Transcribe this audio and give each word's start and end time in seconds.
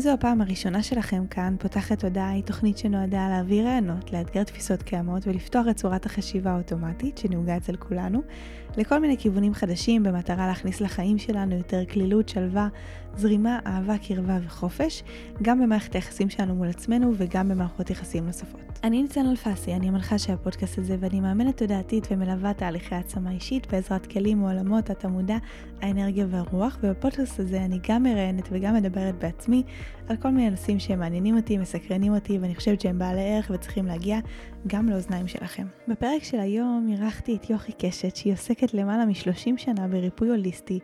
זו 0.00 0.10
הפעם 0.10 0.40
הראשונה 0.40 0.82
שלכם 0.82 1.26
כאן, 1.26 1.56
פותחת 1.58 1.98
תודעה 1.98 2.30
היא 2.30 2.44
תוכנית 2.44 2.78
שנועדה 2.78 3.28
להעביר 3.28 3.66
רעיונות, 3.66 4.12
לאתגר 4.12 4.42
תפיסות 4.42 4.82
קיימות 4.82 5.26
ולפתוח 5.26 5.66
את 5.70 5.76
צורת 5.76 6.06
החשיבה 6.06 6.50
האוטומטית 6.50 7.18
שנהוגה 7.18 7.56
אצל 7.56 7.76
כולנו, 7.76 8.22
לכל 8.76 8.98
מיני 8.98 9.16
כיוונים 9.18 9.54
חדשים 9.54 10.02
במטרה 10.02 10.46
להכניס 10.46 10.80
לחיים 10.80 11.18
שלנו 11.18 11.56
יותר 11.56 11.84
כלילות, 11.84 12.28
שלווה, 12.28 12.68
זרימה, 13.16 13.58
אהבה, 13.66 13.98
קרבה 13.98 14.38
וחופש, 14.46 15.02
גם 15.42 15.60
במערכת 15.60 15.94
היחסים 15.94 16.30
שלנו 16.30 16.54
מול 16.54 16.68
עצמנו 16.68 17.12
וגם 17.16 17.48
במערכות 17.48 17.90
יחסים 17.90 18.26
נוספות. 18.26 18.60
אני 18.84 19.02
ניצן 19.02 19.26
אלפסי, 19.26 19.74
אני 19.74 19.88
המנחה 19.88 20.18
של 20.18 20.32
הפודקאסט 20.32 20.78
הזה 20.78 20.96
ואני 21.00 21.20
מאמנת 21.20 21.56
תודעתית 21.56 22.08
ומלווה 22.10 22.54
תהליכי 22.54 22.94
העצמה 22.94 23.30
אישית 23.30 23.66
בעזרת 23.72 24.06
כלים 24.06 24.38
מעולמות 24.38 24.90
התמודה, 24.90 25.38
האנרגיה 25.82 26.26
והרוח, 26.30 26.78
ובפודקאסט 26.82 27.40
הזה 27.40 27.64
אני 27.64 27.78
גם 27.88 28.02
מראיינת 28.02 28.48
וגם 28.52 28.74
מדברת 28.74 29.18
בעצמי 29.18 29.62
על 30.08 30.16
כל 30.16 30.30
מיני 30.30 30.50
נושאים 30.50 30.78
שהם 30.78 30.98
מעניינים 30.98 31.36
אותי, 31.36 31.58
מסקרנים 31.58 32.14
אותי 32.14 32.38
ואני 32.38 32.54
חושבת 32.54 32.80
שהם 32.80 32.98
בעלי 32.98 33.34
ערך 33.34 33.50
וצריכים 33.54 33.86
להגיע 33.86 34.18
גם 34.66 34.88
לאוזניים 34.88 35.28
שלכם. 35.28 35.66
בפרק 35.88 36.22
של 36.22 36.40
היום 36.40 36.86
אירחתי 36.90 37.36
את 37.36 37.50
יוכי 37.50 37.72
קשת 37.72 38.16
שהיא 38.16 38.32
עוסקת 38.32 38.74
למעלה 38.74 39.06
מ-30 39.06 39.56
שנה 39.56 39.88
בריפוי 39.88 40.28
הוליסטי, 40.28 40.78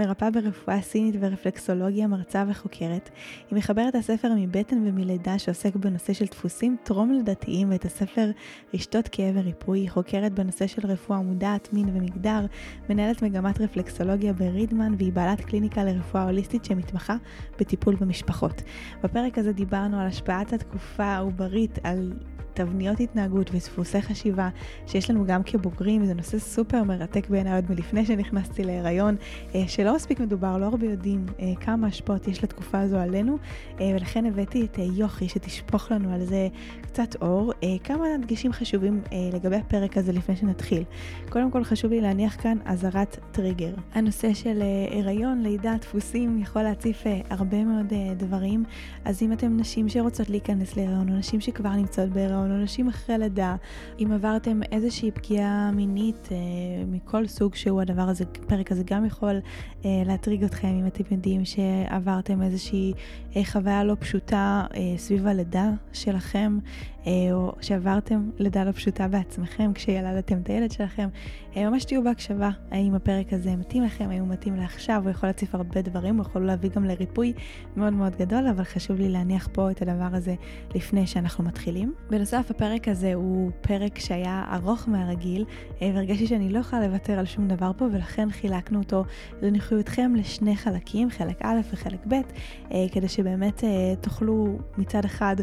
מרפאה 0.00 0.30
ברפואה 0.30 0.80
סינית 0.80 1.14
ורפלקסולוגיה, 1.20 2.06
מרצה 2.06 2.44
וחוקרת. 2.48 3.10
היא 3.50 3.58
מחברת 3.58 3.94
הספר 3.94 4.28
מבטן 4.36 4.76
ומלידה 4.86 5.38
שעוסק 5.38 5.76
בנושא 5.76 6.12
של 6.12 6.24
דפוסים 6.24 6.76
טרום 6.82 7.12
לידתיים 7.12 7.70
ואת 7.70 7.84
הספר 7.84 8.30
רשתות 8.74 9.08
כאב 9.08 9.34
וריפוי. 9.36 9.80
היא 9.80 9.90
חוקרת 9.90 10.32
בנושא 10.32 10.66
של 10.66 10.86
רפואה 10.86 11.18
מודעת, 11.18 11.72
מין 11.72 11.88
ומגדר, 11.88 12.46
מנהלת 12.88 13.22
מגמת 13.22 13.60
רפלקסולוגיה 13.60 14.32
ברידמן 14.32 14.94
והיא 14.98 15.12
בעלת 15.12 15.40
קליניקה 15.40 15.84
לרפואה 15.84 16.24
הוליסטית 16.24 16.64
שמתמחה 16.64 17.16
בטיפול 17.58 17.96
במשפחות. 17.96 18.62
בפרק 19.02 19.38
הזה 19.38 19.52
דיברנו 19.52 20.00
על 20.00 20.06
השפעת 20.06 20.52
התקופה 20.52 21.04
העוברית 21.04 21.78
על 21.82 22.12
תבניות 22.54 23.00
התנהגות 23.00 23.50
ודפוסי 23.52 24.02
חשיבה 24.02 24.48
שיש 24.86 25.10
לנו 25.10 25.26
גם 25.26 25.42
כבוגרים, 25.42 26.04
זה 26.04 26.14
נושא 26.14 26.38
סופר 26.38 26.82
מרתק 26.82 27.28
בעיניי 27.28 27.54
עוד 27.54 27.64
מלפני 27.70 28.06
שנכנסתי 28.06 28.64
להיריון, 28.64 29.16
אה, 29.54 29.68
שלא 29.90 29.96
מספיק 29.96 30.20
מדובר, 30.20 30.58
לא 30.58 30.66
הרבה 30.66 30.86
יודעים 30.86 31.26
אה, 31.40 31.52
כמה 31.60 31.86
השפעות 31.86 32.28
יש 32.28 32.44
לתקופה 32.44 32.80
הזו 32.80 32.96
עלינו, 32.96 33.38
אה, 33.80 33.92
ולכן 33.94 34.26
הבאתי 34.26 34.64
את 34.64 34.78
יוכי 34.78 35.28
שתשפוך 35.28 35.92
לנו 35.92 36.14
על 36.14 36.24
זה 36.24 36.48
קצת 36.80 37.16
אור. 37.22 37.52
כמה 37.84 38.04
דגשים 38.22 38.52
חשובים 38.52 39.00
לגבי 39.32 39.56
הפרק 39.56 39.96
הזה 39.96 40.12
לפני 40.12 40.36
שנתחיל. 40.36 40.82
קודם 41.28 41.50
כל 41.50 41.64
חשוב 41.64 41.90
לי 41.90 42.00
להניח 42.00 42.42
כאן 42.42 42.58
אזהרת 42.64 43.18
טריגר. 43.32 43.74
הנושא 43.94 44.34
של 44.34 44.62
הריון, 44.90 45.42
לידה, 45.42 45.74
דפוסים, 45.80 46.38
יכול 46.38 46.62
להציף 46.62 47.04
הרבה 47.30 47.64
מאוד 47.64 47.92
דברים, 48.16 48.64
אז 49.04 49.22
אם 49.22 49.32
אתם 49.32 49.56
נשים 49.56 49.88
שרוצות 49.88 50.30
להיכנס 50.30 50.76
להיריון, 50.76 51.08
או 51.08 51.14
נשים 51.14 51.40
שכבר 51.40 51.70
נמצאות 51.70 52.08
בהיריון, 52.08 52.50
או 52.50 52.56
נשים 52.56 52.88
אחרי 52.88 53.18
לידה, 53.18 53.56
אם 53.98 54.12
עברתם 54.12 54.60
איזושהי 54.72 55.10
פגיעה 55.10 55.70
מינית 55.70 56.28
אה, 56.32 56.36
מכל 56.88 57.26
סוג 57.26 57.54
שהוא, 57.54 57.80
הדבר 57.80 58.02
הזה, 58.02 58.24
הפרק 58.44 58.72
הזה 58.72 58.82
גם 58.86 59.04
יכול 59.04 59.40
אה, 59.79 59.79
להטריג 59.84 60.44
אתכם, 60.44 60.68
אם 60.68 60.86
אתם 60.86 61.02
יודעים 61.10 61.44
שעברתם 61.44 62.42
איזושהי 62.42 62.92
אה, 63.36 63.44
חוויה 63.44 63.84
לא 63.84 63.96
פשוטה 64.00 64.66
אה, 64.74 64.94
סביב 64.96 65.26
הלידה 65.26 65.70
שלכם, 65.92 66.58
אה, 66.99 66.99
או 67.06 67.52
שעברתם 67.60 68.30
לידה 68.38 68.64
לא 68.64 68.72
פשוטה 68.72 69.08
בעצמכם 69.08 69.72
כשילדתם 69.74 70.38
את 70.38 70.48
הילד 70.48 70.72
שלכם, 70.72 71.08
אה, 71.56 71.70
ממש 71.70 71.84
תהיו 71.84 72.04
בהקשבה 72.04 72.50
האם 72.70 72.94
הפרק 72.94 73.32
הזה 73.32 73.56
מתאים 73.56 73.82
לכם, 73.82 74.10
האם 74.10 74.20
הוא 74.20 74.28
מתאים 74.28 74.56
לעכשיו, 74.56 75.00
הוא 75.02 75.10
יכול 75.10 75.28
להציף 75.28 75.54
הרבה 75.54 75.82
דברים, 75.82 76.16
הוא 76.16 76.26
יכול 76.26 76.46
להביא 76.46 76.70
גם 76.76 76.84
לריפוי 76.84 77.32
מאוד 77.76 77.92
מאוד 77.92 78.16
גדול, 78.16 78.46
אבל 78.48 78.64
חשוב 78.64 78.96
לי 78.96 79.08
להניח 79.08 79.48
פה 79.52 79.70
את 79.70 79.82
הדבר 79.82 80.08
הזה 80.12 80.34
לפני 80.74 81.06
שאנחנו 81.06 81.44
מתחילים. 81.44 81.94
בנוסף, 82.10 82.50
הפרק 82.50 82.88
הזה 82.88 83.14
הוא 83.14 83.50
פרק 83.60 83.98
שהיה 83.98 84.44
ארוך 84.52 84.88
מהרגיל, 84.88 85.44
אה, 85.82 85.90
והרגשתי 85.94 86.26
שאני 86.26 86.48
לא 86.48 86.58
יכולה 86.58 86.86
לוותר 86.86 87.18
על 87.18 87.26
שום 87.26 87.48
דבר 87.48 87.70
פה, 87.76 87.84
ולכן 87.92 88.30
חילקנו 88.30 88.78
אותו 88.78 89.04
לנוחיותכם 89.42 90.12
לשני 90.16 90.56
חלקים, 90.56 91.10
חלק 91.10 91.42
א' 91.42 91.60
וחלק 91.72 92.06
ב', 92.08 92.14
כדי 92.92 93.08
שבאמת 93.08 93.64
תוכלו 94.00 94.58
מצד 94.78 95.04
אחד 95.04 95.36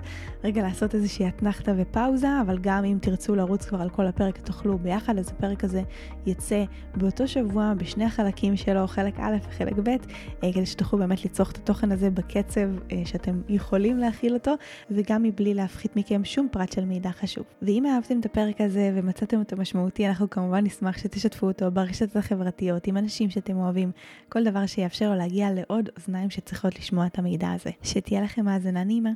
רגע 0.44 0.62
לעשות 0.62 0.96
איזושהי 0.96 1.28
אתנחתא 1.48 1.74
ופאוזה, 1.78 2.42
אבל 2.42 2.58
גם 2.62 2.86
אם 2.86 2.98
תרצו 3.02 3.36
לרוץ 3.36 3.66
כבר 3.66 3.82
על 3.82 3.90
כל 3.90 4.08
הפרק 4.08 4.38
תוכלו 4.38 4.78
ביחד, 4.78 5.18
אז 5.18 5.30
הפרק 5.30 5.64
הזה 5.64 5.82
יצא 6.26 6.64
באותו 6.96 7.28
שבוע 7.28 7.74
בשני 7.78 8.06
החלקים 8.06 8.58
שלו, 8.58 8.88
חלק 8.88 9.20
א' 9.20 9.36
וחלק 9.50 9.74
ב', 9.84 9.90
אה, 9.90 10.54
כדי 10.54 10.66
שתוכלו 10.66 11.00
באמת 11.00 11.26
לצרוך 11.26 11.52
את 11.52 11.58
התוכן 11.58 11.92
הזה 11.92 12.10
בקצב 12.10 12.62
אה, 12.92 13.02
שאתם 13.06 13.42
יכולים 13.50 13.98
להכיל 13.98 14.34
אותו, 14.34 14.54
וגם 14.92 15.24
מבלי 15.24 15.54
להפחית 15.54 15.96
מכם 15.96 16.26
שום 16.26 16.48
פרט 16.52 16.72
של 16.72 16.86
מידע 16.86 17.12
חשוב. 17.12 17.44
ואם 17.62 17.86
אהבתם 17.86 18.20
את 18.20 18.26
הפרק 18.26 18.62
הזה 18.62 18.92
ומצאתם 18.96 19.40
אותו 19.40 19.58
משמעותי, 19.58 20.08
אנחנו 20.08 20.30
כמובן 20.30 20.64
נשמח 20.64 20.98
שתשתפו 20.98 21.48
אותו 21.48 21.72
ברשתות 21.72 22.16
החברתיות, 22.16 22.88
עם 22.88 22.98
אנשים 22.98 23.30
שאתם 23.30 23.58
אוהבים, 23.58 23.92
כל 24.30 24.44
דבר 24.44 24.66
שיאפשר 24.66 25.10
לו 25.10 25.16
להגיע 25.16 25.52
לעוד 25.52 25.90
אוזניים 25.98 26.30
שצריכות 26.30 26.80
לשמוע 26.80 27.06
את 27.06 27.20
המידע 27.20 27.52
הזה. 27.52 27.70
שתהיה 27.84 28.22
לכם 28.22 28.48
האזנה 28.48 28.84
נעימה. 28.84 29.12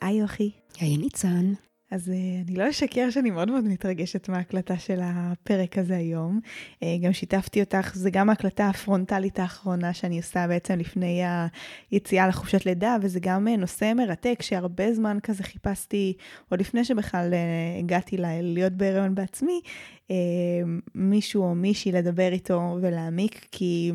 היי 0.00 0.16
יוכי. 0.16 0.50
היי 0.80 0.96
ניצן. 0.96 1.52
אז 1.90 2.08
uh, 2.08 2.48
אני 2.48 2.56
לא 2.56 2.70
אשקר 2.70 3.10
שאני 3.10 3.30
מאוד 3.30 3.50
מאוד 3.50 3.64
מתרגשת 3.64 4.28
מההקלטה 4.28 4.78
של 4.78 5.00
הפרק 5.02 5.78
הזה 5.78 5.96
היום. 5.96 6.40
Uh, 6.74 6.86
גם 7.02 7.12
שיתפתי 7.12 7.60
אותך, 7.60 7.92
זה 7.94 8.10
גם 8.10 8.30
ההקלטה 8.30 8.68
הפרונטלית 8.68 9.38
האחרונה 9.38 9.94
שאני 9.94 10.16
עושה 10.16 10.46
בעצם 10.48 10.78
לפני 10.78 11.22
היציאה 11.90 12.28
לחופשת 12.28 12.66
לידה, 12.66 12.96
וזה 13.02 13.20
גם 13.20 13.48
uh, 13.48 13.56
נושא 13.56 13.92
מרתק 13.96 14.42
שהרבה 14.42 14.94
זמן 14.94 15.18
כזה 15.22 15.42
חיפשתי, 15.42 16.12
עוד 16.48 16.60
לפני 16.60 16.84
שבכלל 16.84 17.34
הגעתי 17.78 18.16
לה, 18.16 18.42
להיות 18.42 18.72
בהיריון 18.72 19.14
בעצמי, 19.14 19.60
מישהו 20.94 21.42
או 21.42 21.54
מישהי 21.54 21.92
לדבר 21.92 22.32
איתו 22.32 22.78
ולהעמיק, 22.82 23.46
כי... 23.52 23.92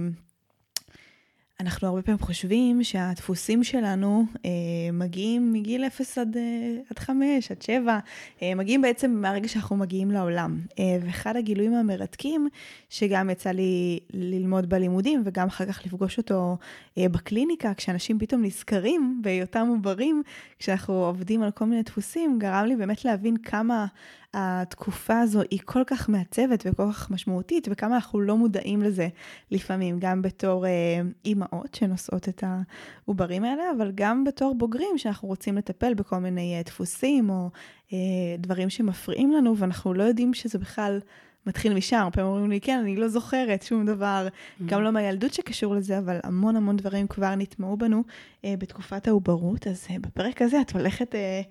אנחנו 1.61 1.88
הרבה 1.88 2.01
פעמים 2.01 2.19
חושבים 2.19 2.83
שהדפוסים 2.83 3.63
שלנו 3.63 4.25
אה, 4.45 4.49
מגיעים 4.94 5.53
מגיל 5.53 5.85
0 5.85 6.17
עד, 6.17 6.38
אה, 6.38 6.41
עד 6.89 6.99
5, 6.99 7.51
עד 7.51 7.61
7, 7.61 7.99
אה, 8.41 8.55
מגיעים 8.55 8.81
בעצם 8.81 9.11
מהרגע 9.11 9.47
שאנחנו 9.47 9.75
מגיעים 9.75 10.11
לעולם. 10.11 10.59
אה, 10.79 10.97
ואחד 11.01 11.35
הגילויים 11.35 11.73
המרתקים, 11.73 12.49
שגם 12.89 13.29
יצא 13.29 13.51
לי 13.51 13.99
ללמוד 14.13 14.69
בלימודים 14.69 15.22
וגם 15.25 15.47
אחר 15.47 15.66
כך 15.66 15.85
לפגוש 15.85 16.17
אותו 16.17 16.57
אה, 16.97 17.09
בקליניקה, 17.09 17.73
כשאנשים 17.73 18.19
פתאום 18.19 18.43
נזכרים 18.43 19.19
בהיותם 19.23 19.67
עוברים, 19.67 20.23
כשאנחנו 20.59 21.05
עובדים 21.05 21.43
על 21.43 21.51
כל 21.51 21.66
מיני 21.66 21.83
דפוסים, 21.83 22.39
גרם 22.39 22.66
לי 22.66 22.75
באמת 22.75 23.05
להבין 23.05 23.38
כמה 23.38 23.85
התקופה 24.33 25.19
הזו 25.19 25.41
היא 25.51 25.59
כל 25.65 25.83
כך 25.87 26.09
מעצבת 26.09 26.63
וכל 26.65 26.91
כך 26.91 27.11
משמעותית, 27.11 27.67
וכמה 27.71 27.95
אנחנו 27.95 28.21
לא 28.21 28.37
מודעים 28.37 28.81
לזה 28.81 29.07
לפעמים, 29.51 29.99
גם 29.99 30.21
בתור 30.21 30.65
אה, 30.65 30.71
אימהות 31.25 31.75
שנושאות 31.75 32.29
את 32.29 32.43
העוברים 32.43 33.43
האלה, 33.43 33.63
אבל 33.77 33.91
גם 33.95 34.23
בתור 34.23 34.55
בוגרים 34.55 34.97
שאנחנו 34.97 35.27
רוצים 35.27 35.57
לטפל 35.57 35.93
בכל 35.93 36.17
מיני 36.17 36.57
אה, 36.57 36.61
דפוסים 36.65 37.29
או 37.29 37.49
אה, 37.93 37.97
דברים 38.37 38.69
שמפריעים 38.69 39.31
לנו, 39.31 39.57
ואנחנו 39.57 39.93
לא 39.93 40.03
יודעים 40.03 40.33
שזה 40.33 40.59
בכלל... 40.59 40.99
מתחיל 41.45 41.73
משם, 41.73 41.97
הרבה 41.97 42.23
אומרים 42.23 42.49
לי, 42.49 42.61
כן, 42.61 42.79
אני 42.79 42.95
לא 42.95 43.07
זוכרת 43.07 43.63
שום 43.63 43.85
דבר, 43.85 44.27
mm-hmm. 44.27 44.63
גם 44.66 44.81
לא 44.81 44.91
מהילדות 44.91 45.34
שקשור 45.34 45.75
לזה, 45.75 45.97
אבל 45.97 46.19
המון 46.23 46.55
המון 46.55 46.77
דברים 46.77 47.07
כבר 47.07 47.35
נטמעו 47.35 47.77
בנו 47.77 48.03
אה, 48.45 48.53
בתקופת 48.59 49.07
העוברות, 49.07 49.67
אז 49.67 49.87
אה, 49.89 49.95
בפרק 49.99 50.41
הזה 50.41 50.61
את 50.61 50.72
הולכת 50.72 51.16
אה, 51.16 51.41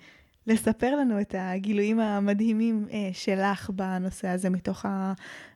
לספר 0.47 0.97
לנו 0.97 1.21
את 1.21 1.35
הגילויים 1.39 2.01
המדהימים 2.01 2.87
אה, 2.93 3.11
שלך 3.13 3.71
בנושא 3.71 4.29
הזה, 4.29 4.51
מתוך 4.51 4.85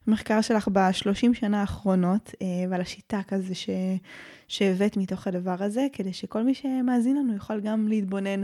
המחקר 0.07 0.41
שלך 0.41 0.69
בשלושים 0.73 1.35
שנה 1.35 1.61
האחרונות, 1.61 2.35
אה, 2.43 2.47
ועל 2.71 2.81
השיטה 2.81 3.21
כזה 3.29 3.55
ש... 3.55 3.71
שהבאת 4.49 4.97
מתוך 4.97 5.27
הדבר 5.27 5.57
הזה, 5.59 5.87
כדי 5.93 6.13
שכל 6.13 6.43
מי 6.43 6.55
שמאזין 6.55 7.17
לנו 7.17 7.35
יוכל 7.35 7.61
גם 7.61 7.89
להתבונן. 7.89 8.43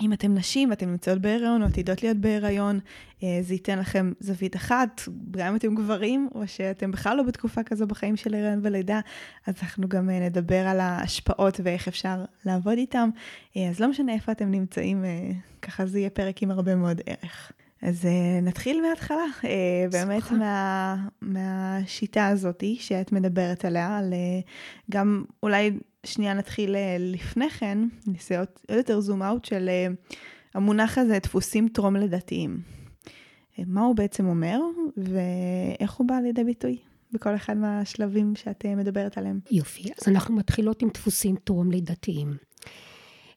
אם 0.00 0.12
אתם 0.12 0.34
נשים 0.34 0.70
ואתם 0.70 0.90
נמצאות 0.90 1.18
בהיריון 1.18 1.62
או 1.62 1.66
עתידות 1.66 2.02
להיות 2.02 2.16
בהיריון, 2.16 2.80
אה, 3.22 3.38
זה 3.42 3.54
ייתן 3.54 3.78
לכם 3.78 4.12
זווית 4.20 4.56
אחת, 4.56 5.00
גם 5.30 5.46
אם 5.46 5.56
אתם 5.56 5.74
גברים, 5.74 6.28
או 6.34 6.48
שאתם 6.48 6.90
בכלל 6.90 7.16
לא 7.16 7.22
בתקופה 7.22 7.62
כזו 7.62 7.86
בחיים 7.86 8.16
של 8.16 8.34
הריון 8.34 8.60
ולידה, 8.62 9.00
אז 9.46 9.54
אנחנו 9.62 9.88
גם 9.88 10.10
אה, 10.10 10.20
נדבר 10.20 10.66
על 10.66 10.80
ההשפעות 10.80 11.60
ואיך 11.62 11.88
אפשר 11.88 12.24
לעבוד 12.44 12.78
איתם. 12.78 13.08
אה, 13.56 13.68
אז 13.68 13.80
לא 13.80 13.88
משנה 13.88 14.12
איפה 14.12 14.32
אתם 14.32 14.50
נמצאים, 14.50 15.04
ככה 15.62 15.86
זה 15.86 15.98
יהיה 15.98 16.10
פרק 16.10 16.42
עם 16.42 16.50
הרבה 16.50 16.74
מאוד 16.74 17.00
ערך. 17.06 17.52
אז 17.82 18.08
נתחיל 18.42 18.82
מההתחלה, 18.82 19.24
באמת 19.92 20.30
מה, 20.30 20.96
מהשיטה 21.20 22.26
הזאת 22.26 22.64
שאת 22.78 23.12
מדברת 23.12 23.64
עליה, 23.64 23.98
על, 23.98 24.14
גם 24.90 25.24
אולי 25.42 25.70
שנייה 26.06 26.34
נתחיל 26.34 26.74
uh, 26.74 26.78
לפני 26.98 27.50
כן, 27.50 27.78
נעשה 28.06 28.38
עוד 28.38 28.48
יותר 28.70 29.00
זום 29.00 29.22
אאוט 29.22 29.44
של 29.44 29.68
uh, 29.68 30.14
המונח 30.54 30.98
הזה, 30.98 31.18
דפוסים 31.22 31.68
טרום 31.68 31.96
לידתיים. 31.96 32.60
Uh, 33.56 33.62
מה 33.66 33.80
הוא 33.80 33.96
בעצם 33.96 34.26
אומר, 34.26 34.60
ואיך 34.96 35.92
הוא 35.92 36.08
בא 36.08 36.14
לידי 36.14 36.44
ביטוי 36.44 36.78
בכל 37.12 37.34
אחד 37.34 37.56
מהשלבים 37.56 38.36
שאת 38.36 38.66
מדברת 38.66 39.18
עליהם. 39.18 39.40
יופי, 39.50 39.82
אז 39.82 40.08
אנחנו 40.08 40.36
מתחילות 40.36 40.82
עם 40.82 40.88
דפוסים 40.94 41.36
טרום 41.44 41.70
לידתיים. 41.70 42.36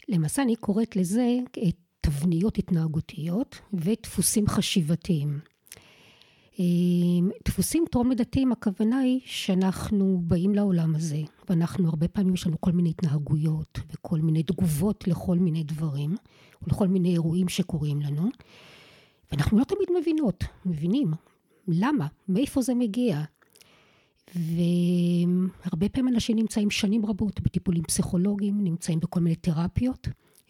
למעשה 0.09 0.41
אני 0.41 0.55
קוראת 0.55 0.95
לזה 0.95 1.37
תבניות 2.01 2.57
התנהגותיות 2.57 3.59
ודפוסים 3.73 4.47
חשיבתיים. 4.47 5.39
אמ, 6.59 7.29
דפוסים 7.45 7.85
טרום 7.91 8.09
לידתיים 8.09 8.51
הכוונה 8.51 8.99
היא 8.99 9.19
שאנחנו 9.25 10.21
באים 10.23 10.55
לעולם 10.55 10.95
הזה 10.95 11.21
ואנחנו 11.49 11.87
הרבה 11.87 12.07
פעמים 12.07 12.33
יש 12.33 12.47
לנו 12.47 12.61
כל 12.61 12.71
מיני 12.71 12.89
התנהגויות 12.89 13.79
וכל 13.93 14.19
מיני 14.19 14.43
תגובות 14.43 15.07
לכל 15.07 15.37
מיני 15.37 15.63
דברים 15.63 16.15
ולכל 16.61 16.87
מיני 16.87 17.11
אירועים 17.11 17.49
שקורים 17.49 18.01
לנו 18.01 18.29
ואנחנו 19.31 19.59
לא 19.59 19.63
תמיד 19.63 19.87
מבינות, 20.01 20.43
מבינים 20.65 21.11
למה, 21.67 22.07
מאיפה 22.29 22.61
זה 22.61 22.73
מגיע. 22.73 23.23
והרבה 24.35 25.89
פעמים 25.89 26.13
אנשים 26.13 26.37
נמצאים 26.37 26.69
שנים 26.69 27.05
רבות 27.05 27.41
בטיפולים 27.41 27.83
פסיכולוגיים, 27.83 28.63
נמצאים 28.63 28.99
בכל 28.99 29.19
מיני 29.19 29.35
תרפיות 29.35 30.07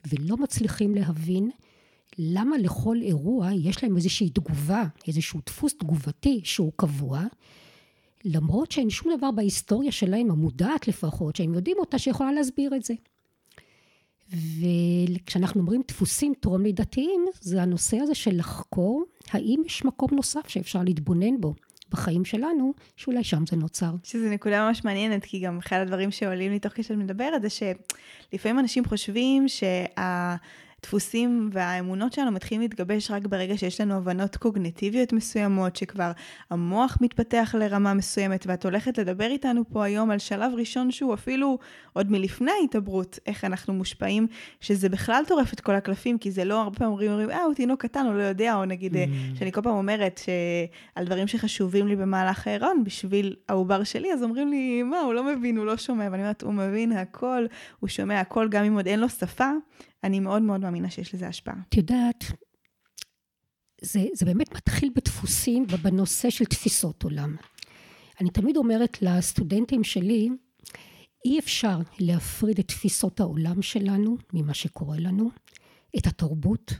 ולא 0.07 0.38
מצליחים 0.38 0.95
להבין 0.95 1.50
למה 2.17 2.57
לכל 2.57 2.97
אירוע 3.01 3.50
יש 3.53 3.83
להם 3.83 3.95
איזושהי 3.95 4.29
תגובה, 4.29 4.83
איזשהו 5.07 5.39
דפוס 5.45 5.73
תגובתי 5.73 6.41
שהוא 6.44 6.71
קבוע, 6.75 7.23
למרות 8.25 8.71
שאין 8.71 8.89
שום 8.89 9.17
דבר 9.17 9.31
בהיסטוריה 9.31 9.91
שלהם, 9.91 10.31
המודעת 10.31 10.88
לפחות, 10.88 11.35
שהם 11.35 11.53
יודעים 11.53 11.77
אותה, 11.79 11.97
שיכולה 11.97 12.31
להסביר 12.31 12.75
את 12.75 12.83
זה. 12.83 12.94
וכשאנחנו 14.29 15.61
אומרים 15.61 15.81
דפוסים 15.88 16.33
טרום 16.39 16.61
לידתיים, 16.61 17.25
זה 17.41 17.61
הנושא 17.61 17.97
הזה 17.97 18.15
של 18.15 18.38
לחקור 18.38 19.06
האם 19.31 19.61
יש 19.65 19.85
מקום 19.85 20.09
נוסף 20.11 20.47
שאפשר 20.47 20.83
להתבונן 20.83 21.41
בו. 21.41 21.53
בחיים 21.91 22.25
שלנו, 22.25 22.73
שאולי 22.95 23.23
שם 23.23 23.44
זה 23.50 23.56
נוצר. 23.56 23.91
שזו 24.03 24.29
נקודה 24.29 24.67
ממש 24.67 24.85
מעניינת, 24.85 25.25
כי 25.25 25.39
גם 25.39 25.57
אחד 25.57 25.79
הדברים 25.79 26.11
שעולים 26.11 26.51
לי 26.51 26.59
תוך 26.59 26.73
כשאת 26.73 26.97
מדברת, 26.97 27.41
זה 27.41 27.47
שלפעמים 27.50 28.59
אנשים 28.59 28.85
חושבים 28.85 29.47
שה... 29.47 30.35
הדפוסים 30.80 31.50
והאמונות 31.54 32.14
שלנו 32.14 32.31
מתחילים 32.31 32.62
להתגבש 32.62 33.12
רק 33.12 33.28
ברגע 33.28 33.58
שיש 33.58 33.81
לנו 33.81 33.94
הבנות 33.94 34.36
קוגניטיביות 34.36 35.14
מסוימות, 35.14 35.76
שכבר 35.76 36.12
המוח 36.50 36.98
מתפתח 37.02 37.56
לרמה 37.60 37.94
מסוימת, 37.94 38.46
ואת 38.48 38.66
הולכת 38.66 38.98
לדבר 38.98 39.26
איתנו 39.26 39.64
פה 39.70 39.84
היום 39.84 40.12
על 40.12 40.20
שלב 40.20 40.52
ראשון 40.56 40.92
שהוא 40.92 41.14
אפילו 41.14 41.58
עוד 41.94 42.12
מלפני 42.12 42.52
ההתעברות, 42.62 43.20
איך 43.28 43.46
אנחנו 43.46 43.74
מושפעים, 43.74 44.28
שזה 44.62 44.90
בכלל 44.90 45.24
טורף 45.28 45.54
את 45.54 45.60
כל 45.60 45.76
הקלפים, 45.76 46.18
כי 46.18 46.31
זה 46.31 46.46
לא 46.46 46.62
הרבה 46.62 46.78
פעמים 46.78 46.92
אומרים, 46.92 47.12
אומרים, 47.12 47.30
אה, 47.30 47.44
הוא 47.44 47.54
תינוק 47.54 47.81
קטן, 47.81 48.06
הוא 48.06 48.14
לא 48.16 48.24
יודע, 48.24 48.56
או 48.56 48.66
נגיד, 48.66 48.96
mm. 48.96 49.40
שאני 49.40 49.52
כל 49.52 49.62
פעם 49.62 49.76
אומרת 49.76 50.22
שעל 50.26 51.06
דברים 51.06 51.28
שחשובים 51.28 51.88
לי 51.88 51.96
במהלך 51.96 52.48
ההיריון, 52.48 52.84
בשביל 52.84 53.36
העובר 53.50 53.84
שלי, 53.84 54.14
אז 54.14 54.24
אומרים 54.24 54.48
לי, 54.48 54.84
מה, 54.84 55.00
הוא 55.00 55.14
לא 55.14 55.24
מבין, 55.24 55.58
הוא 55.58 55.66
לא 55.66 55.78
שומע, 55.78 56.08
ואני 56.12 56.22
אומרת, 56.22 56.44
הוא 56.44 56.54
מבין 56.54 56.92
הכל, 56.92 57.46
הוא 57.80 57.88
שומע 57.88 58.20
הכל, 58.20 58.48
גם 58.50 58.64
אם 58.64 58.74
עוד 58.74 58.88
אין 58.88 59.00
לו 59.00 59.10
שפה, 59.10 59.50
אני 60.04 60.19
מאוד 60.19 60.42
מאוד 60.42 60.62
מאמינה 60.62 60.90
שיש 60.90 61.13
לזה 61.16 61.28
השפעה. 61.28 61.56
את 61.69 61.78
יודעת, 61.78 62.24
זה, 63.81 64.06
זה 64.13 64.25
באמת 64.25 64.56
מתחיל 64.56 64.90
בדפוסים 64.96 65.66
ובנושא 65.69 66.30
של 66.30 66.46
תפיסות 66.46 67.04
עולם. 67.04 67.36
אני 68.22 68.30
תמיד 68.30 68.57
אומרת 68.57 69.01
לסטודנטים 69.01 69.84
שלי, 69.84 70.30
אי 71.25 71.40
אפשר 71.40 71.78
להפריד 72.00 72.60
את 72.60 72.68
תפיסות 72.68 73.19
העולם 73.19 73.62
שלנו 73.62 74.18
ממה 74.34 74.54
שקורה 74.54 74.98
לנו, 75.00 75.30
את 75.98 76.07
התרבות, 76.07 76.74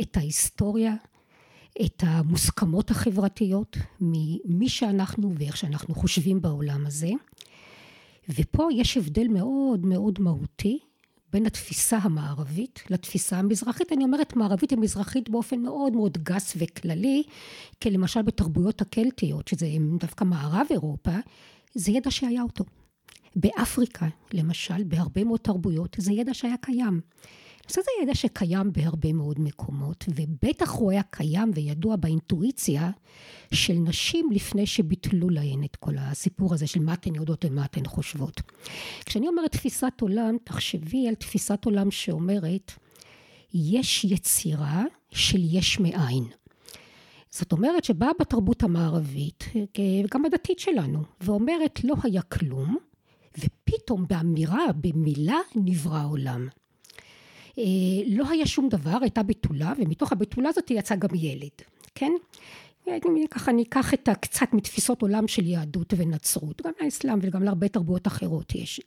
את 0.00 0.16
ההיסטוריה, 0.16 0.94
את 1.84 2.02
המוסכמות 2.06 2.90
החברתיות, 2.90 3.76
ממי 4.00 4.68
שאנחנו 4.68 5.34
ואיך 5.34 5.56
שאנחנו 5.56 5.94
חושבים 5.94 6.40
בעולם 6.42 6.86
הזה. 6.86 7.10
ופה 8.28 8.68
יש 8.72 8.96
הבדל 8.96 9.28
מאוד 9.28 9.86
מאוד 9.86 10.20
מהותי 10.20 10.78
בין 11.32 11.46
התפיסה 11.46 11.98
המערבית 11.98 12.82
לתפיסה 12.90 13.38
המזרחית. 13.38 13.92
אני 13.92 14.04
אומרת 14.04 14.36
מערבית 14.36 14.72
ומזרחית 14.72 15.28
באופן 15.28 15.60
מאוד 15.60 15.92
מאוד 15.92 16.18
גס 16.22 16.56
וכללי, 16.56 17.22
כי 17.80 17.90
למשל 17.90 18.22
בתרבויות 18.22 18.80
הקלטיות, 18.80 19.48
שזה 19.48 19.66
דווקא 19.98 20.24
מערב 20.24 20.66
אירופה, 20.70 21.16
זה 21.74 21.92
ידע 21.92 22.10
שהיה 22.10 22.42
אותו. 22.42 22.64
באפריקה, 23.36 24.06
למשל, 24.32 24.84
בהרבה 24.84 25.24
מאוד 25.24 25.40
תרבויות, 25.40 25.96
זה 25.98 26.12
ידע 26.12 26.34
שהיה 26.34 26.56
קיים. 26.60 27.00
זה 27.68 27.80
ידע 28.02 28.14
שקיים 28.14 28.72
בהרבה 28.72 29.12
מאוד 29.12 29.40
מקומות, 29.40 30.04
ובטח 30.14 30.70
הוא 30.70 30.90
היה 30.90 31.02
קיים 31.02 31.50
וידוע 31.54 31.96
באינטואיציה 31.96 32.90
של 33.54 33.72
נשים 33.74 34.30
לפני 34.32 34.66
שביטלו 34.66 35.30
להן 35.30 35.64
את 35.64 35.76
כל 35.76 35.94
הסיפור 35.98 36.54
הזה 36.54 36.66
של 36.66 36.80
מה 36.80 36.94
אתן 36.94 37.14
יודעות 37.14 37.44
ומה 37.44 37.64
אתן 37.64 37.84
חושבות. 37.84 38.40
כשאני 39.06 39.28
אומרת 39.28 39.52
תפיסת 39.52 39.92
עולם, 40.00 40.36
תחשבי 40.44 41.08
על 41.08 41.14
תפיסת 41.14 41.64
עולם 41.64 41.90
שאומרת, 41.90 42.72
יש 43.54 44.04
יצירה 44.04 44.84
של 45.10 45.40
יש 45.42 45.80
מאין. 45.80 46.24
זאת 47.30 47.52
אומרת 47.52 47.84
שבאה 47.84 48.10
בתרבות 48.20 48.62
המערבית, 48.62 49.44
וגם 49.54 50.24
הדתית 50.24 50.58
שלנו, 50.58 51.02
ואומרת 51.20 51.84
לא 51.84 51.94
היה 52.02 52.22
כלום, 52.22 52.76
ופתאום 53.38 54.06
באמירה, 54.08 54.64
במילה, 54.80 55.38
נברא 55.54 56.06
עולם. 56.08 56.48
אה, 57.58 57.64
לא 58.06 58.30
היה 58.30 58.46
שום 58.46 58.68
דבר, 58.68 58.98
הייתה 59.00 59.22
בתולה, 59.22 59.72
ומתוך 59.78 60.12
הבתולה 60.12 60.48
הזאת 60.48 60.70
יצא 60.70 60.96
גם 60.96 61.08
ילד, 61.14 61.62
כן? 61.94 62.12
ככה 63.30 63.50
אני 63.50 63.62
אקח 63.62 63.94
את 63.94 64.08
הקצת 64.08 64.48
מתפיסות 64.52 65.02
עולם 65.02 65.28
של 65.28 65.46
יהדות 65.46 65.94
ונצרות, 65.96 66.62
גם 66.62 66.72
לאסלאם 66.80 67.18
וגם 67.22 67.42
להרבה 67.42 67.68
תרבויות 67.68 68.06
אחרות 68.06 68.54
יש. 68.54 68.80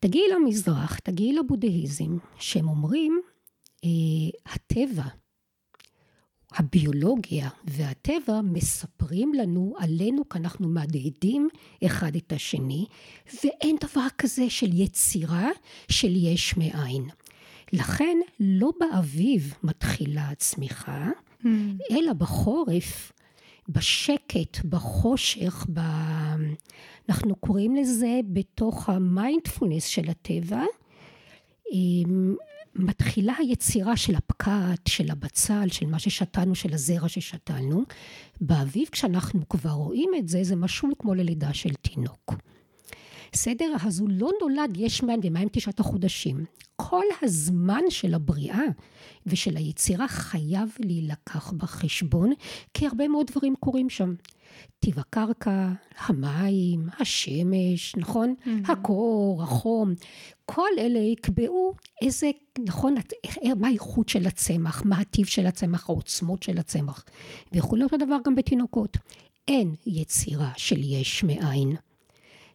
תגיעי 0.00 0.24
למזרח, 0.34 0.98
תגיעי 0.98 1.32
לבודהיזם, 1.32 2.18
שהם 2.38 2.68
אומרים, 2.68 3.20
אה, 3.84 3.90
הטבע, 4.46 5.04
הביולוגיה 6.54 7.48
והטבע 7.64 8.40
מספרים 8.44 9.34
לנו 9.34 9.74
עלינו 9.78 10.28
כי 10.28 10.38
אנחנו 10.38 10.68
מהדהדים 10.68 11.48
אחד 11.86 12.16
את 12.16 12.32
השני 12.32 12.86
ואין 13.44 13.76
דבר 13.80 14.06
כזה 14.18 14.50
של 14.50 14.80
יצירה 14.80 15.48
של 15.88 16.16
יש 16.16 16.56
מאין. 16.56 17.08
לכן 17.72 18.18
לא 18.40 18.72
באביב 18.80 19.54
מתחילה 19.62 20.28
הצמיחה, 20.28 21.08
mm. 21.42 21.46
אלא 21.90 22.12
בחורף, 22.12 23.12
בשקט, 23.68 24.64
בחושך, 24.64 25.66
ב... 25.72 25.80
אנחנו 27.08 27.36
קוראים 27.36 27.76
לזה 27.76 28.20
בתוך 28.32 28.88
המיינדפולנס 28.88 29.84
של 29.84 30.10
הטבע, 30.10 30.62
מתחילה 32.74 33.34
היצירה 33.38 33.96
של 33.96 34.14
הפקעת, 34.14 34.80
של 34.88 35.10
הבצל, 35.10 35.68
של 35.68 35.86
מה 35.86 35.98
ששתלנו, 35.98 36.54
של 36.54 36.74
הזרע 36.74 37.08
ששתלנו. 37.08 37.82
באביב, 38.40 38.88
כשאנחנו 38.92 39.48
כבר 39.48 39.70
רואים 39.70 40.10
את 40.18 40.28
זה, 40.28 40.44
זה 40.44 40.56
משול 40.56 40.92
כמו 40.98 41.14
ללידה 41.14 41.54
של 41.54 41.74
תינוק. 41.74 42.34
בסדר? 43.32 43.74
אז 43.86 44.00
הוא 44.00 44.08
לא 44.12 44.30
נולד 44.40 44.76
יש 44.76 45.02
מאין 45.02 45.20
ומהם 45.22 45.48
תשעת 45.52 45.80
החודשים. 45.80 46.44
כל 46.76 47.04
הזמן 47.22 47.82
של 47.88 48.14
הבריאה 48.14 48.62
ושל 49.26 49.56
היצירה 49.56 50.08
חייב 50.08 50.76
להילקח 50.78 51.52
בחשבון, 51.52 52.32
כי 52.74 52.86
הרבה 52.86 53.08
מאוד 53.08 53.26
דברים 53.26 53.54
קורים 53.60 53.90
שם. 53.90 54.14
טיב 54.80 54.98
הקרקע, 54.98 55.72
המים, 55.98 56.88
השמש, 57.00 57.96
נכון? 57.96 58.34
Mm-hmm. 58.38 58.72
הקור, 58.72 59.42
החום, 59.42 59.94
כל 60.44 60.68
אלה 60.78 60.98
יקבעו 60.98 61.74
איזה, 62.02 62.30
נכון, 62.58 62.94
מה 63.56 63.68
האיכות 63.68 64.08
של 64.08 64.26
הצמח, 64.26 64.82
מה 64.84 64.98
הטיב 64.98 65.26
של 65.26 65.46
הצמח, 65.46 65.90
העוצמות 65.90 66.42
של 66.42 66.58
הצמח, 66.58 67.04
ויכול 67.52 67.78
להיות 67.78 67.92
הדבר 67.92 68.16
גם 68.24 68.34
בתינוקות. 68.34 68.96
אין 69.48 69.74
יצירה 69.86 70.50
של 70.56 70.78
יש 70.82 71.24
מאין. 71.24 71.76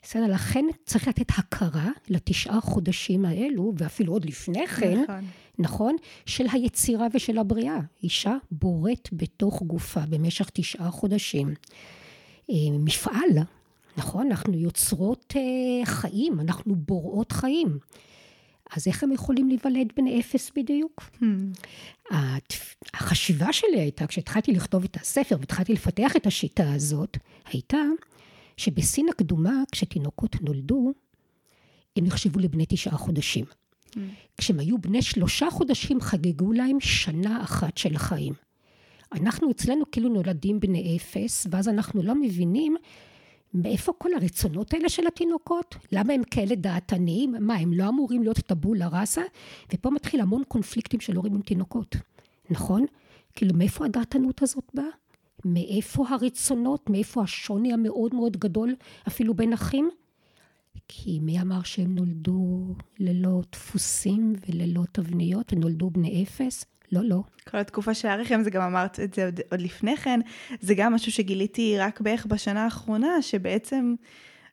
בסדר, 0.04 0.28
לכן 0.28 0.66
צריך 0.86 1.08
לתת 1.08 1.30
הכרה 1.38 1.90
לתשעה 2.10 2.62
חודשים 2.62 3.26
האלו, 3.26 3.74
ואפילו 3.78 4.14
עוד 4.14 4.26
לפני 4.26 4.68
כן, 4.68 5.02
נכון, 5.04 5.26
נכון 5.60 5.96
של 6.26 6.46
היצירה 6.52 7.08
ושל 7.14 7.38
הבריאה. 7.38 7.80
אישה 8.04 8.36
בוראת 8.52 9.10
בתוך 9.12 9.64
גופה 9.64 10.02
במשך 10.10 10.50
תשעה 10.54 10.92
חודשים. 10.92 11.54
אה, 12.50 12.56
מפעל, 12.80 13.30
נכון? 13.98 14.28
אנחנו 14.32 14.54
יוצרות 14.58 15.34
אה, 15.38 15.86
חיים, 15.86 16.40
אנחנו 16.40 16.76
בוראות 16.76 17.32
חיים. 17.32 17.80
אז 18.72 18.88
איך 18.88 19.04
הם 19.04 19.12
יכולים 19.12 19.48
להיוולד 19.48 19.94
בני 19.96 20.20
אפס 20.20 20.52
בדיוק? 20.56 21.10
Hmm. 21.22 22.16
החשיבה 22.94 23.54
שלי 23.54 23.80
הייתה, 23.80 24.08
כשהתחלתי 24.08 24.52
לכתוב 24.52 24.84
את 24.84 24.98
הספר 25.02 25.36
והתחלתי 25.40 25.74
לפתח 25.74 26.16
את 26.16 26.28
השיטה 26.28 26.74
הזאת, 26.74 27.18
הייתה 27.46 27.78
שבסין 28.58 29.10
הקדומה, 29.10 29.64
כשתינוקות 29.72 30.42
נולדו, 30.42 30.94
הם 31.96 32.06
נחשבו 32.06 32.40
לבני 32.40 32.66
תשעה 32.70 32.98
חודשים. 32.98 33.46
Mm. 33.46 34.00
כשהם 34.38 34.60
היו 34.60 34.78
בני 34.78 35.02
שלושה 35.02 35.50
חודשים, 35.50 36.02
חגגו 36.02 36.52
להם 36.52 36.80
שנה 36.80 37.44
אחת 37.44 37.78
של 37.78 37.98
חיים. 37.98 38.34
אנחנו 39.12 39.52
אצלנו 39.52 39.92
כאילו 39.92 40.10
נולדים 40.10 40.60
בני 40.60 40.98
אפס, 40.98 41.48
ואז 41.52 41.68
אנחנו 41.68 42.04
לא 42.04 42.16
מבינים 42.16 42.76
מאיפה 43.54 43.94
כל 43.98 44.10
הרצונות 44.14 44.74
האלה 44.74 44.90
של 44.90 45.08
התינוקות? 45.08 45.76
למה 45.92 46.14
הם 46.14 46.24
כאלה 46.24 46.56
דעתניים? 46.56 47.36
מה, 47.40 47.56
הם 47.56 47.74
לא 47.74 47.90
אמורים 47.90 48.24
להיות 48.24 48.38
טבולה 48.38 48.88
ראסה? 48.88 49.22
ופה 49.74 49.90
מתחיל 49.90 50.22
המון 50.22 50.44
קונפליקטים 50.48 51.00
של 51.00 51.16
הורים 51.16 51.36
עם 51.36 51.42
תינוקות, 51.42 51.96
נכון? 52.50 52.86
כאילו, 53.36 53.54
מאיפה 53.56 53.86
הדעתנות 53.86 54.42
הזאת 54.42 54.72
באה? 54.74 54.86
מאיפה 55.46 56.06
הרצונות? 56.10 56.90
מאיפה 56.90 57.24
השוני 57.24 57.74
המאוד 57.74 58.16
מאוד 58.16 58.38
גדול 58.38 58.76
אפילו 59.08 59.34
בין 59.34 59.54
אחים? 59.54 59.90
כי 60.88 61.20
מי 61.22 61.42
אמר 61.42 61.64
שהם 61.64 61.96
נולדו 61.96 62.76
ללא 63.00 63.42
דפוסים 63.52 64.34
וללא 64.48 64.84
תבניות 64.92 65.54
ונולדו 65.54 65.90
בני 65.90 66.24
אפס? 66.24 66.66
לא, 66.92 67.02
לא. 67.04 67.24
כל 67.50 67.58
התקופה 67.58 67.94
של 67.94 68.08
הרחם, 68.08 68.42
זה 68.44 68.50
גם 68.50 68.62
אמרת 68.62 69.00
את 69.00 69.14
זה 69.14 69.26
עוד, 69.26 69.40
עוד 69.52 69.62
לפני 69.62 69.98
כן, 69.98 70.20
זה 70.60 70.76
גם 70.76 70.94
משהו 70.94 71.12
שגיליתי 71.12 71.78
רק 71.78 72.02
בערך 72.02 72.26
בשנה 72.26 72.64
האחרונה, 72.64 73.22
שבעצם, 73.22 73.96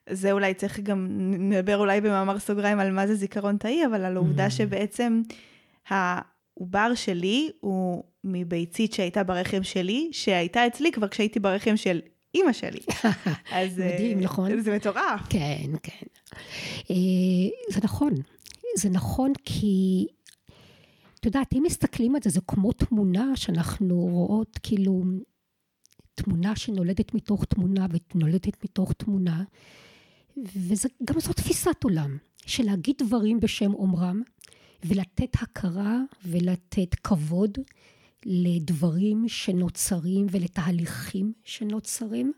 זה 0.09 0.31
אולי 0.31 0.53
צריך 0.53 0.79
גם, 0.79 1.07
נדבר 1.39 1.77
אולי 1.77 2.01
במאמר 2.01 2.39
סוגריים 2.39 2.79
על 2.79 2.91
מה 2.91 3.07
זה 3.07 3.15
זיכרון 3.15 3.57
תאי, 3.57 3.85
אבל 3.85 4.05
על 4.05 4.15
העובדה 4.15 4.47
mm. 4.47 4.49
שבעצם 4.49 5.21
העובר 6.57 6.95
שלי 6.95 7.49
הוא 7.59 8.03
מביצית 8.23 8.93
שהייתה 8.93 9.23
ברחם 9.23 9.63
שלי, 9.63 10.09
שהייתה 10.11 10.67
אצלי 10.67 10.91
כבר 10.91 11.07
כשהייתי 11.07 11.39
ברחם 11.39 11.77
של 11.77 11.99
אימא 12.35 12.53
שלי. 12.53 12.79
אז... 13.51 13.79
מדהים, 13.79 14.19
נכון? 14.19 14.61
זה 14.61 14.75
מטורף. 14.75 15.21
כן, 15.29 15.71
כן. 15.83 16.05
אה, 16.91 17.73
זה 17.73 17.79
נכון. 17.83 18.13
זה 18.77 18.89
נכון 18.89 19.33
כי 19.45 20.07
את 21.25 21.25
יודעת, 21.25 21.53
אם 21.53 21.63
מסתכלים 21.65 22.15
על 22.15 22.21
זה, 22.23 22.29
זה 22.29 22.39
כמו 22.47 22.71
תמונה 22.71 23.35
שאנחנו 23.35 23.95
רואות, 23.95 24.59
כאילו, 24.63 25.03
תמונה 26.15 26.55
שנולדת 26.55 27.13
מתוך 27.13 27.45
תמונה 27.45 27.85
ונולדת 28.15 28.63
מתוך 28.63 28.93
תמונה, 28.93 29.43
וגם 30.37 31.19
זו 31.19 31.33
תפיסת 31.33 31.83
עולם, 31.83 32.17
של 32.45 32.63
להגיד 32.63 32.95
דברים 32.99 33.39
בשם 33.39 33.73
אומרם, 33.73 34.21
ולתת 34.87 35.35
הכרה 35.41 35.99
ולתת 36.25 36.95
כבוד 37.03 37.57
לדברים 38.25 39.25
שנוצרים 39.27 40.27
ולתהליכים 40.31 41.33
שנוצרים. 41.43 42.33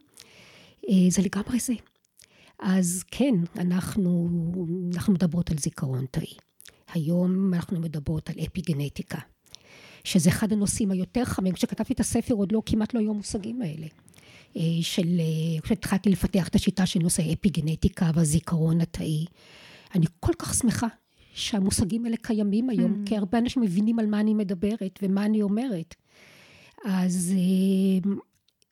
אה, 0.90 1.10
זה 1.10 1.22
לגמרי 1.22 1.60
זה. 1.60 1.74
אז 2.60 3.04
כן, 3.12 3.36
אנחנו, 3.58 4.30
אנחנו 4.96 5.14
מדברות 5.14 5.52
על 5.52 5.58
זיכרון 5.58 6.06
תאי. 6.12 6.34
היום 6.94 7.54
אנחנו 7.54 7.80
מדברות 7.80 8.30
על 8.30 8.36
אפיגנטיקה, 8.46 9.20
שזה 10.04 10.30
אחד 10.30 10.54
הנושאים 10.54 10.92
היותר 10.92 11.26
חמים. 11.26 11.54
כשכתבתי 11.54 11.94
את 11.94 12.00
הספר 12.00 12.34
עוד 12.34 12.52
לא, 12.52 12.62
כמעט 12.66 12.94
לא 12.94 13.00
היו 13.00 13.12
המושגים 13.12 13.62
האלה. 13.62 13.88
אה, 14.58 14.62
של, 14.82 15.20
אה, 15.20 15.62
כשהתחלתי 15.62 16.10
לפתח 16.10 16.48
את 16.48 16.56
השיטה 16.56 16.86
של 16.86 17.00
נושא 17.00 17.34
אפיגנטיקה 17.34 18.12
והזיכרון 18.14 18.82
התאי. 18.82 19.26
אני 19.96 20.06
כל 20.20 20.34
כך 20.40 20.54
שמחה 20.54 20.88
שהמושגים 21.38 22.06
האלה 22.06 22.18
קיימים 22.18 22.70
היום, 22.70 22.94
mm. 22.94 23.08
כי 23.08 23.18
הרבה 23.18 23.38
אנשים 23.38 23.62
מבינים 23.62 24.00
על 24.00 24.06
מה 24.06 24.20
אני 24.20 24.34
מדברת 24.34 25.00
ומה 25.02 25.26
אני 25.26 25.42
אומרת. 25.42 25.96
אז 26.86 27.34
אה, 27.38 28.12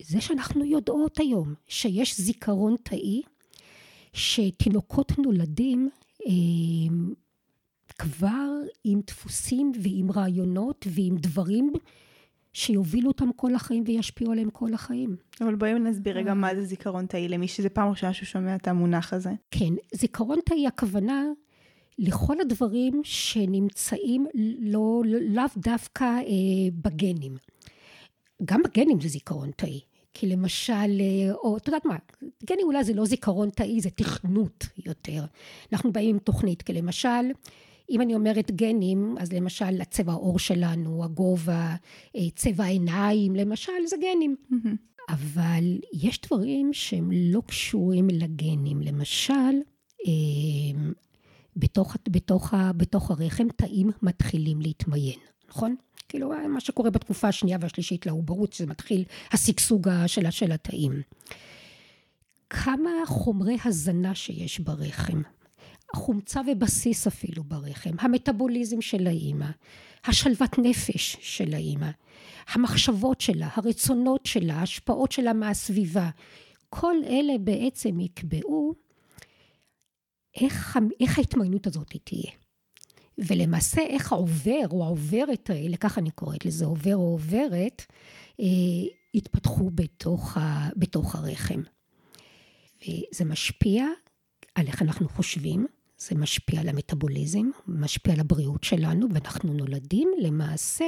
זה 0.02 0.22
שאנחנו 0.22 0.66
יודעות 0.66 1.20
היום 1.20 1.54
שיש 1.68 2.20
זיכרון 2.20 2.76
תאי, 2.84 3.22
שתינוקות 4.14 5.20
נולדים 5.20 5.90
כבר 7.98 8.50
עם 8.84 9.02
דפוסים 9.08 9.72
ועם 9.82 10.12
רעיונות 10.12 10.88
ועם 10.90 11.16
דברים 11.18 11.74
שיובילו 12.54 13.08
אותם 13.08 13.30
כל 13.36 13.56
החיים 13.56 13.84
וישפיעו 13.88 14.32
עליהם 14.32 14.50
כל 14.50 14.74
החיים. 14.74 15.16
אבל 15.42 15.56
בואי 15.56 15.74
נסביר 15.74 16.18
רגע 16.18 16.34
מה 16.34 16.56
זה 16.56 16.66
זיכרון 16.66 17.06
תאי 17.06 17.28
למי 17.28 17.48
שזה 17.48 17.70
פעם 17.70 17.90
ראשונה 17.90 18.14
שהוא 18.14 18.26
שומע 18.26 18.56
את 18.56 18.68
המונח 18.68 19.14
הזה. 19.14 19.32
כן, 19.52 19.74
זיכרון 19.94 20.40
תאי 20.46 20.68
הכוונה 20.68 21.24
לכל 22.00 22.42
הדברים 22.42 23.02
שנמצאים 23.04 24.28
לא, 24.60 25.02
לאו 25.06 25.44
דווקא 25.58 26.04
אה, 26.04 26.72
בגנים. 26.72 27.38
גם 28.46 28.62
בגנים 28.64 29.02
זה 29.02 29.08
זיכרון 29.08 29.52
תאי. 29.56 29.80
כי 30.14 30.28
למשל, 30.28 30.74
אה, 30.74 31.34
או 31.34 31.58
את 31.58 31.68
יודעת 31.68 31.86
מה, 31.86 31.96
גנים 32.50 32.66
אולי 32.66 32.84
זה 32.84 32.94
לא 32.94 33.06
זיכרון 33.06 33.50
תאי, 33.50 33.82
זה 33.82 33.90
תכנות 33.90 34.66
יותר. 34.86 35.26
אנחנו 35.74 35.92
באים 35.92 36.10
עם 36.10 36.20
תוכנית, 36.20 36.62
כי 36.62 36.74
למשל, 36.74 37.32
אם 37.90 38.02
אני 38.02 38.16
אומרת 38.16 38.52
גנים, 38.52 39.16
אז 39.20 39.34
למשל 39.34 39.82
הצבע 39.82 40.12
העור 40.12 40.40
שלנו, 40.40 41.04
הגובה, 41.04 41.76
אה, 42.16 42.30
צבע 42.36 42.64
העיניים, 42.64 43.36
למשל, 43.36 43.72
זה 43.88 43.96
גנים. 43.98 44.36
אבל 45.10 45.78
יש 45.94 46.22
דברים 46.22 46.74
שהם 46.74 47.12
לא 47.12 47.42
קשורים 47.48 48.08
לגנים. 48.10 48.82
למשל, 48.82 49.34
אה, 50.08 50.92
בתוך, 51.56 51.96
בתוך, 52.10 52.54
בתוך 52.78 53.12
הרחם 53.12 53.48
תאים 53.56 53.90
מתחילים 54.02 54.62
להתמיין, 54.62 55.20
נכון? 55.50 55.76
כאילו, 56.10 56.32
מה 56.50 56.60
שקורה 56.60 56.90
בתקופה 56.90 57.28
השנייה 57.28 57.58
והשלישית 57.62 58.06
לעוברות, 58.06 58.54
שזה 58.54 58.68
מתחיל 58.68 59.04
השגשוג 59.32 59.88
של, 60.08 60.32
של 60.32 60.52
התאים. 60.52 61.02
כמה 62.50 62.90
חומרי 63.06 63.58
הזנה 63.66 64.16
שיש 64.16 64.60
ברחם. 64.60 65.22
חומצה 65.96 66.42
ובסיס 66.52 67.08
אפילו 67.08 67.44
ברחם, 67.44 67.96
המטאבוליזם 68.00 68.82
של 68.82 69.08
האימא, 69.08 69.50
השלוות 70.06 70.58
נפש 70.58 71.18
של 71.22 71.54
האימא, 71.54 71.90
המחשבות 72.54 73.22
שלה, 73.22 73.50
הרצונות 73.54 74.26
שלה, 74.26 74.54
ההשפעות 74.54 75.12
שלה 75.12 75.34
מהסביבה, 75.34 76.10
כל 76.70 76.96
אלה 77.08 77.34
בעצם 77.40 78.00
יקבעו 78.00 78.74
איך, 80.42 80.80
איך 81.00 81.18
ההתמיינות 81.18 81.68
הזאת 81.68 81.94
תהיה. 82.04 82.32
ולמעשה 83.18 83.82
איך 83.82 84.12
העובר 84.12 84.68
או 84.72 84.84
העוברת 84.84 85.50
האלה, 85.50 85.78
ככה 85.78 86.02
אני 86.02 86.12
קוראת 86.12 86.46
לזה, 86.46 86.66
עובר 86.66 86.96
או 86.96 87.12
עוברת, 87.12 87.86
אה, 88.40 88.46
יתפתחו 89.14 89.70
בתוך, 89.76 90.38
ה, 90.38 90.70
בתוך 90.76 91.16
הרחם. 91.16 91.62
וזה 92.82 93.26
משפיע 93.26 93.86
על 94.56 94.68
איך 94.68 94.82
אנחנו 94.82 95.10
חושבים, 95.10 95.66
זה 95.98 96.16
משפיע 96.16 96.62
על 96.62 96.70
המטאבוליזם, 96.70 97.50
משפיע 97.68 98.14
על 98.14 98.20
הבריאות 98.20 98.64
שלנו, 98.64 99.08
ואנחנו 99.14 99.54
נולדים 99.54 100.12
למעשה 100.22 100.86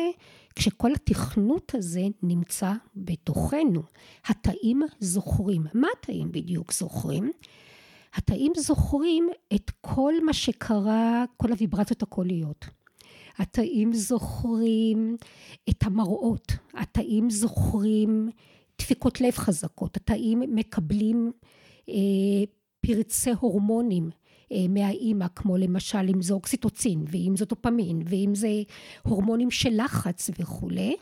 כשכל 0.55 0.91
התכנות 0.93 1.75
הזה 1.75 2.03
נמצא 2.23 2.73
בתוכנו. 2.95 3.83
התאים 4.25 4.81
זוכרים. 4.99 5.65
מה 5.73 5.87
התאים 5.99 6.31
בדיוק 6.31 6.73
זוכרים? 6.73 7.31
התאים 8.17 8.51
זוכרים 8.55 9.29
את 9.55 9.71
כל 9.81 10.13
מה 10.25 10.33
שקרה, 10.33 11.25
כל 11.37 11.51
הוויברציות 11.51 12.03
הקוליות. 12.03 12.65
התאים 13.37 13.93
זוכרים 13.93 15.17
את 15.69 15.83
המראות, 15.83 16.51
התאים 16.73 17.29
זוכרים 17.29 18.29
דפיקות 18.79 19.21
לב 19.21 19.33
חזקות, 19.33 19.97
התאים 19.97 20.43
מקבלים 20.47 21.31
אה, 21.89 21.95
פרצי 22.81 23.31
הורמונים 23.39 24.09
אה, 24.51 24.65
מהאימא, 24.69 25.25
כמו 25.35 25.57
למשל 25.57 26.09
אם 26.15 26.21
זה 26.21 26.33
אוקסיטוצין, 26.33 27.05
ואם 27.07 27.33
זה 27.35 27.45
דופמין, 27.45 28.01
ואם 28.05 28.35
זה 28.35 28.49
הורמונים 29.03 29.51
של 29.51 29.83
לחץ 29.83 30.29
וכולי, 30.39 30.95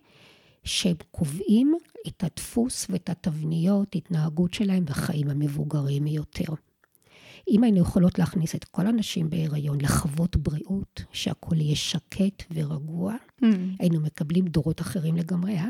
שהם 0.64 0.96
קובעים 1.12 1.76
את 2.08 2.24
הדפוס 2.24 2.88
ואת 2.90 3.10
התבניות, 3.10 3.96
התנהגות 3.96 4.54
שלהם 4.54 4.86
בחיים 4.86 5.30
המבוגרים 5.30 6.08
יותר. 6.08 6.54
אם 7.48 7.64
היינו 7.64 7.78
יכולות 7.78 8.20
להכניס 8.20 8.56
את 8.56 8.64
כל 8.64 8.88
הנשים 8.88 9.30
בהיריון 9.30 9.82
לחוות 9.82 10.36
בריאות, 10.36 11.04
שהכול 11.12 11.62
יהיה 11.62 11.76
שקט 11.76 12.44
ורגוע, 12.54 13.16
mm. 13.42 13.46
היינו 13.80 14.00
מקבלים 14.00 14.46
דורות 14.46 14.82
אחרים 14.82 15.16
לגמרי, 15.16 15.58
אה? 15.58 15.70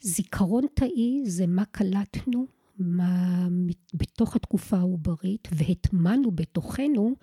זיכרון 0.00 0.64
תאי 0.74 1.22
זה 1.26 1.46
מה 1.46 1.64
קלטנו 1.64 2.46
מה, 2.78 3.48
בתוך 3.94 4.36
התקופה 4.36 4.76
העוברית 4.76 5.48
והטמנו 5.52 6.30
בתוכנו 6.30 7.14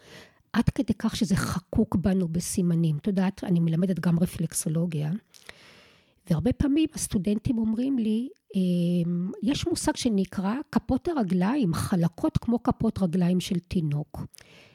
עד 0.54 0.70
כדי 0.70 0.94
כך 1.00 1.16
שזה 1.16 1.36
חקוק 1.36 1.96
בנו 1.96 2.28
בסימנים. 2.28 2.98
את 2.98 3.08
יודעת, 3.08 3.44
אני 3.44 3.60
מלמדת 3.60 4.00
גם 4.00 4.20
רפלקסולוגיה, 4.20 5.12
והרבה 6.32 6.54
פעמים 6.54 6.90
הסטודנטים 6.94 7.58
אומרים 7.58 8.00
לי, 8.00 8.30
אמ, 8.56 9.32
יש 9.44 9.68
מושג 9.68 9.96
שנקרא 9.96 10.56
כפות 10.72 11.08
הרגליים, 11.08 11.74
חלקות 11.74 12.38
כמו 12.38 12.64
כפות 12.64 13.00
רגליים 13.02 13.40
של 13.40 13.60
תינוק. 13.60 14.26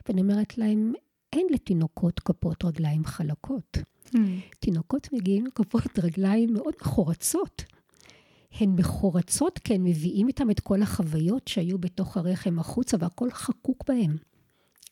ואני 0.08 0.20
אומרת 0.20 0.58
להם, 0.58 0.92
אין 1.32 1.46
לתינוקות 1.50 2.20
כפות 2.20 2.64
רגליים 2.64 3.04
חלקות. 3.04 3.78
Mm. 4.06 4.18
תינוקות 4.58 5.08
מגיעים 5.12 5.44
עם 5.44 5.50
כפות 5.50 5.98
רגליים 5.98 6.52
מאוד 6.52 6.74
מחורצות. 6.80 7.64
הן 8.52 8.70
מחורצות 8.70 9.58
כי 9.58 9.74
הן 9.74 9.84
מביאים 9.84 10.28
איתם 10.28 10.50
את 10.50 10.60
כל 10.60 10.82
החוויות 10.82 11.48
שהיו 11.48 11.78
בתוך 11.78 12.16
הרחם 12.16 12.58
החוצה, 12.58 12.96
והכל 13.00 13.30
חקוק 13.30 13.84
בהם. 13.88 14.16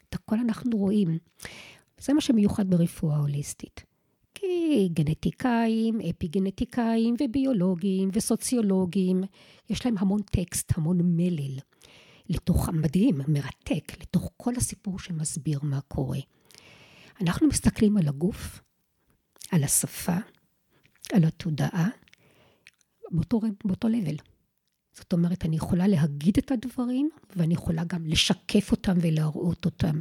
את 0.08 0.14
הכל 0.14 0.38
אנחנו 0.38 0.78
רואים. 0.78 1.18
זה 2.00 2.12
מה 2.12 2.20
שמיוחד 2.20 2.70
ברפואה 2.70 3.16
הוליסטית. 3.16 3.93
כי 4.44 4.88
גנטיקאים, 4.88 6.00
אפי-גנטיקאים 6.10 7.14
וביולוגים 7.20 8.10
וסוציולוגים, 8.12 9.22
יש 9.70 9.86
להם 9.86 9.98
המון 9.98 10.22
טקסט, 10.22 10.72
המון 10.76 10.98
מלל. 11.02 11.58
לתוך, 12.28 12.68
המדהים, 12.68 13.20
מרתק, 13.28 14.00
לתוך 14.00 14.30
כל 14.36 14.52
הסיפור 14.56 14.98
שמסביר 14.98 15.58
מה 15.62 15.80
קורה. 15.80 16.18
אנחנו 17.20 17.46
מסתכלים 17.46 17.96
על 17.96 18.08
הגוף, 18.08 18.60
על 19.50 19.64
השפה, 19.64 20.16
על 21.12 21.24
התודעה, 21.24 21.88
באותו, 23.10 23.40
באותו 23.64 23.88
level. 23.88 24.22
זאת 24.92 25.12
אומרת, 25.12 25.44
אני 25.44 25.56
יכולה 25.56 25.86
להגיד 25.86 26.38
את 26.38 26.50
הדברים, 26.50 27.10
ואני 27.36 27.54
יכולה 27.54 27.84
גם 27.84 28.06
לשקף 28.06 28.70
אותם 28.70 28.94
ולהראות 29.00 29.64
אותם. 29.64 29.98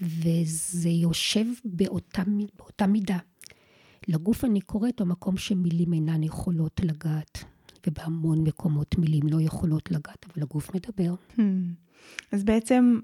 וזה 0.00 0.88
יושב 0.88 1.44
באותה, 1.64 2.22
באותה 2.56 2.86
מידה. 2.86 3.18
לגוף 4.08 4.44
אני 4.44 4.60
קוראת 4.60 5.00
במקום 5.00 5.36
שמילים 5.36 5.92
אינן 5.92 6.22
יכולות 6.22 6.80
לגעת, 6.84 7.44
ובהמון 7.86 8.44
מקומות 8.44 8.98
מילים 8.98 9.22
לא 9.30 9.40
יכולות 9.40 9.90
לגעת, 9.90 10.26
אבל 10.26 10.42
הגוף 10.42 10.74
מדבר. 10.74 11.14
Hmm. 11.36 11.40
אז 12.32 12.44
בעצם 12.44 12.98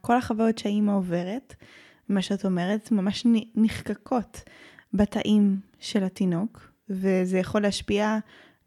כל 0.00 0.16
החוויות 0.16 0.58
שהאימא 0.58 0.92
עוברת, 0.92 1.54
מה 2.08 2.22
שאת 2.22 2.44
אומרת, 2.44 2.92
ממש 2.92 3.26
נחקקות 3.54 4.40
בתאים 4.94 5.60
של 5.78 6.04
התינוק, 6.04 6.72
וזה 6.88 7.38
יכול 7.38 7.62
להשפיע 7.62 8.18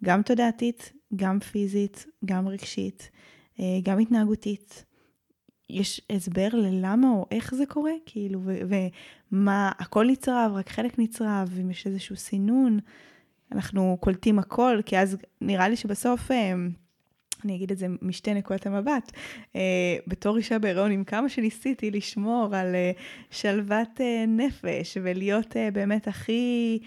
גם 0.04 0.22
תודעתית, 0.22 0.94
גם 1.15 1.39
פיזית, 1.39 2.06
גם 2.25 2.48
רגשית, 2.48 3.10
אה, 3.60 3.80
גם 3.84 4.00
התנהגותית. 4.00 4.86
יש 5.70 6.01
הסבר 6.10 6.48
ללמה 6.54 7.10
או 7.10 7.25
איך 7.32 7.56
זה 7.56 7.65
קורה? 7.65 7.92
כאילו, 8.06 8.42
ומה, 9.36 9.72
הכל 9.80 10.06
נצרב, 10.10 10.51
רק 10.56 10.70
חלק 10.70 11.00
נצרב, 11.00 11.58
אם 11.62 11.72
יש 11.72 11.88
איזשהו 11.88 12.15
סינון, 12.15 12.80
אנחנו 13.51 13.98
קולטים 14.00 14.39
הכל, 14.39 14.80
כי 14.86 14.98
אז 14.98 15.18
נראה 15.42 15.70
לי 15.70 15.75
שבסוף, 15.75 16.32
אה, 16.32 16.54
אני 17.46 17.56
אגיד 17.56 17.72
את 17.72 17.77
זה 17.77 17.88
משתי 18.01 18.34
נקודות 18.34 18.65
המבט, 18.65 19.12
אה, 19.56 19.98
בתור 20.08 20.38
אישה 20.38 20.60
בהיריון, 20.60 20.92
עם 20.92 21.04
כמה 21.04 21.30
שניסיתי 21.30 21.92
לשמור 21.92 22.56
על 22.56 22.75
אה, 22.75 22.92
שלוות 23.32 24.01
נפש 24.27 24.98
ולהיות 25.04 25.56
באמת 25.74 26.08
הכי 26.08 26.80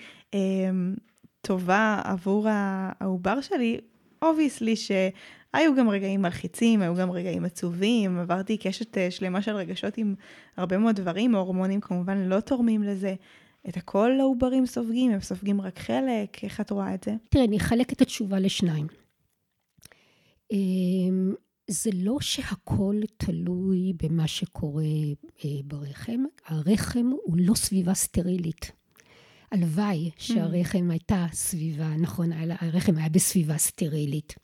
טובה 1.40 2.00
עבור 2.04 2.46
העובר 2.50 3.40
שלי, 3.40 3.78
obviously 4.22 4.74
שהיו 5.56 5.74
גם 5.76 5.88
רגעים 5.88 6.22
מלחיצים, 6.22 6.82
היו 6.82 6.94
גם 6.94 7.10
רגעים 7.10 7.44
עצובים, 7.44 8.18
עברתי 8.18 8.56
קשת 8.56 8.98
אה, 8.98 9.10
שלמה 9.10 9.42
של 9.42 9.56
רגשות 9.56 9.98
עם 9.98 10.14
הרבה 10.56 10.78
מאוד 10.78 10.96
דברים, 10.96 11.34
ההורמונים 11.34 11.80
כמובן 11.80 12.18
לא 12.18 12.40
תורמים 12.40 12.82
לזה. 12.82 13.14
את 13.68 13.76
הכל 13.76 14.20
העוברים 14.20 14.66
סופגים, 14.66 15.10
הם 15.10 15.20
סופגים 15.20 15.60
רק 15.60 15.78
חלק, 15.78 16.44
איך 16.44 16.60
את 16.60 16.70
רואה 16.70 16.94
את 16.94 17.04
זה? 17.04 17.14
תראה, 17.28 17.44
אני 17.44 17.56
אחלק 17.56 17.92
את 17.92 18.00
התשובה 18.00 18.38
לשניים. 18.38 18.86
אמ, 20.52 21.34
זה 21.70 21.90
לא 21.94 22.16
שהכל 22.20 23.00
תלוי 23.16 23.92
במה 24.02 24.26
שקורה 24.26 24.82
אה, 25.44 25.50
ברחם, 25.64 26.24
הרחם 26.46 27.10
הוא 27.24 27.36
לא 27.38 27.54
סביבה 27.54 27.94
סטרילית. 27.94 28.72
הלוואי 29.52 30.10
שהרחם 30.18 30.90
הייתה 30.90 31.26
סביבה, 31.32 31.88
נכון, 31.88 32.30
הרחם 32.32 32.96
היה 32.96 33.08
בסביבה 33.08 33.58
סטרילית. 33.58 34.34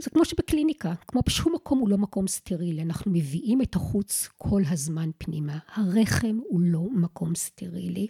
זה 0.00 0.10
כמו 0.10 0.24
שבקליניקה, 0.24 0.94
כמו 1.08 1.20
בשום 1.26 1.54
מקום 1.54 1.78
הוא 1.78 1.88
לא 1.88 1.98
מקום 1.98 2.26
סטרילי, 2.26 2.82
אנחנו 2.82 3.10
מביאים 3.10 3.62
את 3.62 3.74
החוץ 3.74 4.28
כל 4.38 4.62
הזמן 4.70 5.10
פנימה. 5.18 5.58
הרחם 5.74 6.38
הוא 6.48 6.60
לא 6.60 6.88
מקום 6.94 7.34
סטרילי, 7.34 8.06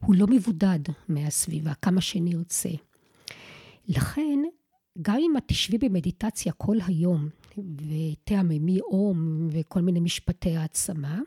הוא 0.00 0.14
לא 0.14 0.26
מבודד 0.26 0.80
מהסביבה, 1.08 1.74
כמה 1.74 2.00
שנרצה. 2.00 2.70
לכן, 3.88 4.38
גם 5.02 5.16
אם 5.16 5.36
את 5.36 5.42
תשבי 5.46 5.78
במדיטציה 5.78 6.52
כל 6.52 6.76
היום 6.86 7.28
ותעממי 7.58 8.80
אום 8.80 9.48
וכל 9.50 9.80
מיני 9.80 10.00
משפטי 10.00 10.56
העצמה, 10.56 11.20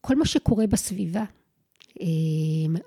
כל 0.00 0.16
מה 0.16 0.26
שקורה 0.26 0.66
בסביבה 0.66 1.24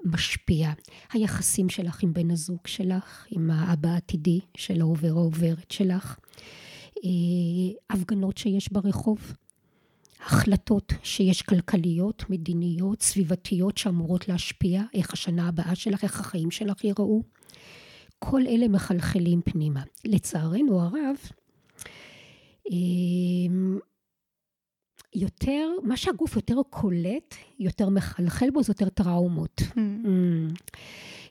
משפיע. 0.05 0.71
היחסים 1.13 1.69
שלך 1.69 2.03
עם 2.03 2.13
בן 2.13 2.31
הזוג 2.31 2.67
שלך, 2.67 3.25
עם 3.29 3.51
האבא 3.51 3.89
העתידי 3.89 4.39
של 4.57 4.81
העובר 4.81 5.07
העוברת 5.07 5.71
שלך, 5.71 6.19
אה, 7.05 7.09
הפגנות 7.89 8.37
שיש 8.37 8.71
ברחוב, 8.71 9.33
החלטות 10.25 10.93
שיש 11.03 11.41
כלכליות, 11.41 12.23
מדיניות, 12.29 13.01
סביבתיות 13.01 13.77
שאמורות 13.77 14.27
להשפיע, 14.27 14.83
איך 14.93 15.13
השנה 15.13 15.47
הבאה 15.47 15.75
שלך, 15.75 16.03
איך 16.03 16.19
החיים 16.19 16.51
שלך 16.51 16.83
ייראו. 16.83 17.23
כל 18.19 18.41
אלה 18.47 18.67
מחלחלים 18.67 19.41
פנימה. 19.41 19.83
לצערנו 20.05 20.81
הרב, 20.81 21.15
אמ, 22.71 23.79
יותר, 25.15 25.69
מה 25.83 25.97
שהגוף 25.97 26.35
יותר 26.35 26.55
קולט, 26.69 27.35
יותר 27.59 27.89
מחלחל 27.89 28.49
בו, 28.49 28.63
זה 28.63 28.71
יותר 28.71 28.89
טראומות. 28.89 29.61
Mm. 29.61 29.75
Mm. 29.75 30.75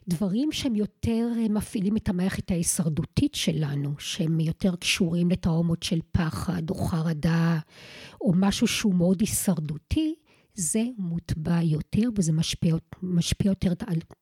דברים 0.07 0.51
שהם 0.51 0.75
יותר 0.75 1.27
מפעילים 1.49 1.97
את 1.97 2.09
המערכת 2.09 2.51
ההישרדותית 2.51 3.35
שלנו, 3.35 3.93
שהם 3.99 4.39
יותר 4.39 4.75
קשורים 4.75 5.31
לטראומות 5.31 5.83
של 5.83 5.99
פחד 6.11 6.69
או 6.69 6.75
חרדה, 6.75 7.59
או 8.21 8.31
משהו 8.35 8.67
שהוא 8.67 8.95
מאוד 8.95 9.21
הישרדותי, 9.21 10.15
זה 10.53 10.83
מוטבע 10.97 11.61
יותר 11.63 12.09
וזה 12.15 12.33
משפיע, 12.33 12.75
משפיע 13.03 13.51
יותר, 13.51 13.73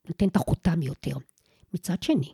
נותן 0.07 0.27
את 0.27 0.35
החותם 0.35 0.81
יותר. 0.81 1.17
מצד 1.73 2.03
שני, 2.03 2.33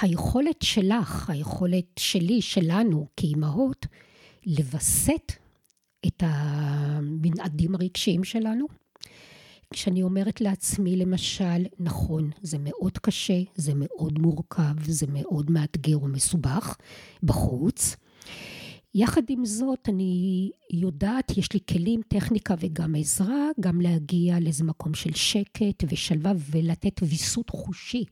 היכולת 0.00 0.62
שלך, 0.62 1.30
היכולת 1.30 1.84
שלי, 1.98 2.42
שלנו 2.42 3.06
כאימהות, 3.16 3.86
לווסת 4.46 5.32
את 6.06 6.22
המנעדים 6.26 7.74
הרגשיים 7.74 8.24
שלנו. 8.24 8.66
כשאני 9.72 10.02
אומרת 10.02 10.40
לעצמי, 10.40 10.96
למשל, 10.96 11.64
נכון, 11.78 12.30
זה 12.42 12.56
מאוד 12.60 12.98
קשה, 12.98 13.40
זה 13.54 13.72
מאוד 13.74 14.18
מורכב, 14.18 14.82
זה 14.84 15.06
מאוד 15.08 15.50
מאתגר 15.50 16.02
ומסובך 16.02 16.76
בחוץ. 17.22 17.96
יחד 18.94 19.22
עם 19.28 19.44
זאת, 19.44 19.88
אני 19.88 20.50
יודעת, 20.72 21.38
יש 21.38 21.52
לי 21.52 21.60
כלים, 21.70 22.00
טכניקה 22.08 22.54
וגם 22.60 22.94
עזרה, 22.94 23.48
גם 23.60 23.80
להגיע 23.80 24.40
לאיזה 24.40 24.64
מקום 24.64 24.94
של 24.94 25.14
שקט 25.14 25.84
ושלווה 25.88 26.32
ולתת 26.50 27.00
ויסות 27.02 27.50
חושי 27.50 28.04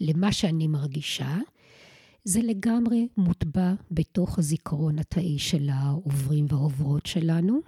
למה 0.00 0.32
שאני 0.32 0.66
מרגישה. 0.66 1.36
זה 2.28 2.40
לגמרי 2.42 3.08
מוטבע 3.16 3.72
בתוך 3.90 4.38
הזיכרון 4.38 4.98
התאי 4.98 5.38
של 5.38 5.68
העוברים 5.72 6.46
והעוברות 6.48 7.06
שלנו. 7.06 7.60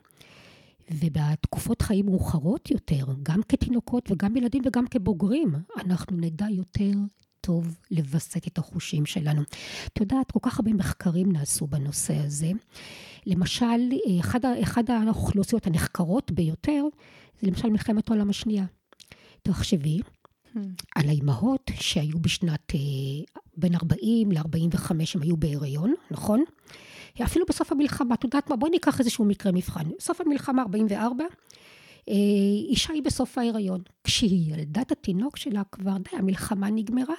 ובתקופות 0.91 1.83
חיים 1.83 2.07
מאוחרות 2.07 2.71
יותר, 2.71 3.05
גם 3.23 3.41
כתינוקות 3.49 4.11
וגם 4.11 4.37
ילדים 4.37 4.63
וגם 4.67 4.87
כבוגרים, 4.87 5.55
אנחנו 5.77 6.17
נדע 6.17 6.47
יותר 6.51 6.91
טוב 7.41 7.77
לווסת 7.91 8.47
את 8.47 8.59
החושים 8.59 9.07
שלנו. 9.07 9.43
את 9.87 10.01
יודעת, 10.01 10.31
כל 10.31 10.41
כך 10.43 10.59
הרבה 10.59 10.73
מחקרים 10.73 11.33
נעשו 11.33 11.67
בנושא 11.67 12.17
הזה. 12.17 12.51
למשל, 13.27 13.91
אחד, 14.21 14.41
אחד 14.63 14.91
האוכלוסיות 14.91 15.67
הנחקרות 15.67 16.31
ביותר, 16.33 16.85
זה 17.41 17.47
למשל 17.47 17.69
מלחמת 17.69 18.11
העולם 18.11 18.31
השנייה. 18.31 18.65
תחשבי, 19.43 20.01
על 20.97 21.09
האימהות 21.09 21.71
שהיו 21.75 22.19
בשנת, 22.19 22.73
אה, 22.75 22.81
בין 23.57 23.75
40 23.75 24.33
ל-45 24.33 24.91
הם 25.15 25.23
היו 25.23 25.37
בהיריון, 25.37 25.95
נכון? 26.11 26.45
אפילו 27.25 27.47
בסוף 27.49 27.73
המלחמה, 27.73 28.15
את 28.15 28.25
יודעת 28.25 28.51
מה, 28.51 28.57
בואי 28.57 28.71
ניקח 28.71 29.01
איזשהו 29.01 29.25
מקרה 29.25 29.53
מבחן. 29.53 29.85
בסוף 29.99 30.21
המלחמה 30.21 30.63
44, 30.63 31.25
אה, 32.09 32.15
אישה 32.69 32.93
היא 32.93 33.03
בסוף 33.03 33.39
ההיריון. 33.39 33.81
כשהיא 34.05 34.55
ילדה 34.55 34.81
את 34.81 34.93
התינוק 34.93 35.37
שלה, 35.37 35.63
כבר 35.73 35.97
די, 35.97 36.17
המלחמה 36.17 36.71
נגמרה. 36.71 37.15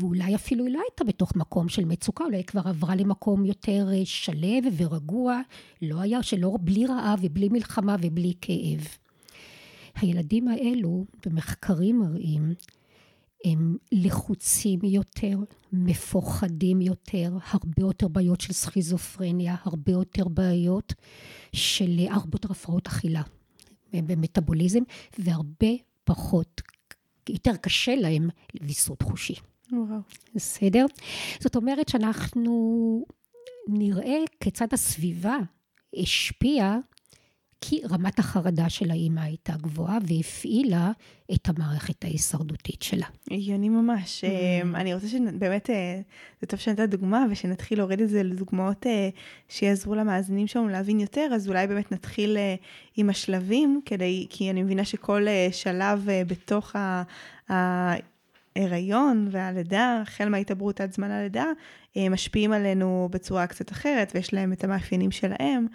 ואולי 0.00 0.34
אפילו 0.34 0.64
היא 0.64 0.74
לא 0.74 0.80
הייתה 0.88 1.04
בתוך 1.04 1.36
מקום 1.36 1.68
של 1.68 1.84
מצוקה, 1.84 2.24
אולי 2.24 2.36
היא 2.36 2.44
כבר 2.44 2.60
עברה 2.64 2.96
למקום 2.96 3.44
יותר 3.44 3.88
אה, 3.92 4.00
שלב 4.04 4.64
ורגוע, 4.76 5.40
לא 5.82 6.00
היה, 6.00 6.22
שלא, 6.22 6.56
בלי 6.60 6.86
רעב 6.86 7.18
ובלי 7.22 7.48
מלחמה 7.48 7.96
ובלי 8.02 8.34
כאב. 8.40 8.88
הילדים 9.94 10.48
האלו, 10.48 11.04
במחקרים 11.26 11.98
מראים, 11.98 12.54
הם 13.44 13.76
לחוצים 13.92 14.80
יותר, 14.84 15.38
מפוחדים 15.72 16.80
יותר, 16.80 17.36
הרבה 17.50 17.82
יותר 17.82 18.08
בעיות 18.08 18.40
של 18.40 18.52
סכיזופרניה, 18.52 19.56
הרבה 19.62 19.92
יותר 19.92 20.28
בעיות 20.28 20.94
של 21.52 22.00
הרבה 22.10 22.34
יותר 22.34 22.50
הפרעות 22.50 22.86
אכילה. 22.86 23.22
במטאבוליזם, 23.92 24.80
והרבה 25.18 25.68
פחות, 26.04 26.60
יותר 27.28 27.56
קשה 27.56 27.96
להם 27.96 28.28
ויסות 28.60 29.02
חושי. 29.02 29.34
וואו. 29.72 30.00
בסדר? 30.34 30.86
זאת 31.40 31.56
אומרת 31.56 31.88
שאנחנו 31.88 33.04
נראה 33.68 34.18
כיצד 34.40 34.66
הסביבה 34.72 35.36
השפיעה 35.96 36.78
כי 37.64 37.80
רמת 37.90 38.18
החרדה 38.18 38.68
של 38.68 38.90
האימא 38.90 39.20
הייתה 39.20 39.52
גבוהה 39.52 39.98
והפעילה 40.08 40.90
את 41.34 41.48
המערכת 41.48 42.04
ההישרדותית 42.04 42.82
שלה. 42.82 43.06
הגיוני 43.30 43.68
ממש. 43.68 44.24
Mm. 44.24 44.76
אני 44.76 44.94
רוצה 44.94 45.08
שבאמת, 45.08 45.70
אה, 45.70 46.00
זה 46.40 46.46
טוב 46.46 46.60
שנתת 46.60 46.88
דוגמה 46.88 47.24
ושנתחיל 47.30 47.78
להוריד 47.78 48.00
את 48.00 48.08
זה 48.08 48.22
לדוגמאות 48.22 48.86
אה, 48.86 49.08
שיעזרו 49.48 49.94
למאזינים 49.94 50.46
שלנו 50.46 50.68
להבין 50.68 51.00
יותר, 51.00 51.28
אז 51.34 51.48
אולי 51.48 51.66
באמת 51.66 51.92
נתחיל 51.92 52.36
אה, 52.36 52.54
עם 52.96 53.10
השלבים, 53.10 53.80
כדי, 53.84 54.26
כי 54.30 54.50
אני 54.50 54.62
מבינה 54.62 54.84
שכל 54.84 55.26
שלב 55.52 56.08
בתוך 56.26 56.76
ההיריון 58.56 59.28
והלידה, 59.30 59.98
החל 60.02 60.28
מההתעברות 60.28 60.80
עד 60.80 60.92
זמן 60.92 61.10
הלידה, 61.10 61.46
משפיעים 62.10 62.52
עלינו 62.52 63.08
בצורה 63.12 63.46
קצת 63.46 63.72
אחרת 63.72 64.12
ויש 64.14 64.34
להם 64.34 64.52
את 64.52 64.64
המאפיינים 64.64 65.10
שלהם. 65.10 65.66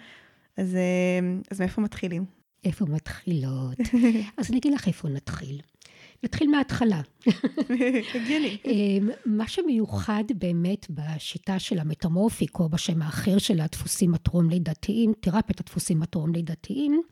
אז, 0.58 0.76
אה, 0.76 1.38
אז 1.50 1.60
מאיפה 1.60 1.80
מתחילים? 1.80 2.24
איפה 2.64 2.84
מתחילות? 2.84 3.78
אז 4.38 4.50
אני 4.50 4.58
אגיד 4.58 4.72
לך 4.72 4.86
איפה 4.86 5.08
נתחיל. 5.08 5.60
נתחיל 6.24 6.50
מההתחלה. 6.50 7.00
הגיוני. 8.14 8.58
אה, 8.66 8.72
מה 9.26 9.48
שמיוחד 9.48 10.24
באמת 10.34 10.86
בשיטה 10.90 11.58
של 11.58 11.78
המטמורפיק, 11.78 12.58
או 12.58 12.68
בשם 12.68 13.02
האחר 13.02 13.38
של 13.38 13.60
הדפוסים 13.60 14.14
הטרום-לידתיים, 14.14 15.12
תרפיית 15.20 15.60
הדפוסים 15.60 16.02
הטרום-לידתיים, 16.02 17.02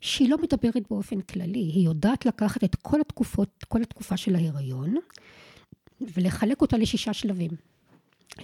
שהיא 0.00 0.30
לא 0.30 0.36
מדברת 0.42 0.82
באופן 0.90 1.20
כללי, 1.20 1.58
היא 1.58 1.86
יודעת 1.86 2.26
לקחת 2.26 2.64
את 2.64 2.74
כל 2.74 3.00
התקופות, 3.00 3.64
כל 3.68 3.82
התקופה 3.82 4.16
של 4.16 4.34
ההיריון, 4.34 4.94
ולחלק 6.00 6.60
אותה 6.60 6.76
לשישה 6.76 7.12
שלבים. 7.12 7.50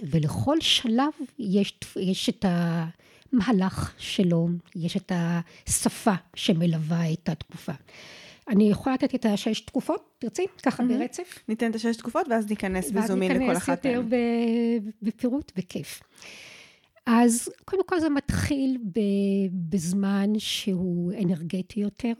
ולכל 0.03 0.61
שלב 0.61 1.11
יש, 1.39 1.79
יש 1.95 2.29
את 2.29 2.45
ה... 2.45 2.85
המהלך 3.33 3.93
שלו, 3.97 4.47
יש 4.75 4.97
את 4.97 5.11
השפה 5.15 6.13
שמלווה 6.35 7.13
את 7.13 7.29
התקופה. 7.29 7.71
אני 8.47 8.69
יכולה 8.69 8.95
לתת 8.95 9.15
את 9.15 9.25
השש 9.25 9.59
תקופות, 9.59 10.09
תרצי? 10.19 10.45
ככה 10.63 10.83
mm-hmm. 10.83 10.87
ברצף? 10.87 11.39
ניתן 11.47 11.69
את 11.69 11.75
השש 11.75 11.97
תקופות 11.97 12.27
ואז 12.29 12.49
ניכנס 12.49 12.91
בזומין 12.91 13.31
לכל 13.31 13.57
אחת 13.57 13.85
מהן. 13.85 13.95
ואז 13.95 14.05
ניכנס 14.11 14.11
יותר 14.11 14.81
בפירוט, 15.01 15.51
בכיף. 15.55 16.01
אז 17.05 17.49
קודם 17.65 17.83
כל 17.85 17.99
זה 17.99 18.09
מתחיל 18.09 18.77
בזמן 19.69 20.29
שהוא 20.37 21.13
אנרגטי 21.13 21.79
יותר, 21.79 22.13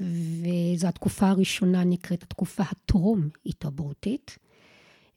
וזו 0.00 0.88
התקופה 0.88 1.28
הראשונה 1.28 1.84
נקראת 1.84 2.22
התקופה 2.22 2.62
הטרום-התעברותית. 2.62 4.38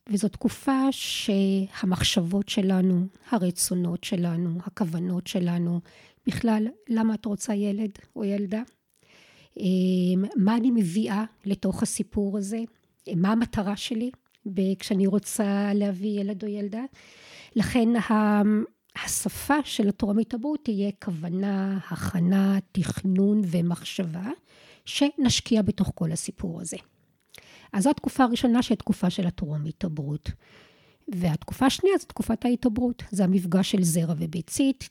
וזו 0.10 0.28
תקופה 0.28 0.88
שהמחשבות 0.92 2.50
שלנו, 2.50 3.08
הרצונות 3.30 4.04
שלנו, 4.04 4.60
הכוונות 4.66 5.28
שלנו, 5.28 5.80
בכלל, 6.28 6.68
למה 6.90 7.14
את 7.14 7.26
רוצה 7.26 7.56
ילד 7.56 7.92
או 8.16 8.24
ילדה? 8.24 8.62
אמ, 9.58 10.24
מה 10.36 10.58
אני 10.58 10.72
מביאה 10.72 11.24
לתוך 11.46 11.84
הסיפור 11.84 12.38
הזה? 12.38 12.60
מה 13.16 13.32
המטרה 13.32 13.78
שלי 13.78 14.12
כשאני 14.80 15.08
רוצה 15.08 15.72
להביא 15.74 16.20
ילד 16.22 16.44
או 16.44 16.48
ילדה? 16.48 16.84
לכן 17.56 17.90
השפה 19.04 19.58
של 19.64 19.90
התורה 19.90 20.14
התעברות 20.22 20.60
תהיה 20.64 20.92
כוונה, 21.04 21.80
הכנה, 21.90 22.58
תכנון 22.72 23.42
ומחשבה, 23.52 24.30
שנשקיע 24.86 25.62
בתוך 25.62 25.92
כל 25.96 26.12
הסיפור 26.12 26.62
הזה. 26.62 26.78
אז 27.74 27.84
זו 27.84 27.90
התקופה 27.90 28.24
הראשונה 28.24 28.64
שהיא 28.64 28.78
תקופה 28.78 29.10
של 29.10 29.28
הטרום 29.28 29.66
התעברות. 29.66 30.32
והתקופה 31.08 31.66
השנייה 31.66 31.98
זו 31.98 32.06
תקופת 32.06 32.46
ההתעברות, 32.46 33.04
זה 33.12 33.24
המפגש 33.24 33.72
של 33.72 33.84
זרע 33.84 34.14
וביצית, 34.18 34.90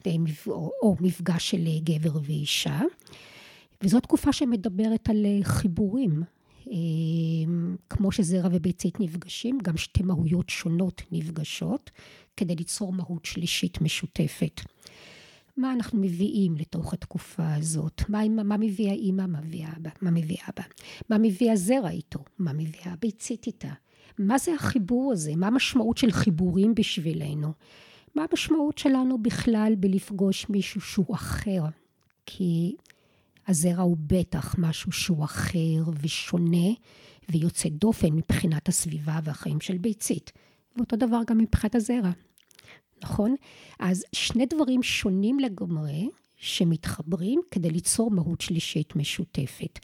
או, 0.83 0.97
מפגש 1.01 1.51
של 1.51 1.65
גבר 1.85 2.19
ואישה. 2.23 2.81
וזו 3.83 4.01
תקופה 4.01 4.33
שמדברת 4.33 5.09
על 5.11 5.27
חיבורים, 5.43 6.23
אה, 6.71 6.75
כמו 7.91 8.13
שזרע 8.13 8.49
וביצית 8.53 9.01
נפגשים, 9.01 9.59
גם 9.63 9.77
שתי 9.77 10.03
מהויות 10.03 10.49
שונות 10.49 11.03
נפגשות, 11.13 11.91
כדי 12.37 12.55
ליצור 12.55 12.93
מהות 12.93 13.25
שלישית 13.25 13.81
משותפת. 13.81 14.61
מה 15.57 15.73
אנחנו 15.73 16.01
מביאים 16.01 16.57
לתוך 16.57 16.93
התקופה 16.93 17.55
הזאת, 17.55 18.03
מה, 18.09 18.29
מה 18.29 18.57
מביא 18.57 18.89
האימא, 18.89 19.27
מה 19.27 19.41
מביא 19.41 19.67
האבא, 19.67 19.91
מה 20.03 20.11
מביא 20.11 20.37
אבא, 20.49 20.65
מה 21.09 21.19
מביא 21.19 21.53
הזרע 21.53 21.91
איתו, 21.91 22.25
מה 22.39 22.53
מביא 22.53 22.81
הביצית 22.85 23.47
איתה, 23.47 23.73
מה 24.19 24.39
זה 24.39 24.55
החיבור 24.55 25.13
הזה, 25.13 25.37
מה 25.37 25.47
המשמעות 25.47 25.99
של 25.99 26.11
חיבורים 26.11 26.75
בשבילנו, 26.75 27.53
מה 28.15 28.25
המשמעות 28.31 28.79
שלנו 28.79 29.23
בכלל 29.23 29.73
בלפגוש 29.79 30.49
מישהו 30.49 30.81
שהוא 30.81 31.15
אחר, 31.15 31.63
כי 32.27 32.77
הזרע 33.49 33.83
הוא 33.83 33.97
בטח 34.07 34.55
משהו 34.59 34.93
שהוא 34.93 35.25
אחר 35.25 35.83
ושונה 36.03 36.69
ויוצא 37.29 37.69
דופן 37.69 38.13
מבחינת 38.13 38.69
הסביבה 38.69 39.19
והחיים 39.25 39.61
של 39.61 39.79
ביצית, 39.79 40.33
ואותו 40.77 40.97
דבר 40.97 41.21
גם 41.27 41.39
מבחינת 41.39 41.75
הזרע. 41.75 42.11
נכון? 43.03 43.35
אז 43.79 44.05
שני 44.13 44.47
דברים 44.47 44.83
שונים 44.83 45.41
לגמרי, 45.41 46.09
שמתחברים 46.43 47.41
כדי 47.51 47.71
ליצור 47.71 48.11
מהות 48.11 48.41
שלישית 48.41 48.97
משותפת. 48.97 49.79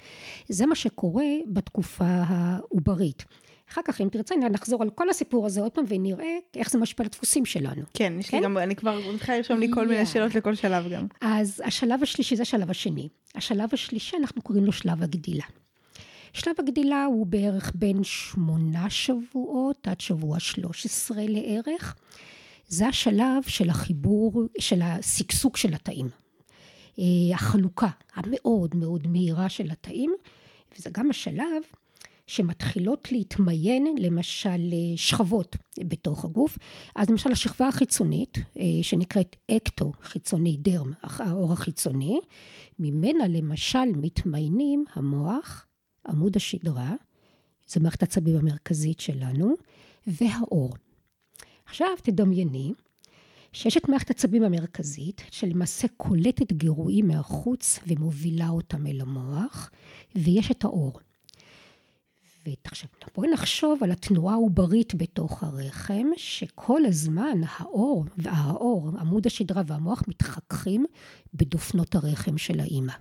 זה 0.48 0.66
מה 0.66 0.74
שקורה 0.74 1.24
בתקופה 1.46 2.04
העוברית. 2.07 3.24
אחר 3.72 3.81
כך, 3.85 4.00
אם 4.00 4.09
תרצה, 4.09 4.35
נחזור 4.37 4.83
על 4.83 4.90
כל 4.90 5.11
הסיפור 5.11 5.46
הזה 5.46 5.61
עוד 5.61 5.72
פעם 5.72 5.85
ונראה 5.88 6.37
איך 6.57 6.70
זה 6.70 6.78
משפיע 6.78 7.04
על 7.04 7.11
הדפוסים 7.12 7.46
שלנו. 7.46 7.83
כן, 7.94 8.12
יש 8.18 8.31
כן? 8.31 8.37
לי 8.37 8.44
גם, 8.44 8.59
אני 8.59 8.76
כבר 8.76 9.00
מתחילה 9.14 9.37
לרשום 9.37 9.59
לי 9.59 9.68
כל 9.74 9.85
yeah. 9.85 9.88
מיני 9.88 10.07
שאלות 10.07 10.35
לכל 10.35 10.54
שלב 10.54 10.88
גם. 10.88 11.07
אז 11.20 11.62
השלב 11.64 12.02
השלישי 12.02 12.37
זה 12.37 12.42
השלב 12.42 12.70
השני. 12.70 13.09
השלב 13.35 13.68
השלישי, 13.72 14.16
אנחנו 14.16 14.42
קוראים 14.42 14.64
לו 14.64 14.72
שלב 14.72 15.02
הגדילה. 15.02 15.44
שלב 16.33 16.54
הגדילה 16.59 17.04
הוא 17.04 17.26
בערך 17.26 17.72
בין 17.74 18.04
שמונה 18.04 18.90
שבועות 18.90 19.88
עד 19.88 20.00
שבוע 20.00 20.40
13 20.40 21.22
לערך. 21.28 21.96
זה 22.68 22.87
השלב 22.88 23.42
של 23.46 23.70
החיבור, 23.70 24.42
של 24.59 24.83
השגשוג 24.83 25.57
של 25.57 25.74
התאים. 25.74 26.09
אה, 26.98 27.35
החלוקה 27.35 27.88
המאוד 28.14 28.76
מאוד 28.76 29.07
מהירה 29.07 29.48
של 29.48 29.70
התאים, 29.70 30.14
וזה 30.76 30.90
גם 30.92 31.11
השלב 31.11 31.62
שמתחילות 32.26 33.12
להתמיין 33.12 33.94
למשל 33.98 34.48
אה, 34.72 34.96
שכבות 34.96 35.57
בתוך 35.78 36.24
הגוף. 36.24 36.59
אז 36.96 37.11
למשל 37.11 37.33
השכבה 37.33 37.68
החיצונית, 37.68 38.38
אה, 38.59 38.64
שנקראת 38.83 39.37
אקטו 39.50 39.92
חיצוני 40.02 40.57
דרם, 40.57 40.92
האור 41.02 41.52
החיצוני, 41.52 42.20
ממנה 42.78 43.28
למשל 43.28 43.87
מתמיינים 43.96 44.85
המוח, 44.94 45.66
עמוד 46.09 46.37
השדרה, 46.37 46.94
זו 47.68 47.81
מערכת 47.81 48.02
העצבים 48.02 48.37
המרכזית 48.37 49.00
שלנו, 49.00 49.54
והאור. 50.07 50.74
עכשיו 51.68 51.88
תדמייני 52.02 52.72
שיש 53.52 53.76
את 53.76 53.88
מערכת 53.88 54.11
עצבים 54.11 54.42
המרכזית, 54.42 55.22
שלמעשה 55.31 55.88
קולטת 55.96 56.52
גירויים 56.52 57.09
מהחוץ 57.09 57.78
ומובילה 57.87 58.48
אותם 58.48 58.87
אל 58.87 59.00
המוח, 59.00 59.70
ויש 60.14 60.50
את 60.50 60.64
האור. 60.64 61.00
ועכשיו 62.46 62.88
בואי 63.14 63.31
נחשוב 63.31 63.85
על 63.85 63.90
התנועה 63.90 64.35
העוברית 64.35 64.94
בתוך 64.94 65.42
הרחם, 65.42 66.07
שכל 66.16 66.85
הזמן 66.87 67.38
האור, 67.48 68.04
והאור, 68.18 68.90
עמוד 69.00 69.26
השדרה 69.26 69.62
והמוח 69.66 70.02
מתחככים 70.09 70.85
בדופנות 71.35 71.94
הרחם 71.94 72.38
של 72.38 72.61
האימא. 72.61 72.92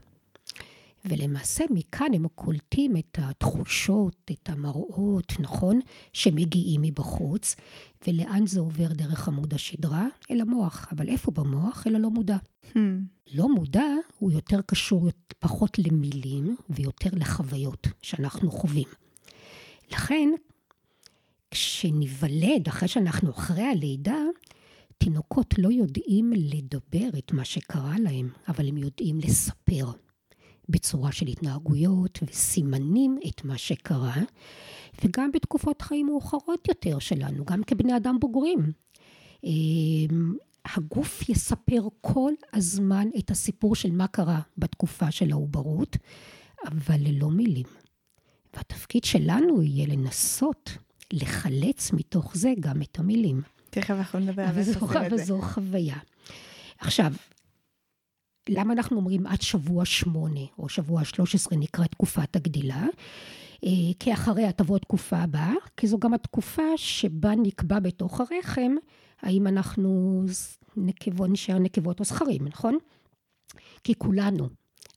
ולמעשה 1.09 1.63
מכאן 1.69 2.13
הם 2.13 2.27
קולטים 2.27 2.97
את 2.97 3.19
התחושות, 3.21 4.31
את 4.31 4.49
המראות, 4.49 5.33
נכון? 5.39 5.79
שמגיעים 6.13 6.81
מבחוץ, 6.81 7.55
ולאן 8.07 8.45
זה 8.45 8.59
עובר 8.59 8.87
דרך 8.87 9.27
עמוד 9.27 9.53
השדרה? 9.53 10.07
אל 10.31 10.41
המוח. 10.41 10.87
אבל 10.91 11.09
איפה 11.09 11.31
במוח? 11.31 11.87
אל 11.87 11.95
הלא 11.95 12.09
מודע. 12.09 12.37
Hmm. 12.63 12.77
לא 13.33 13.55
מודע 13.55 13.85
הוא 14.19 14.31
יותר 14.31 14.61
קשור 14.65 15.09
פחות 15.39 15.79
למילים 15.79 16.55
ויותר 16.69 17.09
לחוויות 17.13 17.87
שאנחנו 18.01 18.51
חווים. 18.51 18.87
לכן, 19.91 20.29
כשניוולד, 21.51 22.67
אחרי 22.67 22.87
שאנחנו 22.87 23.31
אחרי 23.31 23.63
הלידה, 23.63 24.17
תינוקות 24.97 25.53
לא 25.57 25.71
יודעים 25.71 26.33
לדבר 26.35 27.09
את 27.17 27.31
מה 27.31 27.45
שקרה 27.45 27.95
להם, 27.99 28.29
אבל 28.47 28.67
הם 28.67 28.77
יודעים 28.77 29.19
לספר. 29.19 29.91
בצורה 30.69 31.11
של 31.11 31.27
התנהגויות 31.27 32.19
וסימנים 32.23 33.19
את 33.27 33.45
מה 33.45 33.57
שקרה, 33.57 34.15
וגם 35.03 35.31
בתקופות 35.31 35.81
חיים 35.81 36.05
מאוחרות 36.05 36.67
יותר 36.67 36.99
שלנו, 36.99 37.45
גם 37.45 37.63
כבני 37.63 37.97
אדם 37.97 38.17
בוגרים. 38.19 38.71
אמ, 39.43 40.35
הגוף 40.75 41.29
יספר 41.29 41.81
כל 42.01 42.31
הזמן 42.53 43.07
את 43.19 43.31
הסיפור 43.31 43.75
של 43.75 43.91
מה 43.91 44.07
קרה 44.07 44.39
בתקופה 44.57 45.11
של 45.11 45.31
העוברות, 45.31 45.97
אבל 46.67 46.97
ללא 46.99 47.29
מילים. 47.29 47.65
והתפקיד 48.55 49.03
שלנו 49.03 49.63
יהיה 49.63 49.87
לנסות 49.87 50.77
לחלץ 51.13 51.91
מתוך 51.93 52.37
זה 52.37 52.53
גם 52.59 52.81
את 52.81 52.99
המילים. 52.99 53.41
תכף 53.69 53.89
אנחנו 53.89 54.19
נדבר 54.19 54.41
על 54.41 54.53
זה. 54.53 54.61
וזו 54.61 55.41
חוויה. 55.41 55.97
עכשיו, 56.77 57.13
למה 58.49 58.73
אנחנו 58.73 58.97
אומרים 58.97 59.27
עד 59.27 59.41
שבוע 59.41 59.85
שמונה 59.85 60.41
או 60.59 60.69
שבוע 60.69 61.03
שלוש 61.03 61.35
עשרה 61.35 61.57
נקרא 61.57 61.85
תקופת 61.85 62.35
הגדילה? 62.35 62.85
אה, 63.63 63.69
כי 63.99 64.13
אחריה 64.13 64.51
תבוא 64.51 64.75
התקופה 64.75 65.17
הבאה, 65.17 65.53
כי 65.77 65.87
זו 65.87 65.99
גם 65.99 66.13
התקופה 66.13 66.63
שבה 66.75 67.35
נקבע 67.35 67.79
בתוך 67.79 68.21
הרחם 68.21 68.75
האם 69.21 69.47
אנחנו 69.47 70.21
נקבות, 70.77 71.29
נשאר 71.29 71.59
נקבות 71.59 71.99
או 71.99 72.05
זכרים, 72.05 72.47
נכון? 72.47 72.77
כי 73.83 73.93
כולנו 73.97 74.49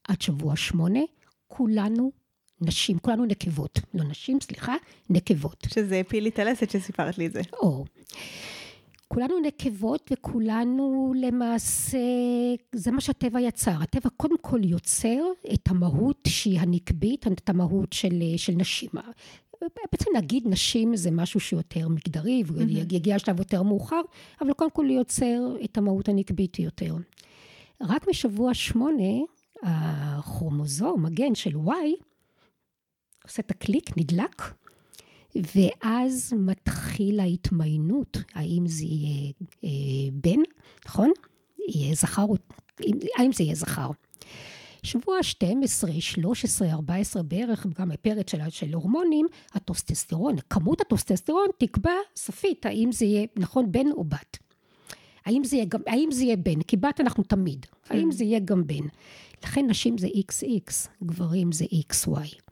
עד 0.09 0.23
שבוע 0.23 0.57
שמונה, 0.57 1.01
כולנו 1.47 2.13
נשים, 2.61 2.99
כולנו 2.99 3.25
נקבות, 3.25 3.81
לא 3.95 4.05
נשים, 4.05 4.39
סליחה, 4.41 4.75
נקבות. 5.11 5.67
שזה 5.75 6.01
הפיל 6.01 6.23
לי 6.23 6.29
את 6.29 6.39
הלסת 6.39 6.71
שסיפרת 6.71 7.19
לי 7.19 7.27
את 7.27 7.33
זה. 7.33 7.41
או. 7.53 7.85
כולנו 9.15 9.41
נקבות 9.41 10.11
וכולנו 10.13 11.15
למעשה, 11.17 11.99
זה 12.73 12.91
מה 12.91 13.01
שהטבע 13.01 13.41
יצר. 13.41 13.83
הטבע 13.83 14.11
קודם 14.17 14.39
כל 14.41 14.65
יוצר 14.65 15.19
את 15.55 15.69
המהות 15.69 16.19
שהיא 16.29 16.61
הנקבית, 16.61 17.27
את 17.27 17.49
המהות 17.49 17.93
של, 17.93 18.23
של 18.37 18.53
נשים. 18.53 18.91
בעצם 19.93 20.11
להגיד 20.15 20.49
נשים 20.49 20.97
זה 20.97 21.11
משהו 21.11 21.41
שיותר 21.41 21.89
מגדרי, 21.89 22.43
ויגיע 22.47 23.17
השלב 23.17 23.39
יותר 23.39 23.63
מאוחר, 23.63 24.01
אבל 24.41 24.53
קודם 24.53 24.71
כל 24.71 24.87
יוצר 24.91 25.57
את 25.65 25.79
המהות 25.79 26.09
הנקבית 26.09 26.59
יותר. 26.59 26.95
רק 27.81 28.09
משבוע 28.09 28.55
שמונה, 28.55 29.13
הכרומוזום, 29.63 31.07
הגן 31.07 31.35
של 31.35 31.55
Y, 31.55 32.03
עושה 33.25 33.43
את 33.43 33.51
הקליק, 33.51 33.97
נדלק, 33.97 34.43
ואז 35.35 36.33
מתחיל 36.37 37.21
ההתמיינות, 37.21 38.19
האם 38.35 38.67
זה 38.67 38.85
יהיה 38.85 39.33
אה, 39.65 39.69
בן, 40.13 40.41
נכון? 40.87 41.11
יהיה 41.69 41.95
זכר, 41.95 42.27
האם 43.19 43.33
זה 43.33 43.43
יהיה 43.43 43.55
זכר. 43.55 43.91
שבוע 44.83 45.23
12, 45.23 45.91
13, 46.01 46.71
14 46.71 47.23
בערך, 47.23 47.67
גם 47.79 47.89
בפרק 47.89 48.29
של, 48.29 48.39
של 48.49 48.75
הורמונים, 48.75 49.27
הטוסטסטרון, 49.55 50.37
כמות 50.51 50.81
הטוסטסטרון 50.81 51.47
תקבע 51.59 51.95
סופית, 52.17 52.67
האם 52.67 52.93
זה 52.93 53.05
יהיה, 53.05 53.27
נכון, 53.37 53.73
בן 53.73 53.91
או 53.93 54.05
בת. 54.05 54.39
האם 55.25 55.45
זה 55.45 55.57
יהיה, 55.57 55.65
גם, 55.65 55.81
האם 55.87 56.09
זה 56.13 56.25
יהיה 56.25 56.37
בן? 56.37 56.63
כי 56.63 56.77
בת 56.77 57.01
אנחנו 57.01 57.25
תמיד. 57.25 57.67
כן. 57.85 57.97
האם 57.97 58.13
זה 58.13 58.25
יהיה 58.25 58.39
גם 58.39 58.67
בן? 58.67 58.87
לכן 59.45 59.67
נשים 59.69 59.99
זה 59.99 60.07
XX, 60.07 60.89
גברים 61.05 61.53
זה 61.53 61.65
XY. 61.65 62.50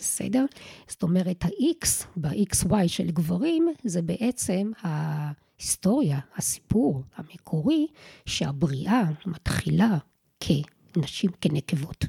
בסדר? 0.00 0.44
זאת 0.88 1.02
אומרת, 1.02 1.44
ה-X 1.44 2.06
ב-XY 2.16 2.88
של 2.88 3.10
גברים 3.10 3.68
זה 3.84 4.02
בעצם 4.02 4.70
ההיסטוריה, 4.80 6.18
הסיפור 6.36 7.02
המקורי, 7.16 7.86
שהבריאה 8.26 9.02
מתחילה 9.26 9.98
כנשים, 10.40 11.30
כנקבות. 11.40 12.04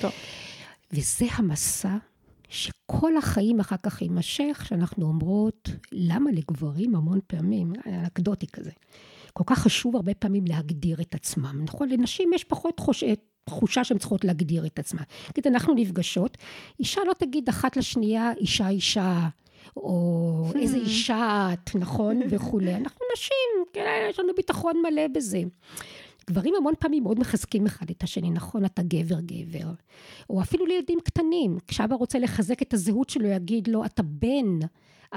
טוב. 0.00 0.12
וזה 0.92 1.26
המסע 1.30 1.96
שכל 2.48 3.16
החיים 3.16 3.60
אחר 3.60 3.76
כך 3.82 4.02
יימשך, 4.02 4.64
שאנחנו 4.68 5.06
אומרות, 5.06 5.68
למה 5.92 6.30
לגברים 6.30 6.96
המון 6.96 7.20
פעמים, 7.26 7.72
אנקדוטי 7.86 8.46
כזה, 8.46 8.70
כל 9.36 9.44
כך 9.46 9.58
חשוב 9.58 9.96
הרבה 9.96 10.14
פעמים 10.14 10.44
להגדיר 10.46 11.00
את 11.00 11.14
עצמם. 11.14 11.60
נכון, 11.64 11.88
לנשים 11.88 12.32
יש 12.32 12.44
פחות 12.44 12.80
חושבת. 12.80 13.20
תחושה 13.44 13.84
שהן 13.84 13.98
צריכות 13.98 14.24
להגדיר 14.24 14.66
את 14.66 14.78
עצמן. 14.78 15.02
נגיד, 15.30 15.46
אנחנו 15.46 15.74
נפגשות, 15.74 16.38
אישה 16.80 17.00
לא 17.06 17.12
תגיד 17.18 17.48
אחת 17.48 17.76
לשנייה, 17.76 18.32
אישה 18.40 18.68
אישה, 18.68 19.28
או 19.76 20.52
איזה 20.60 20.76
אישה 20.76 21.48
את, 21.52 21.74
נכון, 21.74 22.20
וכולי. 22.30 22.74
אנחנו 22.74 23.00
נשים, 23.16 23.64
כן, 23.72 24.06
יש 24.10 24.20
לנו 24.20 24.32
ביטחון 24.36 24.82
מלא 24.82 25.02
בזה. 25.14 25.42
גברים 26.30 26.54
המון 26.58 26.74
פעמים 26.78 27.02
מאוד 27.02 27.20
מחזקים 27.20 27.66
אחד 27.66 27.90
את 27.90 28.02
השני, 28.02 28.30
נכון, 28.30 28.64
אתה 28.64 28.82
גבר 28.82 29.20
גבר. 29.20 29.70
או 30.30 30.42
אפילו 30.42 30.66
לילדים 30.66 30.98
קטנים, 31.04 31.58
כשאבא 31.66 31.96
רוצה 31.96 32.18
לחזק 32.18 32.62
את 32.62 32.74
הזהות 32.74 33.10
שלו, 33.10 33.26
יגיד 33.26 33.68
לו, 33.68 33.84
אתה 33.84 34.02
בן, 34.02 34.58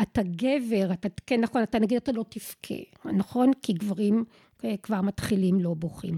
אתה 0.01 0.23
גבר, 0.23 0.93
אתה, 0.93 1.07
כן, 1.25 1.41
נכון, 1.41 1.63
אתה 1.63 1.79
נגיד, 1.79 1.97
אתה 1.97 2.11
לא 2.11 2.25
תבכה, 2.29 2.83
נכון? 3.05 3.51
כי 3.61 3.73
גברים 3.73 4.23
אה, 4.65 4.75
כבר 4.83 5.01
מתחילים 5.01 5.59
לא 5.59 5.73
בוכים. 5.73 6.17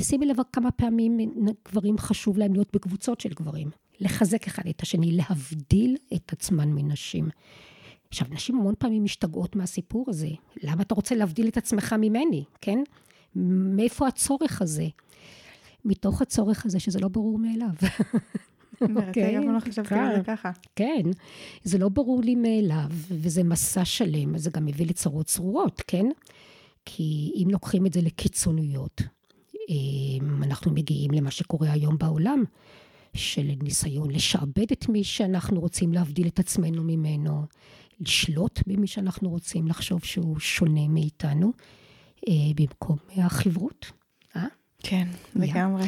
שימי 0.00 0.26
לב 0.26 0.36
כמה 0.52 0.70
פעמים 0.70 1.18
גברים 1.68 1.98
חשוב 1.98 2.38
להם 2.38 2.52
להיות 2.52 2.68
בקבוצות 2.72 3.20
של 3.20 3.28
גברים. 3.28 3.70
לחזק 4.00 4.46
אחד 4.46 4.62
את 4.68 4.82
השני, 4.82 5.12
להבדיל 5.12 5.96
את 6.14 6.32
עצמן 6.32 6.68
מנשים. 6.68 7.28
עכשיו, 8.08 8.28
נשים 8.30 8.56
המון 8.56 8.74
פעמים 8.78 9.04
משתגעות 9.04 9.56
מהסיפור 9.56 10.04
הזה. 10.08 10.28
למה 10.62 10.82
אתה 10.82 10.94
רוצה 10.94 11.14
להבדיל 11.14 11.48
את 11.48 11.56
עצמך 11.56 11.92
ממני, 11.98 12.44
כן? 12.60 12.78
מאיפה 13.76 14.08
הצורך 14.08 14.62
הזה? 14.62 14.86
מתוך 15.84 16.22
הצורך 16.22 16.66
הזה 16.66 16.80
שזה 16.80 17.00
לא 17.00 17.08
ברור 17.08 17.38
מאליו. 17.38 17.68
אוקיי, 18.96 19.34
גם 19.34 19.54
לא 19.54 19.60
חשבתי 19.60 19.94
על 19.94 20.16
זה 20.16 20.22
ככה. 20.24 20.50
כן, 20.76 21.02
זה 21.62 21.78
לא 21.78 21.88
ברור 21.88 22.22
לי 22.22 22.34
מאליו, 22.34 22.90
וזה 23.08 23.42
מסע 23.42 23.84
שלם, 23.84 24.38
זה 24.38 24.50
גם 24.50 24.64
מביא 24.64 24.86
לצרות 24.86 25.26
צרורות, 25.26 25.82
כן? 25.86 26.06
כי 26.84 27.32
אם 27.34 27.48
לוקחים 27.50 27.86
את 27.86 27.92
זה 27.92 28.00
לקיצוניות, 28.00 29.02
אמ, 29.68 30.42
אנחנו 30.42 30.72
מגיעים 30.72 31.10
למה 31.10 31.30
שקורה 31.30 31.72
היום 31.72 31.98
בעולם, 31.98 32.44
של 33.14 33.50
ניסיון 33.62 34.10
לשעבד 34.10 34.72
את 34.72 34.88
מי 34.88 35.04
שאנחנו 35.04 35.60
רוצים 35.60 35.92
להבדיל 35.92 36.26
את 36.26 36.38
עצמנו 36.38 36.84
ממנו, 36.84 37.42
לשלוט 38.00 38.60
במי 38.66 38.86
שאנחנו 38.86 39.30
רוצים 39.30 39.68
לחשוב 39.68 40.04
שהוא 40.04 40.38
שונה 40.38 40.88
מאיתנו, 40.88 41.52
במקום 42.28 42.96
החברות. 43.16 43.92
אה? 44.36 44.46
כן, 44.78 45.08
לגמרי. 45.34 45.84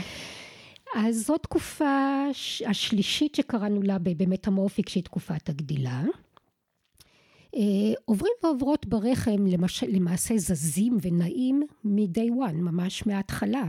אז 0.96 1.26
זו 1.26 1.38
תקופה 1.38 2.24
השלישית 2.66 3.34
שקראנו 3.34 3.82
לה 3.82 3.98
במטמורפיק, 3.98 4.88
שהיא 4.88 5.04
תקופת 5.04 5.48
הגדילה. 5.48 6.02
אה, 7.54 7.92
עוברים 8.04 8.32
ועוברות 8.42 8.86
ברחם 8.86 9.46
למש... 9.46 9.84
למעשה 9.84 10.38
זזים 10.38 10.96
ונעים 11.02 11.62
מ-day 11.84 12.48
one, 12.48 12.52
ממש 12.54 13.06
מההתחלה. 13.06 13.68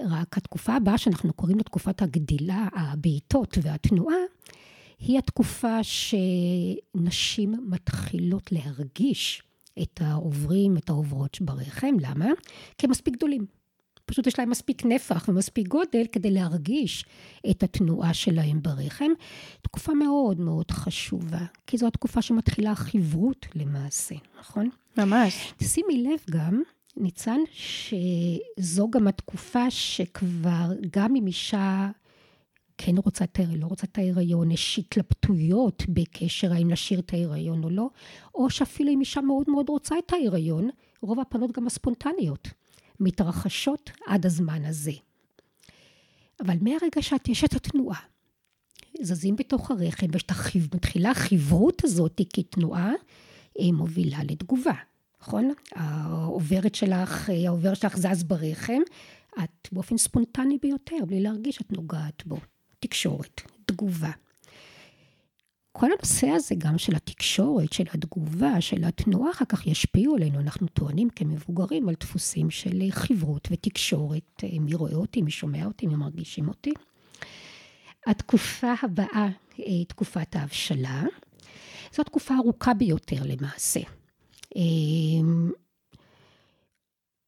רק 0.00 0.38
התקופה 0.38 0.74
הבאה 0.74 0.98
שאנחנו 0.98 1.32
קוראים 1.32 1.56
לה 1.56 1.62
תקופת 1.62 2.02
הגדילה, 2.02 2.68
הבעיטות 2.72 3.58
והתנועה, 3.62 4.16
היא 4.98 5.18
התקופה 5.18 5.78
שנשים 5.82 7.54
מתחילות 7.68 8.52
להרגיש 8.52 9.42
את 9.82 10.00
העוברים, 10.04 10.76
את 10.76 10.88
העוברות 10.88 11.38
ברחם. 11.40 11.94
למה? 12.00 12.26
כי 12.78 12.86
הם 12.86 12.90
מספיק 12.90 13.14
גדולים. 13.16 13.46
פשוט 14.06 14.26
יש 14.26 14.38
להם 14.38 14.50
מספיק 14.50 14.84
נפח 14.84 15.28
ומספיק 15.28 15.68
גודל 15.68 16.04
כדי 16.12 16.30
להרגיש 16.30 17.04
את 17.50 17.62
התנועה 17.62 18.14
שלהם 18.14 18.62
ברחם. 18.62 19.10
תקופה 19.62 19.94
מאוד 19.94 20.40
מאוד 20.40 20.70
חשובה, 20.70 21.44
כי 21.66 21.78
זו 21.78 21.86
התקופה 21.86 22.22
שמתחילה 22.22 22.70
החברות 22.70 23.46
למעשה, 23.54 24.14
נכון? 24.38 24.68
ממש. 24.98 25.54
שימי 25.62 26.02
לב 26.02 26.20
גם, 26.30 26.62
ניצן, 26.96 27.40
שזו 27.52 28.90
גם 28.90 29.08
התקופה 29.08 29.70
שכבר, 29.70 30.72
גם 30.90 31.16
אם 31.16 31.26
אישה 31.26 31.90
כן 32.78 32.96
רוצה 33.04 33.24
את 33.24 33.38
ההיריון, 33.38 33.60
לא 33.60 33.66
רוצה 33.66 33.86
את 33.92 33.98
ההיריון, 33.98 34.50
יש 34.50 34.78
התלבטויות 34.78 35.82
בקשר 35.88 36.52
האם 36.52 36.70
להשאיר 36.70 37.00
את 37.00 37.12
ההיריון 37.12 37.64
או 37.64 37.70
לא, 37.70 37.90
או 38.34 38.50
שאפילו 38.50 38.92
אם 38.92 39.00
אישה 39.00 39.20
מאוד 39.20 39.50
מאוד 39.50 39.68
רוצה 39.68 39.94
את 39.98 40.12
ההיריון, 40.12 40.68
רוב 41.02 41.20
הפנות 41.20 41.52
גם 41.52 41.66
הספונטניות. 41.66 42.48
מתרחשות 43.00 43.90
עד 44.06 44.26
הזמן 44.26 44.64
הזה. 44.64 44.92
אבל 46.40 46.56
מהרגע 46.60 47.02
שאת 47.02 47.28
יש 47.28 47.44
את 47.44 47.52
התנועה, 47.52 48.00
זזים 49.02 49.36
בתוך 49.36 49.70
הרחם, 49.70 50.06
ומתחילה 50.54 51.10
החברות 51.10 51.84
הזאת 51.84 52.20
כתנועה, 52.32 52.92
היא 53.54 53.72
מובילה 53.72 54.18
לתגובה, 54.30 54.74
נכון? 55.20 55.52
העוברת 55.74 56.74
שלך, 56.74 57.30
העובר 57.46 57.74
שלך 57.74 57.96
זז 57.96 58.22
ברחם, 58.22 58.80
את 59.44 59.68
באופן 59.72 59.98
ספונטני 59.98 60.58
ביותר, 60.62 60.96
בלי 61.06 61.20
להרגיש 61.20 61.56
שאת 61.56 61.72
נוגעת 61.72 62.26
בו. 62.26 62.36
תקשורת, 62.86 63.40
תגובה. 63.66 64.10
כל 65.72 65.86
הנושא 65.92 66.26
הזה 66.26 66.54
גם 66.58 66.78
של 66.78 66.96
התקשורת, 66.96 67.72
של 67.72 67.84
התגובה, 67.92 68.60
של 68.60 68.84
התנועה, 68.84 69.30
אחר 69.30 69.44
כך 69.44 69.66
ישפיעו 69.66 70.16
עלינו. 70.16 70.40
אנחנו 70.40 70.66
טוענים 70.66 71.10
כמבוגרים 71.10 71.88
על 71.88 71.94
דפוסים 72.00 72.50
של 72.50 72.82
חברות 72.90 73.48
ותקשורת. 73.50 74.44
מי 74.60 74.74
רואה 74.74 74.94
אותי, 74.94 75.22
מי 75.22 75.30
שומע 75.30 75.66
אותי, 75.66 75.86
מי 75.86 75.94
מרגישים 75.96 76.48
אותי. 76.48 76.72
התקופה 78.06 78.74
הבאה 78.82 79.28
היא 79.56 79.86
תקופת 79.86 80.36
ההבשלה. 80.36 81.02
זו 81.94 82.02
התקופה 82.02 82.34
הארוכה 82.34 82.74
ביותר 82.74 83.22
למעשה. 83.24 83.80
אמ, 84.56 85.50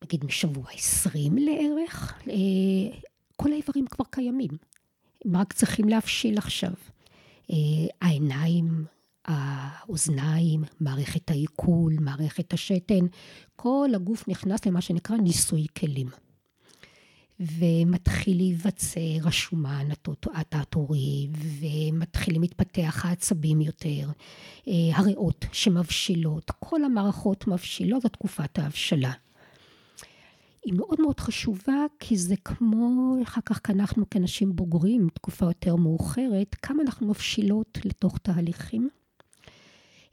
נגיד 0.04 0.24
משבוע 0.24 0.66
20 0.72 1.38
לערך, 1.38 2.22
אה, 2.28 2.98
כל 3.36 3.52
האיברים 3.52 3.86
כבר 3.86 4.04
קיימים. 4.10 4.50
הם 5.28 5.36
רק 5.36 5.52
צריכים 5.52 5.88
להבשיל 5.88 6.38
עכשיו. 6.38 6.72
אה, 7.50 7.56
העיניים, 8.02 8.84
האוזניים, 9.24 10.64
מערכת 10.80 11.30
העיכול, 11.30 11.96
מערכת 12.00 12.52
השתן, 12.52 13.06
כל 13.56 13.88
הגוף 13.94 14.28
נכנס 14.28 14.66
למה 14.66 14.80
שנקרא 14.80 15.16
ניסוי 15.16 15.66
כלים. 15.78 16.08
ומתחיל 17.40 18.36
להיווצר 18.36 19.28
השומן 19.28 19.88
התת-עורי, 20.34 21.28
ומתחילים 21.32 22.42
להתפתח 22.42 23.04
העצבים 23.04 23.60
יותר, 23.60 24.10
אה, 24.68 24.72
הריאות 24.94 25.44
שמבשילות, 25.52 26.50
כל 26.58 26.84
המערכות 26.84 27.46
מבשילות, 27.46 28.02
זו 28.02 28.08
תקופת 28.08 28.58
ההבשלה. 28.58 29.12
היא 30.68 30.74
מאוד 30.76 31.00
מאוד 31.00 31.20
חשובה, 31.20 31.86
כי 31.98 32.16
זה 32.16 32.34
כמו, 32.44 33.16
אחר 33.22 33.40
כך 33.44 33.60
אנחנו 33.70 34.10
כנשים 34.10 34.56
בוגרים, 34.56 35.08
תקופה 35.14 35.46
יותר 35.46 35.76
מאוחרת, 35.76 36.54
כמה 36.62 36.82
אנחנו 36.82 37.06
מבשילות 37.08 37.78
לתוך 37.84 38.18
תהליכים. 38.18 38.88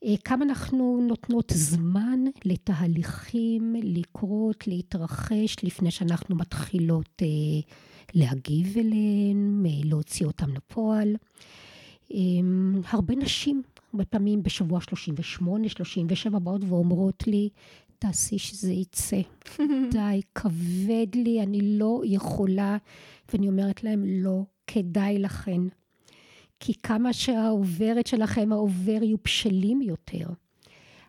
אה, 0.06 0.14
כמה 0.24 0.46
אנחנו 0.46 1.00
נותנות 1.08 1.52
זמן 1.56 2.20
לתהליכים 2.46 3.76
לקרות, 3.84 4.68
להתרחש, 4.68 5.56
לפני 5.64 5.92
שאנחנו 5.92 6.36
מתחילות 6.36 7.22
אה, 7.22 7.28
להגיב 8.14 8.78
אליהם, 8.78 9.66
אה, 9.66 9.72
להוציא 9.84 10.26
אותם 10.26 10.54
לפועל. 10.54 11.16
הרבה 12.90 13.16
נשים, 13.16 13.64
הרבה 13.96 14.06
פעמים 14.06 14.44
בשבוע 14.44 14.82
38, 14.82 15.70
37, 15.70 16.40
באות 16.40 16.62
ואומרות 16.64 17.28
לי, 17.28 17.50
תעשי 18.00 18.40
שזה 18.40 18.72
יצא. 18.72 19.22
די, 19.92 20.22
כבד 20.36 21.16
לי, 21.16 21.44
אני 21.44 21.78
לא 21.78 22.02
יכולה. 22.06 22.78
ואני 23.34 23.48
אומרת 23.48 23.84
להם, 23.84 24.04
לא 24.06 24.44
כדאי 24.68 25.20
לכן. 25.20 25.62
כי 26.60 26.74
כמה 26.74 27.14
שהעוברת 27.14 28.08
שלכם, 28.08 28.52
העובר 28.52 29.04
יהיו 29.04 29.18
בשלים 29.26 29.82
יותר. 29.82 30.28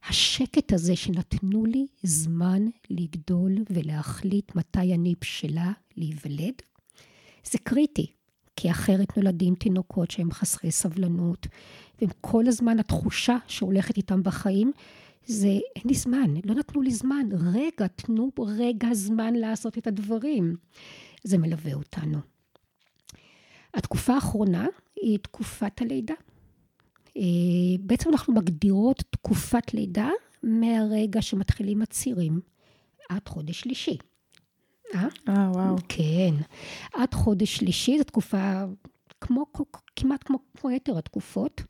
השקט 0.09 0.73
הזה 0.73 0.97
שנתנו 0.97 1.65
לי 1.65 1.87
זמן 2.03 2.63
לגדול 2.91 3.53
ולהחליט 3.71 4.55
מתי 4.55 4.95
אני 4.95 5.15
בשלה 5.21 5.73
להיוולד, 5.97 6.63
זה 7.45 7.59
קריטי, 7.59 8.07
כי 8.57 8.71
אחרת 8.71 9.17
נולדים 9.17 9.55
תינוקות 9.55 10.11
שהם 10.11 10.31
חסרי 10.31 10.71
סבלנות, 10.71 11.47
וכל 12.03 12.47
הזמן 12.47 12.79
התחושה 12.79 13.37
שהולכת 13.47 13.97
איתם 13.97 14.23
בחיים, 14.23 14.73
זה 15.27 15.49
אין 15.49 15.83
לי 15.85 15.95
זמן, 15.95 16.35
לא 16.45 16.55
נתנו 16.55 16.83
לי 16.83 16.91
זמן, 16.91 17.27
רגע, 17.55 17.87
תנו 17.87 18.31
רגע 18.39 18.95
זמן 18.95 19.35
לעשות 19.35 19.79
את 19.79 19.87
הדברים. 19.87 20.57
זה 21.25 21.39
מלווה 21.39 21.75
אותנו. 21.75 22.19
התקופה 23.75 24.15
האחרונה 24.15 24.67
היא 24.97 25.19
תקופת 25.19 25.81
הלידה. 25.81 26.15
אה, 27.17 27.23
בעצם 27.81 28.11
אנחנו 28.11 28.35
מגדירות 28.35 29.03
תקופת 29.11 29.75
לידה 29.75 30.11
מהרגע 30.43 31.23
שמתחילים 31.23 31.83
הצירים 31.83 32.41
עד 33.09 33.29
חודש 33.29 33.61
שלישי. 33.61 33.99
אה? 34.95 35.09
אה, 35.29 35.51
וואו. 35.55 35.77
כן. 35.89 36.35
עד 36.95 37.15
חודש 37.15 37.57
שלישי, 37.57 37.99
זו 37.99 38.05
תקופה 38.05 38.65
כמו, 39.21 39.45
כמעט 39.97 40.23
כמו, 40.25 40.39
כמו 40.61 40.71
יתר 40.71 40.99
התקופות. 40.99 41.63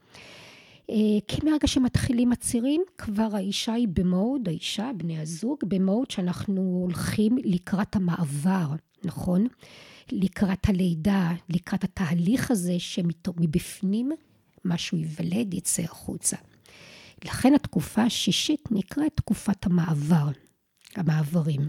אה, 0.90 1.18
כי 1.28 1.36
מהרגע 1.44 1.66
שמתחילים 1.66 2.32
הצירים, 2.32 2.82
כבר 2.98 3.28
האישה 3.32 3.72
היא 3.72 3.88
במוד, 3.88 4.48
האישה, 4.48 4.90
בני 4.96 5.18
הזוג, 5.18 5.58
במוד 5.68 6.10
שאנחנו 6.10 6.80
הולכים 6.82 7.36
לקראת 7.44 7.96
המעבר, 7.96 8.66
נכון? 9.04 9.46
לקראת 10.12 10.68
הלידה, 10.68 11.32
לקראת 11.48 11.84
התהליך 11.84 12.50
הזה 12.50 12.74
שמבפנים 12.78 14.12
משהו 14.64 14.98
ייוולד, 14.98 15.54
יצא 15.54 15.82
החוצה. 15.82 16.36
לכן 17.24 17.54
התקופה 17.54 18.02
השישית 18.02 18.68
נקראת 18.70 19.12
תקופת 19.14 19.66
המעבר, 19.66 20.28
המעברים. 20.96 21.60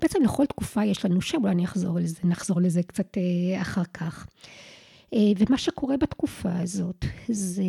בעצם 0.00 0.22
לכל 0.22 0.46
תקופה 0.46 0.84
יש 0.84 1.04
לנו 1.04 1.20
שם, 1.20 1.38
אולי 1.40 1.52
אני 1.52 1.64
אחזור 1.64 1.98
לזה, 1.98 2.20
נחזור 2.24 2.60
לזה 2.60 2.82
קצת 2.82 3.16
אה, 3.16 3.60
אחר 3.62 3.84
כך. 3.84 4.26
אה, 5.14 5.18
ומה 5.38 5.58
שקורה 5.58 5.96
בתקופה 5.96 6.58
הזאת 6.58 7.04
זה 7.28 7.62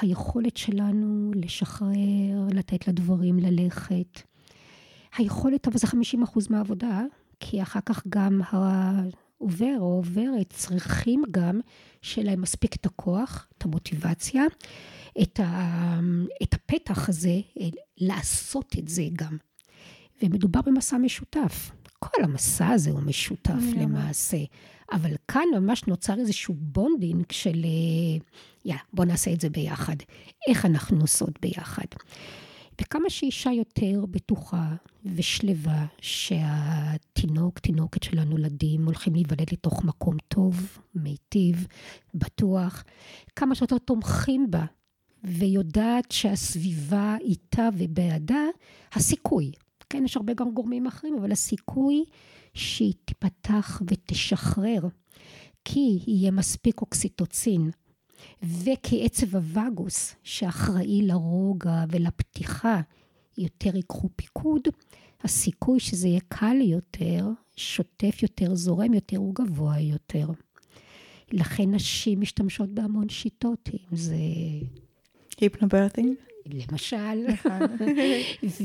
היכולת 0.00 0.56
שלנו 0.56 1.32
לשחרר, 1.34 2.46
לתת 2.50 2.88
לדברים 2.88 3.38
ללכת. 3.38 4.20
היכולת, 5.16 5.68
אבל 5.68 5.78
זה 5.78 5.86
50 5.86 6.22
אחוז 6.22 6.50
מהעבודה, 6.50 7.02
כי 7.40 7.62
אחר 7.62 7.80
כך 7.86 8.06
גם 8.08 8.40
העובר 8.50 9.76
או 9.78 9.84
עוברת 9.84 10.50
צריכים 10.50 11.22
גם 11.30 11.60
שיהיה 12.02 12.26
להם 12.26 12.40
מספיק 12.40 12.76
את 12.76 12.86
הכוח, 12.86 13.48
את 13.58 13.64
המוטיבציה, 13.64 14.42
את, 15.22 15.40
ה, 15.40 16.00
את 16.42 16.54
הפתח 16.54 17.08
הזה 17.08 17.40
לעשות 17.98 18.74
את 18.78 18.88
זה 18.88 19.04
גם. 19.12 19.36
ומדובר 20.22 20.60
במסע 20.66 20.98
משותף. 20.98 21.70
כל 21.98 22.24
המסע 22.24 22.68
הזה 22.68 22.90
הוא 22.90 23.00
משותף 23.00 23.62
למעשה. 23.76 24.38
אבל 24.92 25.14
כאן 25.28 25.44
ממש 25.54 25.84
נוצר 25.84 26.14
איזשהו 26.20 26.54
bonding 26.58 27.24
של, 27.30 27.64
יא, 28.64 28.76
בוא 28.92 29.04
נעשה 29.04 29.32
את 29.32 29.40
זה 29.40 29.50
ביחד. 29.50 29.96
איך 30.48 30.66
אנחנו 30.66 31.00
עושות 31.00 31.40
ביחד. 31.40 31.84
וכמה 32.80 33.10
שאישה 33.10 33.50
יותר 33.50 34.04
בטוחה 34.10 34.74
ושלווה 35.14 35.86
שהתינוק, 36.00 37.58
תינוקת 37.58 38.02
שלה 38.02 38.18
נולדים 38.18 38.84
הולכים 38.84 39.14
להיוולד 39.14 39.52
לתוך 39.52 39.84
מקום 39.84 40.16
טוב, 40.28 40.78
מיטיב, 40.94 41.66
בטוח, 42.14 42.84
כמה 43.36 43.54
שיותר 43.54 43.78
תומכים 43.78 44.50
בה 44.50 44.64
ויודעת 45.24 46.10
שהסביבה 46.10 47.16
איתה 47.20 47.68
ובעדה, 47.78 48.44
הסיכוי, 48.92 49.52
כן, 49.94 50.04
יש 50.04 50.16
הרבה 50.16 50.34
גם 50.34 50.50
גורמים 50.50 50.86
אחרים, 50.86 51.18
אבל 51.18 51.32
הסיכוי 51.32 52.04
שהיא 52.54 52.94
תיפתח 53.04 53.82
ותשחרר, 53.86 54.80
כי 55.64 55.98
יהיה 56.06 56.30
מספיק 56.30 56.80
אוקסיטוצין, 56.80 57.70
וכי 58.42 59.04
עצב 59.04 59.36
הווגוס, 59.36 60.14
שאחראי 60.22 61.02
לרוגע 61.02 61.84
ולפתיחה, 61.90 62.80
יותר 63.38 63.76
ייקחו 63.76 64.08
פיקוד, 64.16 64.60
הסיכוי 65.22 65.80
שזה 65.80 66.08
יהיה 66.08 66.20
קל 66.28 66.60
יותר, 66.60 67.28
שוטף 67.56 68.22
יותר, 68.22 68.54
זורם 68.54 68.94
יותר, 68.94 69.16
הוא 69.16 69.34
גבוה 69.34 69.80
יותר. 69.80 70.26
לכן 71.32 71.70
נשים 71.70 72.20
משתמשות 72.20 72.70
בהמון 72.70 73.08
שיטות, 73.08 73.68
אם 73.74 73.96
זה... 73.96 74.16
היפנוברטינג? 75.40 76.14
למשל, 76.46 77.14
נכון. 77.28 77.62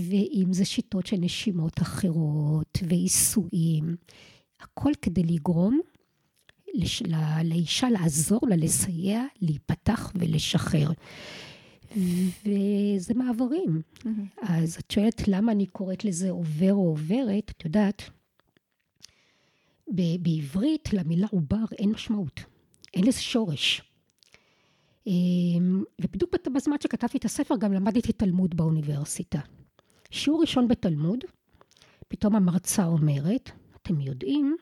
ואם 0.10 0.54
זה 0.54 0.65
שיטות 0.65 1.06
של 1.06 1.18
נשימות 1.20 1.82
אחרות 1.82 2.78
ועיסויים, 2.88 3.96
הכל 4.60 4.92
כדי 5.02 5.24
לגרום 5.24 5.80
לש... 6.74 7.02
לא... 7.02 7.18
לאישה 7.44 7.89
לעזור 7.89 8.42
לה, 8.50 8.56
לסייע, 8.56 9.24
להיפתח 9.42 10.12
ולשחרר. 10.15 10.92
וזה 12.46 13.13
מעברים. 13.15 13.82
Mm-hmm. 13.94 14.08
אז 14.42 14.76
את 14.76 14.92
שואלת 14.92 15.28
למה 15.28 15.52
אני 15.52 15.65
קוראת 15.65 16.06
לזה 16.06 16.30
עובר 16.30 16.74
או 16.74 16.88
עוברת, 16.88 17.52
את 17.58 17.65
יודעת, 17.65 18.10
בעברית 20.22 20.94
למילה 20.94 21.28
עובר 21.32 21.65
אין 21.78 21.89
משמעות, 21.89 22.42
אין 22.94 23.08
לזה 23.08 23.22
שורש. 23.22 23.82
אמ, 25.10 25.84
ובדיוק 26.02 26.36
בזמן 26.54 26.76
שכתבתי 26.84 27.17
את 27.17 27.26
הספר 27.26 27.56
גם 27.58 27.74
למדתי 27.74 28.12
תלמוד 28.13 28.58
באוניברסיטה. 28.58 29.39
שיעור 30.12 30.41
ראשון 30.41 30.67
בתלמוד, 30.67 31.19
פתאום 32.08 32.36
המרצה 32.36 32.86
אומרת, 32.86 33.52
אתם 33.82 34.02
יודעים 34.02 34.56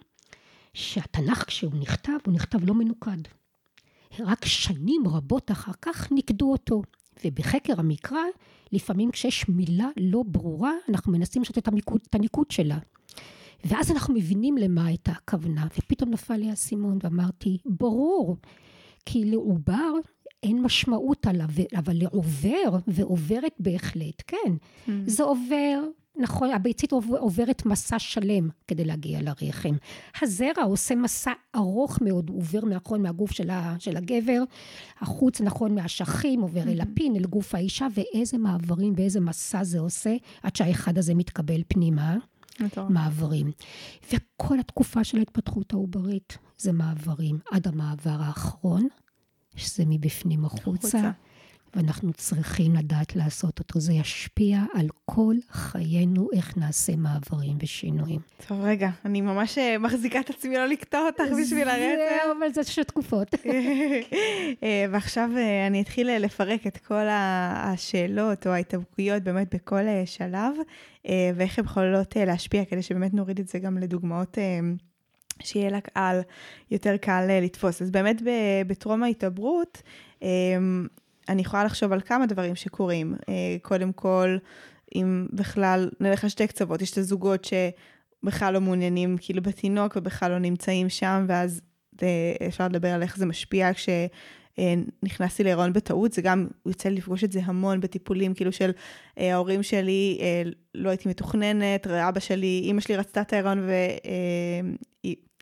שהתנ"ך 0.74 1.44
כשהוא 1.48 1.74
נכתב, 1.80 2.18
הוא 2.26 2.34
נכתב 2.34 2.66
לא 2.66 2.74
מנוקד. 2.74 3.18
רק 4.20 4.46
שנים 4.46 5.08
רבות 5.08 5.52
אחר 5.52 5.72
כך 5.82 6.12
ניקדו 6.12 6.52
אותו. 6.52 6.82
ובחקר 7.26 7.80
המקרא, 7.80 8.22
לפעמים 8.72 9.12
כשיש 9.12 9.50
מילה 9.50 9.90
לא 10.00 10.24
ברורה, 10.28 10.74
אנחנו 10.90 11.12
מנסים 11.12 11.42
לשתת 11.42 11.58
את, 11.58 11.74
את 12.10 12.16
הניקוד 12.16 12.52
שלה. 12.52 12.78
ואז 13.66 13.92
אנחנו 13.92 14.14
מבינים 14.14 14.58
למה 14.58 14.86
הייתה 14.86 15.12
הכוונה, 15.12 15.68
ופתאום 15.78 16.10
נפל 16.10 16.36
לי 16.36 16.50
האסימון 16.50 16.98
ואמרתי, 17.04 17.58
ברור, 17.66 18.38
כי 19.06 19.26
לעובר 19.26 19.92
אין 20.44 20.62
משמעות 20.62 21.28
עליו, 21.28 21.50
אבל 21.76 21.94
לעובר, 21.96 22.78
ועוברת 22.88 23.54
בהחלט, 23.60 24.24
כן. 24.28 24.54
Mm. 24.88 24.92
זה 25.06 25.24
עובר, 25.24 25.84
נכון, 26.18 26.52
הביצית 26.52 26.92
עוברת 26.92 27.66
מסע 27.66 28.00
שלם 28.00 28.50
כדי 28.68 28.86
להגיע 28.86 29.20
לרחם. 29.22 29.76
הזרע 30.22 30.64
עושה 30.64 30.96
מסע 30.96 31.32
ארוך 31.56 32.02
מאוד, 32.02 32.30
הוא 32.30 32.38
עובר 32.38 32.66
נכון 32.66 33.02
מהגוף 33.02 33.32
של, 33.32 33.50
ה, 33.50 33.76
של 33.80 33.98
הגבר, 33.98 34.44
החוץ 35.00 35.42
נכון 35.42 35.76
מהשכים, 35.76 36.42
עובר 36.42 36.64
mm-hmm. 36.64 36.70
אל 36.70 36.82
הפין, 36.82 37.16
אל 37.16 37.26
גוף 37.26 37.56
האישה, 37.56 37.88
ואיזה 37.94 38.38
מעברים 38.38 38.94
ואיזה 38.98 39.20
מסע 39.20 39.64
זה 39.64 39.80
עושה 39.80 40.16
עד 40.44 40.56
שהאחד 40.56 40.98
הזה 40.98 41.14
מתקבל 41.16 41.62
פנימה. 41.68 42.16
מעברים. 42.90 43.52
וכל 44.14 44.60
התקופה 44.60 45.04
של 45.04 45.18
ההתפתחות 45.18 45.74
העוברית 45.74 46.38
זה 46.58 46.72
מעברים, 46.72 47.40
עד 47.52 47.68
המעבר 47.68 48.18
האחרון, 48.20 48.88
שזה 49.58 49.84
מבפנים 49.88 50.46
החוצה. 50.46 51.12
ואנחנו 51.76 52.14
צריכים 52.14 52.76
לדעת 52.76 53.16
לעשות 53.16 53.60
אותו. 53.60 53.80
זה 53.80 53.94
ישפיע 53.94 54.60
על 54.74 54.88
כל 55.06 55.36
חיינו, 55.50 56.30
איך 56.34 56.58
נעשה 56.58 56.96
מעברים 56.96 57.58
ושינויים. 57.62 58.20
טוב, 58.48 58.62
רגע, 58.62 58.90
אני 59.06 59.22
ממש 59.22 59.58
אה, 59.58 59.78
מחזיקה 59.78 60.20
את 60.20 60.30
עצמי 60.30 60.56
לא 60.56 60.66
לקטוע 60.66 61.02
אותך 61.06 61.34
בשביל 61.42 61.68
הרצף. 61.68 62.02
זהו, 62.24 62.38
אבל 62.40 62.54
זה 62.54 62.64
שתי 62.64 62.84
תקופות. 62.84 63.36
אה, 64.64 64.86
ועכשיו 64.92 65.30
אה, 65.38 65.68
אני 65.68 65.82
אתחיל 65.82 66.18
לפרק 66.18 66.68
את 66.68 66.78
כל 66.78 67.08
השאלות 67.10 68.48
או 68.48 68.52
ההתאבקויות 68.52 69.24
באמת 69.24 69.56
בכל 69.56 69.84
שלב, 70.06 70.54
ואיך 71.36 71.60
הן 71.60 71.66
יכולות 71.66 72.16
להשפיע, 72.16 72.66
כדי 72.66 72.82
שבאמת 72.82 73.14
נוריד 73.14 73.40
את 73.40 73.48
זה 73.48 73.60
גם 73.60 73.78
לדוגמאות. 73.78 74.38
שיהיה 75.44 75.70
לקהל 75.70 76.22
יותר 76.72 76.98
קל 76.98 77.28
לתפוס. 77.42 77.82
אז 77.82 77.92
באמת 77.92 78.22
בטרום 78.68 79.04
ההתעברות, 79.04 79.82
אני 81.30 81.42
יכולה 81.42 81.64
לחשוב 81.64 81.92
על 81.92 82.02
כמה 82.02 82.26
דברים 82.26 82.56
שקורים. 82.56 83.16
אה, 83.30 83.58
קודם 83.62 83.92
כל, 83.94 84.38
אם 84.96 85.28
בכלל, 85.34 85.90
נלך 86.00 86.24
על 86.24 86.30
שתי 86.30 86.48
קצוות, 86.48 86.82
יש 86.82 86.92
את 86.92 86.98
הזוגות 86.98 87.46
שבכלל 87.46 88.54
לא 88.54 88.62
מעוניינים 88.62 89.16
כאילו 89.22 89.42
בתינוק 89.42 89.96
ובכלל 89.96 90.32
לא 90.32 90.40
נמצאים 90.40 90.90
שם, 90.90 91.26
ואז 91.28 91.62
אה, 92.04 92.48
אפשר 92.48 92.68
לדבר 92.68 92.88
על 92.88 93.02
איך 93.02 93.18
זה 93.18 93.26
משפיע 93.26 93.74
כש... 93.74 93.90
נכנסתי 95.04 95.44
להיריון 95.44 95.74
בטעות, 95.74 96.14
זה 96.14 96.22
גם, 96.22 96.48
יוצא 96.66 96.90
לפגוש 96.90 97.24
את 97.24 97.32
זה 97.32 97.40
המון 97.44 97.80
בטיפולים, 97.80 98.34
כאילו 98.34 98.52
של 98.52 98.72
אה, 99.18 99.34
ההורים 99.34 99.64
שלי, 99.64 100.18
אה, 100.22 100.44
לא 100.76 100.90
הייתי 100.90 101.10
מתוכננת, 101.10 101.88
אבא 101.88 102.20
שלי, 102.20 102.62
אימא 102.64 102.82
שלי 102.82 102.96
רצתה 102.96 103.22
את 103.22 103.34
ההיריון 103.34 103.68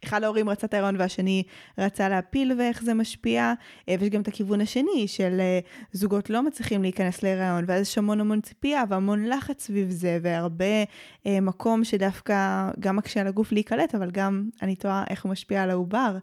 אחד 0.06 0.24
ההורים 0.24 0.49
רצה 0.49 0.68
את 0.68 0.74
ההיריון 0.74 0.95
והשני 0.99 1.43
רצה 1.78 2.10
להפיל 2.10 2.53
ואיך 2.58 2.84
זה 2.84 2.93
משפיע, 2.93 3.53
אה, 3.89 3.95
ויש 3.99 4.10
גם 4.10 4.22
את 4.22 4.28
הכיוון 4.28 4.62
השני 4.62 5.08
של 5.08 5.38
אה, 5.39 5.60
זוגות 5.91 6.30
לא 6.30 6.43
מצליחים 6.43 6.82
להיכנס 6.82 7.24
להיריון, 7.24 7.64
ואז 7.68 7.82
יש 7.82 7.97
המון 7.97 8.20
המון 8.20 8.41
ציפייה 8.41 8.84
והמון 8.89 9.26
לחץ 9.26 9.64
סביב 9.64 9.89
זה, 9.89 10.20
והרבה 10.22 10.84
אה, 11.26 11.41
מקום 11.41 11.84
שדווקא 11.84 12.70
גם 12.80 12.95
מקשה 12.95 13.22
על 13.22 13.28
הגוף 13.28 13.51
להיקלט, 13.51 13.95
אבל 13.95 14.12
גם 14.12 14.49
אני 14.62 14.76
תוהה 14.76 15.03
איך 15.10 15.24
הוא 15.24 15.32
משפיע 15.32 15.64
על 15.64 15.70
העובר. 15.70 16.18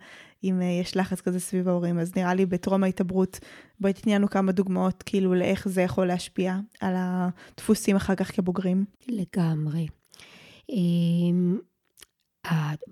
אם 0.45 0.61
יש 0.81 0.97
לחץ 0.97 1.21
כזה 1.21 1.41
סביב 1.41 1.69
ההורים, 1.69 1.99
אז 1.99 2.17
נראה 2.17 2.35
לי 2.35 2.47
בטרום 2.47 2.85
ההתעברות, 2.85 3.41
בואי 3.81 3.93
תתני 3.93 4.15
לנו 4.15 4.31
כמה 4.31 4.53
דוגמאות 4.53 5.03
כאילו 5.03 5.35
לאיך 5.35 5.69
זה 5.69 5.83
יכול 5.83 6.07
להשפיע 6.07 6.57
על 6.81 6.95
הדפוסים 6.97 7.97
אחר 7.97 8.15
כך 8.15 8.37
כבוגרים. 8.37 8.85
לגמרי. 9.09 9.87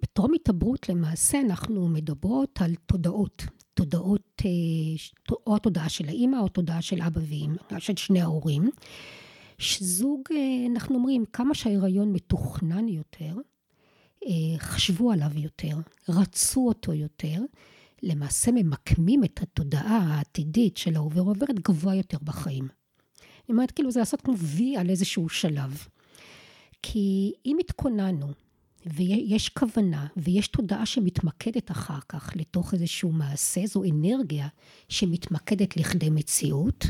בטרום 0.03 0.35
התעברות 0.35 0.89
למעשה 0.89 1.41
אנחנו 1.41 1.89
מדברות 1.89 2.59
על 2.61 2.75
תודעות, 2.87 3.47
תודעות, 3.75 4.43
אה, 4.45 5.35
או 5.47 5.57
התודעה 5.57 5.89
של 5.89 6.09
האימא 6.09 6.37
או 6.37 6.49
תודעה 6.49 6.83
של 6.83 7.03
אבא 7.03 7.21
ואימא, 7.21 7.79
של 7.79 7.97
שני 7.97 8.21
ההורים. 8.21 8.71
שזוג, 9.59 10.21
אה, 10.31 10.67
אנחנו 10.73 10.95
אומרים, 10.95 11.25
כמה 11.33 11.55
שההיריון 11.55 12.13
מתוכנן 12.13 12.89
יותר, 12.89 13.37
אה, 14.27 14.59
חשבו 14.59 15.13
עליו 15.13 15.31
יותר, 15.35 15.77
רצו 16.09 16.69
אותו 16.69 16.95
יותר, 16.95 17.43
למעשה 18.03 18.51
ממקמים 18.53 19.25
את 19.25 19.43
התודעה 19.43 19.99
העתידית 19.99 20.77
של 20.77 20.97
העובר 20.97 21.21
עוברת 21.21 21.61
גבוה 21.61 21.95
יותר 21.95 22.19
בחיים. 22.25 22.65
אני 22.65 23.55
אומרת, 23.55 23.71
כאילו, 23.71 23.91
זה 23.91 24.01
לעשות 24.01 24.21
כמו 24.21 24.37
וי 24.37 24.77
על 24.77 24.91
איזשהו 24.91 25.29
שלב. 25.29 25.87
כי 26.83 27.33
אם 27.47 27.57
התכוננו 27.61 28.27
ויש 28.87 29.49
כוונה 29.49 30.07
ויש 30.17 30.49
תודעה 30.49 30.87
שמתמקדת 30.87 31.71
אחר 31.71 31.99
כך 32.09 32.33
לתוך 32.37 32.75
איזשהו 32.75 33.13
מעשה, 33.13 33.67
זו 33.67 33.83
אנרגיה 33.85 34.49
שמתמקדת 34.89 35.77
לכדי 35.77 36.11
מציאות. 36.11 36.87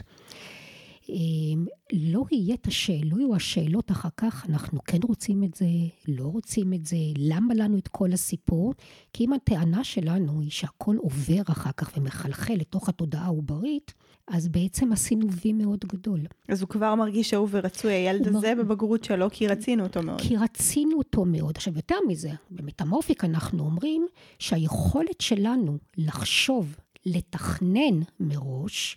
אמ, 1.10 1.66
לא 1.92 2.24
יהיה 2.30 2.54
את 2.54 2.66
השאלות, 2.66 3.12
לא 3.12 3.16
יהיו 3.18 3.34
השאלות 3.34 3.90
אחר 3.90 4.08
כך, 4.16 4.46
אנחנו 4.48 4.84
כן 4.84 4.98
רוצים 5.02 5.44
את 5.44 5.54
זה, 5.54 5.66
לא 6.08 6.24
רוצים 6.24 6.72
את 6.72 6.86
זה, 6.86 6.96
למה 7.16 7.54
לנו 7.54 7.78
את 7.78 7.88
כל 7.88 8.12
הסיפור? 8.12 8.74
כי 9.12 9.24
אם 9.24 9.32
הטענה 9.32 9.84
שלנו 9.84 10.40
היא 10.40 10.50
שהכל 10.50 10.96
עובר 10.96 11.42
אחר 11.50 11.70
כך 11.76 11.90
ומחלחל 11.96 12.54
לתוך 12.54 12.88
התודעה 12.88 13.24
העוברית, 13.24 13.94
אז 14.28 14.48
בעצם 14.48 14.92
עשינו 14.92 15.26
וי 15.32 15.52
מאוד 15.52 15.84
גדול. 15.84 16.20
אז 16.48 16.60
הוא 16.60 16.68
כבר 16.68 16.94
מרגיש 16.94 17.34
אהוב 17.34 17.50
ורצוי, 17.52 17.92
הילד 17.92 18.28
הזה 18.28 18.54
מר... 18.54 18.62
בבגרות 18.62 19.04
שלו, 19.04 19.28
כי 19.30 19.46
רצינו 19.46 19.82
אותו 19.82 20.02
מאוד. 20.02 20.20
כי 20.20 20.36
רצינו 20.36 20.98
אותו 20.98 21.24
מאוד. 21.24 21.56
עכשיו, 21.56 21.76
יותר 21.76 21.96
מזה, 22.08 22.30
במטמורפיק 22.50 23.24
אנחנו 23.24 23.64
אומרים 23.64 24.06
שהיכולת 24.38 25.20
שלנו 25.20 25.78
לחשוב, 25.96 26.76
לתכנן 27.06 28.00
מראש, 28.20 28.96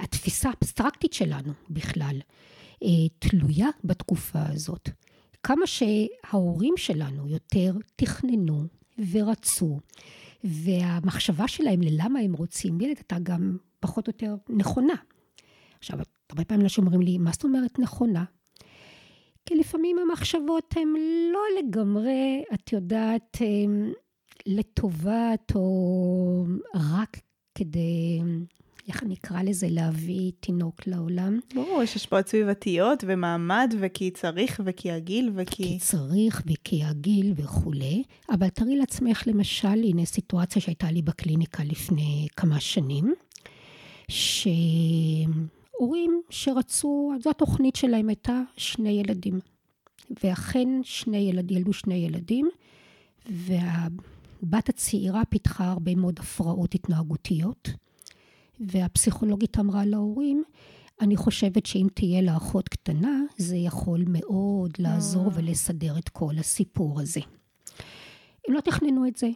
התפיסה 0.00 0.48
האבסטרקטית 0.48 1.12
שלנו 1.12 1.52
בכלל, 1.70 2.20
אה, 2.82 2.88
תלויה 3.18 3.68
בתקופה 3.84 4.42
הזאת. 4.48 4.88
כמה 5.42 5.66
שההורים 5.66 6.74
שלנו 6.76 7.28
יותר 7.28 7.72
תכננו 7.96 8.62
ורצו, 9.10 9.80
והמחשבה 10.44 11.48
שלהם 11.48 11.82
ללמה 11.82 12.20
הם 12.20 12.32
רוצים 12.32 12.80
ילד 12.80 12.96
הייתה 12.96 13.18
גם 13.22 13.56
פחות 13.80 14.08
או 14.08 14.10
יותר 14.10 14.34
נכונה. 14.48 14.94
עכשיו, 15.78 15.98
הרבה 16.30 16.44
פעמים 16.44 16.64
אנשים 16.64 16.84
אומרים 16.84 17.02
לי, 17.02 17.18
מה 17.18 17.30
זאת 17.32 17.44
אומרת 17.44 17.78
נכונה? 17.78 18.24
כי 19.46 19.54
לפעמים 19.54 19.96
המחשבות 19.98 20.74
הן 20.76 20.88
לא 21.32 21.40
לגמרי, 21.58 22.44
את 22.54 22.72
יודעת, 22.72 23.36
לטובת 24.46 25.52
או 25.54 26.44
רק 26.74 27.16
כדי 27.54 28.20
איך 28.88 29.02
אני 29.02 29.14
אקרא 29.14 29.42
לזה, 29.42 29.66
להביא 29.70 30.32
תינוק 30.40 30.86
לעולם. 30.86 31.38
ברור, 31.54 31.82
יש 31.82 31.96
השפעות 31.96 32.28
סביבתיות 32.28 33.04
ומעמד, 33.06 33.74
וכי 33.80 34.10
צריך, 34.10 34.60
וכי 34.64 34.90
הגיל, 34.90 35.30
וכי... 35.34 35.56
כי 35.56 35.78
צריך, 35.78 36.42
וכי 36.46 36.84
הגיל 36.84 37.32
וכולי. 37.36 38.02
אבל 38.30 38.48
תראי 38.48 38.76
לעצמך, 38.76 39.22
למשל, 39.26 39.68
הנה 39.68 40.04
סיטואציה 40.04 40.62
שהייתה 40.62 40.90
לי 40.90 41.02
בקליניקה 41.02 41.64
לפני 41.64 42.26
כמה 42.36 42.60
שנים, 42.60 43.14
שהורים 44.08 45.30
שרצו, 46.30 47.12
זו 47.22 47.30
התוכנית 47.30 47.76
שלהם 47.76 48.08
הייתה 48.08 48.40
שני 48.56 48.90
ילדים. 48.90 49.40
ואכן 50.24 50.68
שני 50.82 51.18
ילד, 51.18 51.50
ילדו 51.50 51.72
שני 51.72 51.94
ילדים, 51.94 52.48
והבת 53.26 54.68
הצעירה 54.68 55.24
פיתחה 55.24 55.70
הרבה 55.70 55.94
מאוד 55.94 56.18
הפרעות 56.18 56.74
התנהגותיות. 56.74 57.70
והפסיכולוגית 58.60 59.58
אמרה 59.58 59.84
להורים, 59.84 60.42
אני 61.00 61.16
חושבת 61.16 61.66
שאם 61.66 61.86
תהיה 61.94 62.20
לה 62.22 62.36
אחות 62.36 62.68
קטנה, 62.68 63.22
זה 63.36 63.56
יכול 63.56 64.04
מאוד 64.08 64.72
לעזור 64.78 65.24
אה. 65.24 65.30
ולסדר 65.34 65.98
את 65.98 66.08
כל 66.08 66.34
הסיפור 66.38 67.00
הזה. 67.00 67.20
הם 68.48 68.54
לא 68.54 68.60
תכננו 68.60 69.06
את 69.06 69.16
זה, 69.16 69.28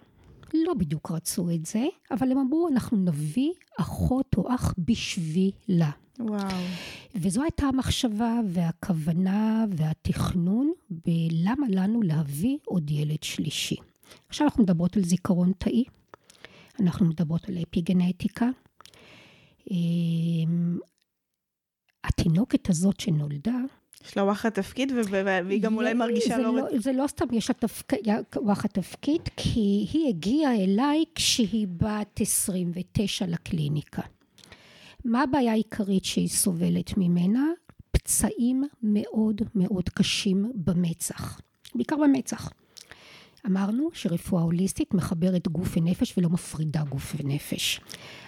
לא 0.55 0.75
בדיוק 0.75 1.11
רצו 1.11 1.51
את 1.51 1.67
זה, 1.67 1.85
אבל 2.11 2.33
הם 2.33 2.39
אמרו, 2.39 2.69
אנחנו 2.69 2.97
נביא 2.97 3.51
אחות 3.79 4.35
או 4.37 4.55
אח 4.55 4.75
בשבילה. 4.79 5.91
וואו. 6.19 6.49
וזו 7.15 7.43
הייתה 7.43 7.67
המחשבה 7.67 8.41
והכוונה 8.49 9.65
והתכנון 9.77 10.73
בלמה 10.91 11.67
לנו 11.69 12.03
להביא 12.03 12.59
עוד 12.65 12.91
ילד 12.91 13.23
שלישי. 13.23 13.77
עכשיו 14.29 14.47
אנחנו 14.47 14.63
מדברות 14.63 14.97
על 14.97 15.05
זיכרון 15.05 15.53
תאי, 15.59 15.85
אנחנו 16.81 17.07
מדברות 17.07 17.49
על 17.49 17.59
אפיגנטיקה, 17.63 18.49
התינוקת 22.05 22.71
הזאת 22.71 23.01
שנולדה, 23.01 23.57
יש 24.07 24.17
לה 24.17 24.25
וואחד 24.25 24.49
תפקיד, 24.49 24.93
והיא 25.11 25.63
גם 25.63 25.77
אולי 25.77 25.95
מרגישה 25.95 26.39
לא... 26.39 26.57
לא 26.57 26.79
זה 26.79 26.93
לא 26.93 27.07
סתם 27.07 27.25
יש 27.33 27.51
לה 27.51 27.55
וואחד 28.37 28.69
תפקיד, 28.69 29.21
כי 29.37 29.87
היא 29.93 30.09
הגיעה 30.09 30.55
אליי 30.55 31.05
כשהיא 31.15 31.67
בת 31.69 32.21
29 32.21 33.27
לקליניקה. 33.27 34.03
מה 35.05 35.23
הבעיה 35.23 35.53
העיקרית 35.53 36.05
שהיא 36.05 36.29
סובלת 36.29 36.97
ממנה? 36.97 37.45
פצעים 37.91 38.65
מאוד 38.83 39.43
מאוד 39.55 39.89
קשים 39.89 40.53
במצח, 40.55 41.41
בעיקר 41.75 41.97
במצח. 41.97 42.53
אמרנו 43.47 43.89
שרפואה 43.93 44.43
הוליסטית 44.43 44.95
מחברת 44.95 45.49
גוף 45.49 45.77
ונפש 45.77 46.19
ולא 46.19 46.31
מפרידה 46.31 46.83
גוף 46.85 47.15
ונפש. 47.19 47.81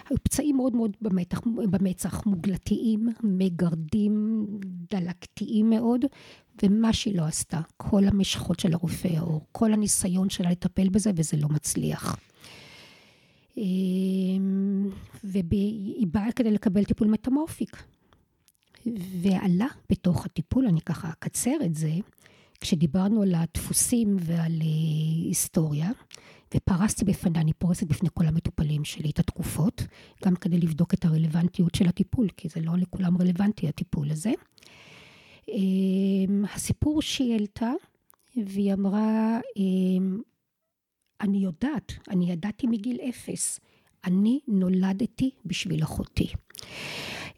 היו 0.09 0.17
פצעים 0.23 0.55
מאוד 0.55 0.75
מאוד 0.75 0.97
במתח, 1.01 1.41
במצח, 1.69 2.25
מוגלתיים, 2.25 3.09
מגרדים, 3.23 4.45
דלקתיים 4.91 5.69
מאוד, 5.69 6.05
ומה 6.63 6.93
שהיא 6.93 7.17
לא 7.17 7.23
עשתה, 7.23 7.61
כל 7.77 8.03
המשכות 8.07 8.59
של 8.59 8.73
הרופא 8.73 9.07
העור, 9.07 9.45
כל 9.51 9.73
הניסיון 9.73 10.29
שלה 10.29 10.51
לטפל 10.51 10.89
בזה, 10.89 11.11
וזה 11.15 11.37
לא 11.37 11.49
מצליח. 11.49 12.17
אמ, 13.57 14.89
והיא 15.23 16.07
באה 16.07 16.31
כדי 16.31 16.51
לקבל 16.51 16.83
טיפול 16.83 17.07
מטמורפיק. 17.07 17.83
ועלה 19.21 19.67
בתוך 19.89 20.25
הטיפול, 20.25 20.67
אני 20.67 20.81
ככה 20.81 21.09
אקצר 21.09 21.57
את 21.65 21.75
זה, 21.75 21.91
כשדיברנו 22.61 23.21
על 23.21 23.35
הדפוסים 23.35 24.17
ועל 24.19 24.51
אה, 24.61 25.27
היסטוריה, 25.27 25.91
ופרסתי 26.55 27.05
בפניה, 27.05 27.41
אני 27.41 27.53
פורסת 27.53 27.87
בפני 27.87 28.09
כל 28.13 28.25
המטופלים 28.25 28.85
שלי 28.85 29.09
את 29.09 29.19
התקופות, 29.19 29.83
גם 30.25 30.35
כדי 30.35 30.57
לבדוק 30.57 30.93
את 30.93 31.05
הרלוונטיות 31.05 31.75
של 31.75 31.87
הטיפול, 31.87 32.27
כי 32.37 32.49
זה 32.49 32.61
לא 32.61 32.73
לכולם 32.77 33.17
רלוונטי 33.17 33.67
הטיפול 33.67 34.11
הזה. 34.11 34.31
אמ, 35.47 36.45
הסיפור 36.53 37.01
שהיא 37.01 37.33
העלתה, 37.33 37.71
והיא 38.45 38.73
אמרה, 38.73 39.39
אמ, 39.57 40.21
אני 41.21 41.37
יודעת, 41.37 41.93
אני 42.09 42.31
ידעתי 42.31 42.67
מגיל 42.67 42.99
אפס, 43.09 43.59
אני 44.05 44.39
נולדתי 44.47 45.31
בשביל 45.45 45.83
אחותי. 45.83 46.27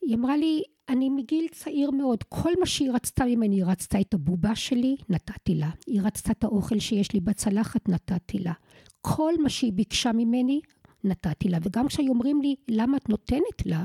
היא 0.01 0.15
אמרה 0.15 0.37
לי, 0.37 0.63
אני 0.89 1.09
מגיל 1.09 1.47
צעיר 1.51 1.91
מאוד, 1.91 2.23
כל 2.23 2.51
מה 2.59 2.65
שהיא 2.65 2.91
רצתה 2.91 3.25
ממני, 3.25 3.55
היא 3.55 3.65
רצתה 3.65 4.01
את 4.01 4.13
הבובה 4.13 4.55
שלי, 4.55 4.95
נתתי 5.09 5.55
לה. 5.55 5.69
היא 5.87 6.01
רצתה 6.03 6.31
את 6.31 6.43
האוכל 6.43 6.79
שיש 6.79 7.13
לי 7.13 7.19
בצלחת, 7.19 7.89
נתתי 7.89 8.39
לה. 8.39 8.53
כל 9.01 9.33
מה 9.43 9.49
שהיא 9.49 9.73
ביקשה 9.73 10.11
ממני, 10.11 10.61
נתתי 11.03 11.49
לה. 11.49 11.57
וגם 11.61 11.87
כשהיו 11.87 12.09
אומרים 12.09 12.41
לי, 12.41 12.55
למה 12.67 12.97
את 12.97 13.09
נותנת 13.09 13.65
לה 13.65 13.83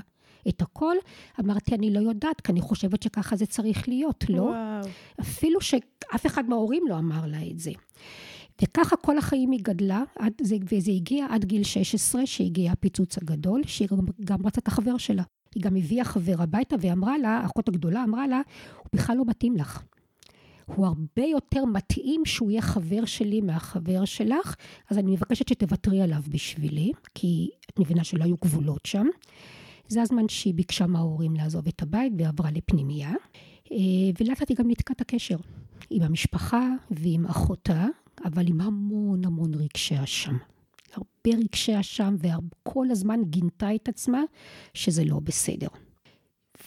את 0.49 0.63
הכל, 0.63 0.97
אמרתי, 1.41 1.75
אני 1.75 1.91
לא 1.91 2.01
יודעת, 2.01 2.41
כי 2.41 2.53
אני 2.53 2.61
חושבת 2.61 3.03
שככה 3.03 3.37
זה 3.37 3.47
צריך 3.47 3.89
להיות, 3.89 4.25
לא? 4.29 4.43
וואו. 4.43 4.89
אפילו 5.21 5.61
שאף 5.61 6.27
אחד 6.27 6.49
מההורים 6.49 6.83
לא 6.89 6.99
אמר 6.99 7.27
לה 7.27 7.39
את 7.51 7.59
זה. 7.59 7.71
וככה 8.63 8.97
כל 8.97 9.19
החיים 9.19 9.51
היא 9.51 9.61
גדלה, 9.63 10.03
עד 10.19 10.33
זה, 10.43 10.57
וזה 10.73 10.91
הגיע 10.91 11.27
עד 11.31 11.45
גיל 11.45 11.63
16, 11.63 12.27
שהגיע 12.27 12.73
הפיצוץ 12.73 13.19
הגדול, 13.19 13.63
שהיא 13.67 13.89
גם, 13.89 13.99
גם 14.25 14.47
רצה 14.47 14.61
את 14.61 14.69
החבר 14.69 14.97
שלה. 14.97 15.23
היא 15.55 15.63
גם 15.63 15.77
הביאה 15.77 16.05
חבר 16.05 16.35
הביתה 16.39 16.77
ואמרה 16.81 17.19
לה, 17.19 17.29
האחות 17.29 17.69
הגדולה 17.69 18.05
אמרה 18.05 18.27
לה, 18.27 18.41
הוא 18.79 18.87
בכלל 18.95 19.17
לא 19.17 19.25
מתאים 19.27 19.57
לך. 19.57 19.83
הוא 20.67 20.87
הרבה 20.87 21.23
יותר 21.23 21.65
מתאים 21.65 22.23
שהוא 22.25 22.51
יהיה 22.51 22.63
חבר 22.63 23.05
שלי 23.05 23.41
מהחבר 23.41 24.05
שלך, 24.05 24.57
אז 24.91 24.99
אני 24.99 25.13
מבקשת 25.13 25.49
שתוותרי 25.49 26.03
עליו 26.03 26.23
בשבילי, 26.29 26.93
כי 27.15 27.51
את 27.71 27.79
מבינה 27.79 28.05
שלא 28.05 28.25
היו 28.25 28.37
גבולות 28.43 28.87
שם. 28.87 29.07
זה 29.89 30.03
הזמן 30.03 30.29
שהיא 30.29 30.55
ביקשה 30.55 30.87
מההורים 30.87 31.35
לעזוב 31.35 31.67
את 31.69 31.83
הבית 31.83 32.13
ועברה 32.19 32.51
לפנימייה. 32.51 33.13
אה, 33.73 33.77
ולאט 34.21 34.41
לאט 34.41 34.49
היא 34.49 34.57
גם 34.57 34.67
ניתקה 34.67 34.95
את 34.95 35.01
הקשר 35.01 35.37
עם 35.91 36.03
המשפחה 36.03 36.69
ועם 36.91 37.27
אחותה, 37.27 37.87
אבל 38.25 38.49
עם 38.49 38.61
המון 38.61 39.25
המון 39.25 39.55
רגשי 39.55 40.05
אשם. 40.05 40.37
הרבה 40.93 41.39
רגשי 41.39 41.81
אשם, 41.81 42.17
וכל 42.19 42.91
הזמן 42.91 43.21
גינתה 43.25 43.75
את 43.75 43.89
עצמה 43.89 44.23
שזה 44.75 45.05
לא 45.05 45.21
בסדר. 45.21 45.69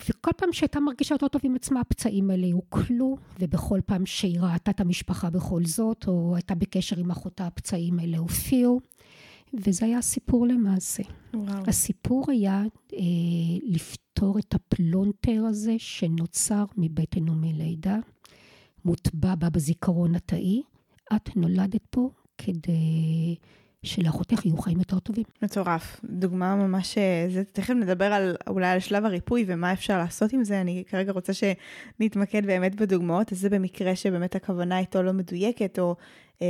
וכל 0.10 0.32
פעם 0.38 0.54
שהייתה 0.54 0.80
מרגישה 0.80 1.16
יותר 1.16 1.28
טוב 1.28 1.42
עם 1.46 1.56
עצמה, 1.56 1.82
הפצעים 1.82 2.30
האלה 2.30 2.48
הוקלו, 2.52 3.18
ובכל 3.40 3.80
פעם 3.86 4.06
שהיא 4.06 4.40
ראתה 4.40 4.72
את 4.72 4.80
המשפחה 4.80 5.30
בכל 5.30 5.66
זאת, 5.66 6.08
או 6.08 6.36
הייתה 6.36 6.56
בקשר 6.56 7.00
עם 7.00 7.12
אחותה, 7.12 7.48
הפצעים 7.48 8.00
האלה 8.00 8.18
הופיעו. 8.18 8.80
וזה 9.54 9.86
היה 9.86 9.98
הסיפור 9.98 10.48
למעשה. 10.48 11.04
וואו. 11.34 11.64
הסיפור 11.68 12.26
היה 12.28 12.64
אה, 12.94 13.00
לפתור 13.64 14.40
את 14.40 14.54
הפלונטר 14.54 15.44
הזה 15.50 15.76
שנוצר 15.78 16.66
מבטן 16.78 17.30
ומלידה, 17.30 17.98
מוטבע 18.86 19.36
בה 19.36 19.50
בזיכרון 19.50 20.16
התאי. 20.16 20.62
את 21.16 21.36
נולדת 21.36 21.86
פה 21.90 22.10
כדי 22.38 23.36
שלאחותך 23.86 24.46
יהיו 24.46 24.58
חיים 24.58 24.80
יותר 24.80 25.00
טובים. 25.00 25.24
מטורף. 25.42 26.02
דוגמה 26.04 26.56
ממש, 26.56 26.98
אה, 26.98 27.28
זה, 27.30 27.44
תכף 27.44 27.74
נדבר 27.74 28.06
על, 28.06 28.36
אולי 28.48 28.68
על 28.68 28.80
שלב 28.80 29.06
הריפוי 29.06 29.46
ומה 29.48 29.74
אפשר 29.74 29.98
לעשות 29.98 30.34
עם 30.34 30.44
זה. 30.44 30.62
אני 30.62 30.84
כרגע 30.88 31.12
רוצה 31.12 31.34
שנתמקד 31.34 32.46
באמת 32.46 32.76
בדוגמאות, 32.76 33.32
אז 33.32 33.40
זה 33.40 33.50
במקרה 33.50 33.96
שבאמת 33.96 34.36
הכוונה 34.36 34.80
איתו 34.80 35.04
לא 35.04 35.14
מדויקת, 35.14 35.80
או 35.80 35.96
אה, 36.42 36.48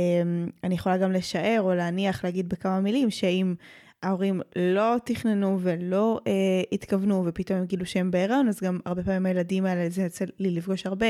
אני 0.64 0.74
יכולה 0.74 0.96
גם 0.96 1.12
לשער 1.12 1.60
או 1.60 1.74
להניח, 1.74 2.24
להגיד 2.24 2.48
בכמה 2.48 2.80
מילים, 2.80 3.10
שאם 3.10 3.54
ההורים 4.02 4.40
לא 4.56 4.96
תכננו 5.04 5.58
ולא 5.60 6.20
אה, 6.26 6.32
התכוונו, 6.72 7.22
ופתאום 7.26 7.58
הם 7.58 7.64
גילו 7.64 7.86
שהם 7.86 8.10
בהיריון, 8.10 8.48
אז 8.48 8.60
גם 8.60 8.78
הרבה 8.86 9.02
פעמים 9.02 9.26
הילדים 9.26 9.66
האלה, 9.66 9.90
זה 9.90 10.02
יוצא 10.02 10.24
לי 10.38 10.50
לפגוש 10.50 10.86
הרבה, 10.86 11.06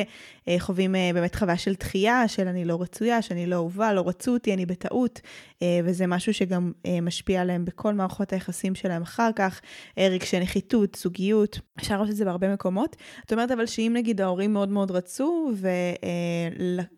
אה, 0.49 0.57
חווים 0.59 0.95
אה, 0.95 1.11
באמת 1.14 1.34
חוויה 1.34 1.57
של 1.57 1.74
דחייה, 1.74 2.28
של 2.28 2.49
אני 2.49 2.64
לא 2.64 2.82
רצויה, 2.82 3.22
שאני 3.22 3.47
לא 3.47 3.57
אהובה, 3.57 3.93
לא 3.93 4.09
רצו 4.09 4.32
אותי, 4.32 4.55
אני 4.55 4.66
בטעות, 4.66 5.20
אה, 5.62 5.80
וזה 5.84 6.07
משהו 6.07 6.34
שגם 6.34 6.72
אה, 6.87 7.01
משפיע 7.01 7.41
עליהם 7.41 7.64
בכל 7.64 7.95
מערכות 7.95 8.32
היחסים 8.32 8.74
שלהם 8.74 9.03
אחר 9.03 9.30
כך, 9.37 9.61
אה, 9.99 10.09
רגשי 10.09 10.41
נחיתות, 10.41 10.95
זוגיות, 10.95 11.61
אפשר 11.78 11.95
לראות 11.95 12.11
את 12.11 12.16
זה 12.16 12.24
בהרבה 12.24 12.55
מקומות. 12.55 12.97
את 13.26 13.32
אומרת 13.32 13.51
אבל 13.51 13.66
שאם 13.66 13.93
נגיד 13.95 14.20
ההורים 14.20 14.53
מאוד 14.53 14.68
מאוד 14.68 14.91
רצו, 14.91 15.51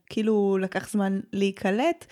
וכאילו 0.09 0.57
אה, 0.57 0.63
לקח 0.65 0.91
זמן 0.91 1.21
להיקלט, 1.33 2.07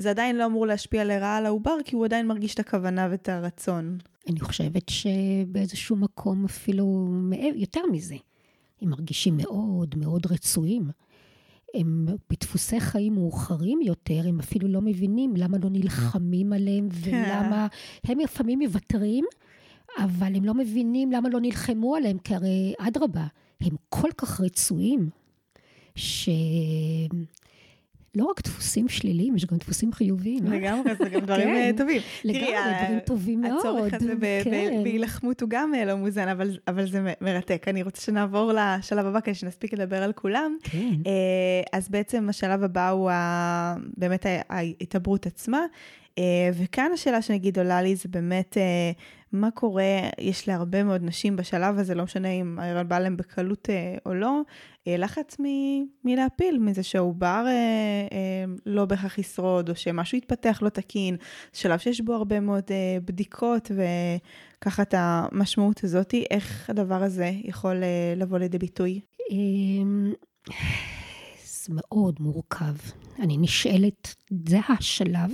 זה 0.00 0.10
עדיין 0.10 0.36
לא 0.36 0.46
אמור 0.46 0.66
להשפיע 0.66 1.04
לרעה 1.04 1.36
על 1.36 1.46
העובר, 1.46 1.76
כי 1.84 1.96
הוא 1.96 2.04
עדיין 2.04 2.26
מרגיש 2.26 2.54
את 2.54 2.60
הכוונה 2.60 3.08
ואת 3.10 3.28
הרצון. 3.28 3.98
אני 4.28 4.40
חושבת 4.40 4.88
שבאיזשהו 4.88 5.96
מקום 5.96 6.44
אפילו 6.44 7.08
יותר 7.54 7.80
מזה. 7.92 8.16
הם 8.82 8.90
מרגישים 8.90 9.36
מאוד 9.36 9.94
מאוד 9.98 10.26
רצויים. 10.26 10.90
הם 11.74 12.06
בדפוסי 12.30 12.80
חיים 12.80 13.14
מאוחרים 13.14 13.80
יותר, 13.82 14.20
הם 14.28 14.40
אפילו 14.40 14.68
לא 14.68 14.80
מבינים 14.80 15.36
למה 15.36 15.58
לא 15.62 15.70
נלחמים 15.70 16.52
עליהם 16.52 16.88
ולמה... 16.92 17.66
הם 18.08 18.18
לפעמים 18.18 18.58
מוותרים, 18.58 19.24
אבל 19.98 20.36
הם 20.36 20.44
לא 20.44 20.54
מבינים 20.54 21.12
למה 21.12 21.28
לא 21.28 21.40
נלחמו 21.40 21.96
עליהם, 21.96 22.18
כי 22.18 22.34
הרי 22.34 22.74
אדרבה, 22.78 23.26
הם 23.60 23.76
כל 23.88 24.10
כך 24.16 24.40
רצויים, 24.40 25.10
ש... 25.94 26.28
לא 28.14 28.24
רק 28.24 28.40
דפוסים 28.44 28.88
שליליים, 28.88 29.36
יש 29.36 29.46
גם 29.46 29.56
דפוסים 29.58 29.92
חיוביים. 29.92 30.46
אה? 30.46 30.56
לגמרי, 30.58 30.94
זה 30.98 31.08
גם 31.08 31.20
דברים 31.26 31.48
כן, 31.48 31.74
טובים. 31.76 32.02
לגמרי, 32.24 32.50
דברים 32.82 33.00
טובים 33.00 33.40
מאוד. 33.40 33.58
הצורך 33.58 33.94
הזה 33.94 34.12
כן. 34.44 34.82
בהילחמות 34.84 35.40
הוא 35.40 35.50
גם 35.50 35.74
אה, 35.74 35.84
לא 35.84 35.94
מוזן, 35.94 36.28
אבל 36.68 36.86
זה 36.86 37.12
מרתק. 37.20 37.64
אני 37.68 37.82
רוצה 37.82 38.02
שנעבור 38.02 38.52
לשלב 38.52 39.06
הבא, 39.06 39.20
כדי 39.20 39.34
שנספיק 39.34 39.74
לדבר 39.74 40.02
על 40.02 40.12
כולם. 40.12 40.56
כן. 40.62 41.10
אז 41.72 41.88
בעצם 41.88 42.28
השלב 42.28 42.62
הבא 42.62 42.90
הוא 42.90 43.10
באמת 43.96 44.26
ההתעברות 44.48 45.26
עצמה. 45.26 45.60
וכאן 46.54 46.90
השאלה 46.94 47.22
שנגיד 47.22 47.58
עולה 47.58 47.82
לי 47.82 47.96
זה 47.96 48.08
באמת 48.08 48.56
מה 49.32 49.50
קורה, 49.50 49.84
יש 50.20 50.48
להרבה 50.48 50.84
מאוד 50.84 51.02
נשים 51.04 51.36
בשלב 51.36 51.78
הזה, 51.78 51.94
לא 51.94 52.04
משנה 52.04 52.28
אם 52.28 52.58
ההיריון 52.58 52.88
בא 52.88 52.98
להם 52.98 53.16
בקלות 53.16 53.68
או 54.06 54.14
לא, 54.14 54.40
אה, 54.88 54.96
לחץ 54.96 55.36
מ- 55.40 55.84
מלהפיל, 56.04 56.58
מזה 56.58 56.82
שהעובר 56.82 57.44
אה, 57.46 57.52
אה, 58.12 58.44
לא 58.66 58.84
בהכרח 58.84 59.18
ישרוד, 59.18 59.68
או 59.68 59.76
שמשהו 59.76 60.18
יתפתח 60.18 60.58
לא 60.62 60.68
תקין, 60.68 61.16
שלב 61.52 61.78
שיש 61.78 62.00
בו 62.00 62.14
הרבה 62.14 62.40
מאוד 62.40 62.64
אה, 62.70 62.98
בדיקות, 63.04 63.70
וככה 64.58 64.82
את 64.82 64.94
המשמעות 64.96 65.84
הזאת, 65.84 66.14
איך 66.30 66.70
הדבר 66.70 67.02
הזה 67.02 67.30
יכול 67.44 67.82
אה, 67.82 68.14
לבוא 68.16 68.38
לידי 68.38 68.58
ביטוי? 68.58 69.00
אמ, 69.30 70.12
זה 71.44 71.74
מאוד 71.74 72.16
מורכב. 72.20 72.74
אני 73.18 73.36
נשאלת, 73.36 74.14
זה 74.48 74.58
השלב 74.68 75.30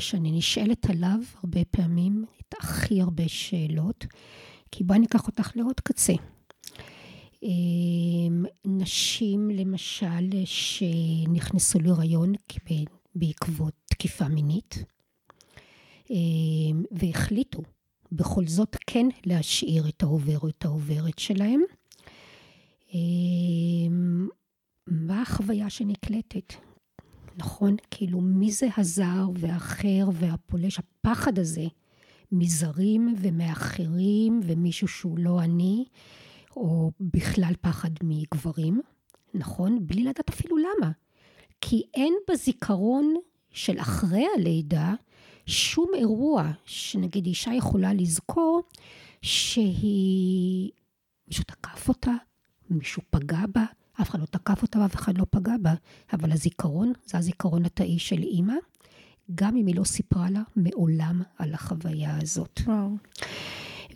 שאני 0.00 0.32
נשאלת 0.32 0.90
עליו 0.90 1.18
הרבה 1.42 1.64
פעמים, 1.64 2.24
את 2.40 2.54
הכי 2.60 3.00
הרבה 3.00 3.28
שאלות, 3.28 4.06
כי 4.72 4.84
בואי 4.84 4.98
ניקח 4.98 5.26
אותך 5.26 5.50
לעוד 5.56 5.80
קצה. 5.80 6.12
אמ, 7.42 8.44
נשים 8.64 9.50
למשל 9.50 10.44
שנכנסו 10.44 11.80
להיריון 11.80 12.32
בעקבות 13.14 13.74
תקיפה 13.86 14.28
מינית 14.28 14.84
אמ, 16.10 16.82
והחליטו 16.90 17.62
בכל 18.12 18.46
זאת 18.46 18.76
כן 18.86 19.06
להשאיר 19.26 19.88
את 19.88 20.02
העובר 20.02 20.38
או 20.38 20.48
את 20.48 20.64
העוברת 20.64 21.18
שלהם. 21.18 21.60
אמ, 22.94 24.28
מה 24.86 25.22
החוויה 25.22 25.70
שנקלטת? 25.70 26.54
נכון? 27.36 27.76
כאילו 27.90 28.20
מי 28.20 28.52
זה 28.52 28.68
הזר 28.76 29.28
והאחר 29.34 30.08
והפולש, 30.12 30.78
הפחד 30.78 31.38
הזה 31.38 31.66
מזרים 32.32 33.14
ומאחרים 33.20 34.40
ומישהו 34.44 34.88
שהוא 34.88 35.18
לא 35.18 35.40
אני. 35.40 35.84
או 36.56 36.90
בכלל 37.00 37.52
פחד 37.60 37.90
מגברים, 38.02 38.80
נכון? 39.34 39.86
בלי 39.86 40.04
לדעת 40.04 40.28
אפילו 40.28 40.56
למה. 40.56 40.90
כי 41.60 41.82
אין 41.94 42.14
בזיכרון 42.30 43.14
של 43.50 43.80
אחרי 43.80 44.26
הלידה 44.36 44.94
שום 45.46 45.90
אירוע 45.94 46.50
שנגיד 46.64 47.26
אישה 47.26 47.54
יכולה 47.54 47.94
לזכור 47.94 48.62
שהיא, 49.22 50.70
מישהו 51.28 51.44
תקף 51.44 51.88
אותה, 51.88 52.12
מישהו 52.70 53.02
פגע 53.10 53.44
בה, 53.54 53.64
אף 54.00 54.10
אחד 54.10 54.20
לא 54.20 54.26
תקף 54.26 54.62
אותה 54.62 54.78
ואף 54.78 54.94
אחד 54.94 55.18
לא 55.18 55.26
פגע 55.30 55.54
בה, 55.62 55.74
אבל 56.12 56.32
הזיכרון, 56.32 56.92
זה 57.04 57.18
הזיכרון 57.18 57.64
התאי 57.64 57.98
של 57.98 58.22
אימא, 58.22 58.54
גם 59.34 59.56
אם 59.56 59.66
היא 59.66 59.76
לא 59.76 59.84
סיפרה 59.84 60.30
לה 60.30 60.42
מעולם 60.56 61.22
על 61.38 61.54
החוויה 61.54 62.18
הזאת. 62.22 62.60
וואו. 62.66 62.90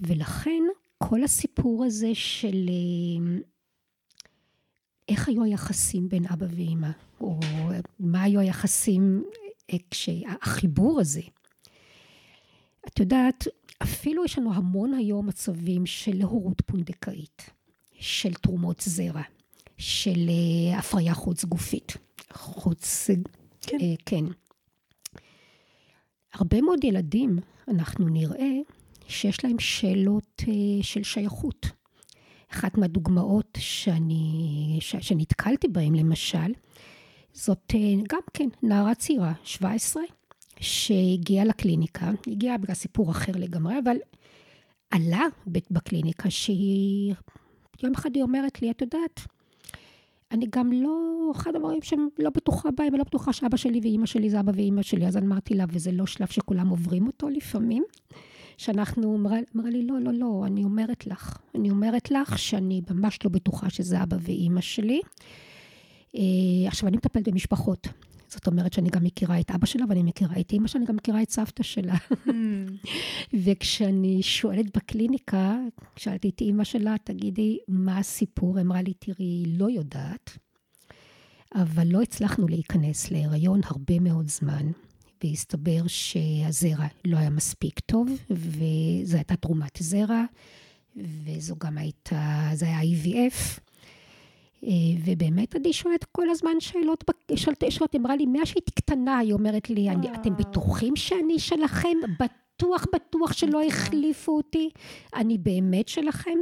ולכן 0.00 0.62
כל 0.98 1.24
הסיפור 1.24 1.84
הזה 1.84 2.10
של 2.14 2.68
אה, 2.68 3.38
איך 5.08 5.28
היו 5.28 5.44
היחסים 5.44 6.08
בין 6.08 6.26
אבא 6.26 6.46
ואימא, 6.50 6.90
או 7.20 7.40
מה 8.00 8.22
היו 8.22 8.40
היחסים, 8.40 9.24
אה, 9.72 9.76
כשהחיבור 9.90 11.00
הזה. 11.00 11.22
את 12.86 13.00
יודעת, 13.00 13.46
אפילו 13.82 14.24
יש 14.24 14.38
לנו 14.38 14.54
המון 14.54 14.94
היום 14.94 15.26
מצבים 15.26 15.86
של 15.86 16.22
הורות 16.22 16.60
פונדקאית, 16.66 17.50
של 17.92 18.34
תרומות 18.34 18.80
זרע, 18.80 19.22
של 19.80 20.28
uh, 20.28 20.78
הפריה 20.78 21.14
חוץ 21.14 21.44
גופית. 21.44 21.96
חוץ... 22.32 23.10
כן. 23.60 23.76
Uh, 23.76 23.82
כן. 24.06 24.24
הרבה 26.34 26.60
מאוד 26.60 26.84
ילדים, 26.84 27.38
אנחנו 27.68 28.08
נראה 28.08 28.50
שיש 29.08 29.44
להם 29.44 29.58
שאלות 29.58 30.42
uh, 30.42 30.46
של 30.82 31.02
שייכות. 31.02 31.66
אחת 32.52 32.78
מהדוגמאות 32.78 33.58
שאני, 33.60 34.78
ש, 34.80 34.96
שנתקלתי 35.00 35.68
בהן, 35.68 35.94
למשל, 35.94 36.52
זאת 37.32 37.72
uh, 37.72 38.04
גם 38.08 38.20
כן 38.34 38.48
נערה 38.62 38.94
צעירה, 38.94 39.32
17, 39.44 40.02
שהגיעה 40.60 41.44
לקליניקה, 41.44 42.10
הגיעה 42.26 42.58
בגלל 42.58 42.74
סיפור 42.74 43.10
אחר 43.10 43.32
לגמרי, 43.34 43.74
אבל 43.84 43.96
עלה 44.90 45.24
בקליניקה 45.46 46.30
שהיא, 46.30 47.14
יום 47.82 47.92
אחד 47.94 48.10
היא 48.14 48.22
אומרת 48.22 48.62
לי, 48.62 48.70
את 48.70 48.82
יודעת, 48.82 49.20
אני 50.32 50.46
גם 50.50 50.72
לא, 50.72 51.30
אחד 51.36 51.56
הדברים 51.56 51.82
שהם 51.82 52.08
לא 52.18 52.30
בטוחה 52.30 52.68
בהם, 52.70 52.88
אני 52.88 52.98
לא 52.98 53.04
בטוחה 53.04 53.32
שאבא 53.32 53.56
שלי 53.56 53.80
ואימא 53.82 54.06
שלי 54.06 54.30
זה 54.30 54.40
אבא 54.40 54.52
ואימא 54.54 54.82
שלי, 54.82 55.06
אז 55.06 55.16
אמרתי 55.16 55.54
לה, 55.54 55.64
וזה 55.72 55.92
לא 55.92 56.06
שלב 56.06 56.28
שכולם 56.28 56.68
עוברים 56.68 57.06
אותו 57.06 57.28
לפעמים, 57.28 57.84
שאנחנו, 58.56 59.16
אמרה 59.16 59.70
לי, 59.70 59.86
לא, 59.86 60.00
לא, 60.00 60.12
לא, 60.12 60.42
אני 60.46 60.64
אומרת 60.64 61.06
לך, 61.06 61.38
אני 61.54 61.70
אומרת 61.70 62.10
לך 62.10 62.38
שאני 62.38 62.80
ממש 62.90 63.18
לא 63.24 63.30
בטוחה 63.30 63.70
שזה 63.70 64.02
אבא 64.02 64.16
ואימא 64.20 64.60
שלי. 64.60 65.00
אה, 66.16 66.20
עכשיו, 66.66 66.88
אני 66.88 66.96
מטפלת 66.96 67.28
במשפחות. 67.28 67.88
זאת 68.30 68.46
אומרת 68.46 68.72
שאני 68.72 68.90
גם 68.90 69.04
מכירה 69.04 69.40
את 69.40 69.50
אבא 69.50 69.66
שלה 69.66 69.84
ואני 69.88 70.02
מכירה 70.02 70.40
את 70.40 70.52
אימא 70.52 70.68
שלה, 70.68 70.78
אני 70.78 70.86
גם 70.86 70.96
מכירה 70.96 71.22
את 71.22 71.30
סבתא 71.30 71.62
שלה. 71.62 71.94
Mm. 71.94 72.30
וכשאני 73.44 74.22
שואלת 74.22 74.76
בקליניקה, 74.76 75.58
שאלתי 75.96 76.28
את 76.28 76.40
אימא 76.40 76.64
שלה, 76.64 76.94
תגידי, 77.04 77.58
מה 77.68 77.98
הסיפור? 77.98 78.60
אמרה 78.60 78.82
לי, 78.82 78.92
תראי, 78.94 79.24
היא 79.24 79.58
לא 79.58 79.70
יודעת, 79.70 80.38
אבל 81.54 81.86
לא 81.86 82.02
הצלחנו 82.02 82.48
להיכנס 82.48 83.10
להיריון 83.10 83.60
הרבה 83.64 84.00
מאוד 84.00 84.28
זמן. 84.28 84.70
והסתבר 85.24 85.86
שהזרע 85.86 86.86
לא 87.04 87.16
היה 87.16 87.30
מספיק 87.30 87.80
טוב, 87.80 88.08
וזו 88.30 89.16
הייתה 89.16 89.36
תרומת 89.36 89.78
זרע, 89.80 90.24
וזו 90.96 91.56
גם 91.58 91.78
הייתה, 91.78 92.50
זה 92.54 92.66
היה 92.66 92.80
IVF. 92.80 93.60
אה, 94.64 94.70
ובאמת 95.04 95.56
אני 95.56 95.72
שואלת 95.72 96.04
כל 96.04 96.30
הזמן 96.30 96.60
שאלות, 96.60 97.04
שואלת, 97.34 97.64
שואלת, 97.70 97.94
אמרה 97.96 98.16
לי, 98.16 98.26
מאז 98.26 98.48
שהייתי 98.48 98.70
קטנה, 98.70 99.18
היא 99.18 99.32
אומרת 99.32 99.70
לי, 99.70 99.90
אני, 99.90 100.14
אתם 100.14 100.36
בטוחים 100.36 100.96
שאני 100.96 101.38
שלכם? 101.38 101.98
בטוח, 102.20 102.86
בטוח 102.94 103.32
שלא 103.32 103.62
החליפו 103.62 104.36
אותי? 104.36 104.70
אני 105.14 105.38
באמת 105.38 105.88
שלכם? 105.88 106.38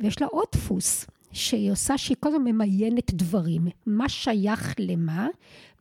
ויש 0.00 0.20
לה 0.20 0.26
עוד 0.26 0.46
דפוס, 0.54 1.06
שהיא 1.32 1.72
עושה, 1.72 1.98
שהיא 1.98 2.16
כל 2.20 2.28
הזמן 2.28 2.44
ממיינת 2.44 3.14
דברים. 3.14 3.66
מה 3.86 4.08
שייך 4.08 4.74
למה, 4.78 5.28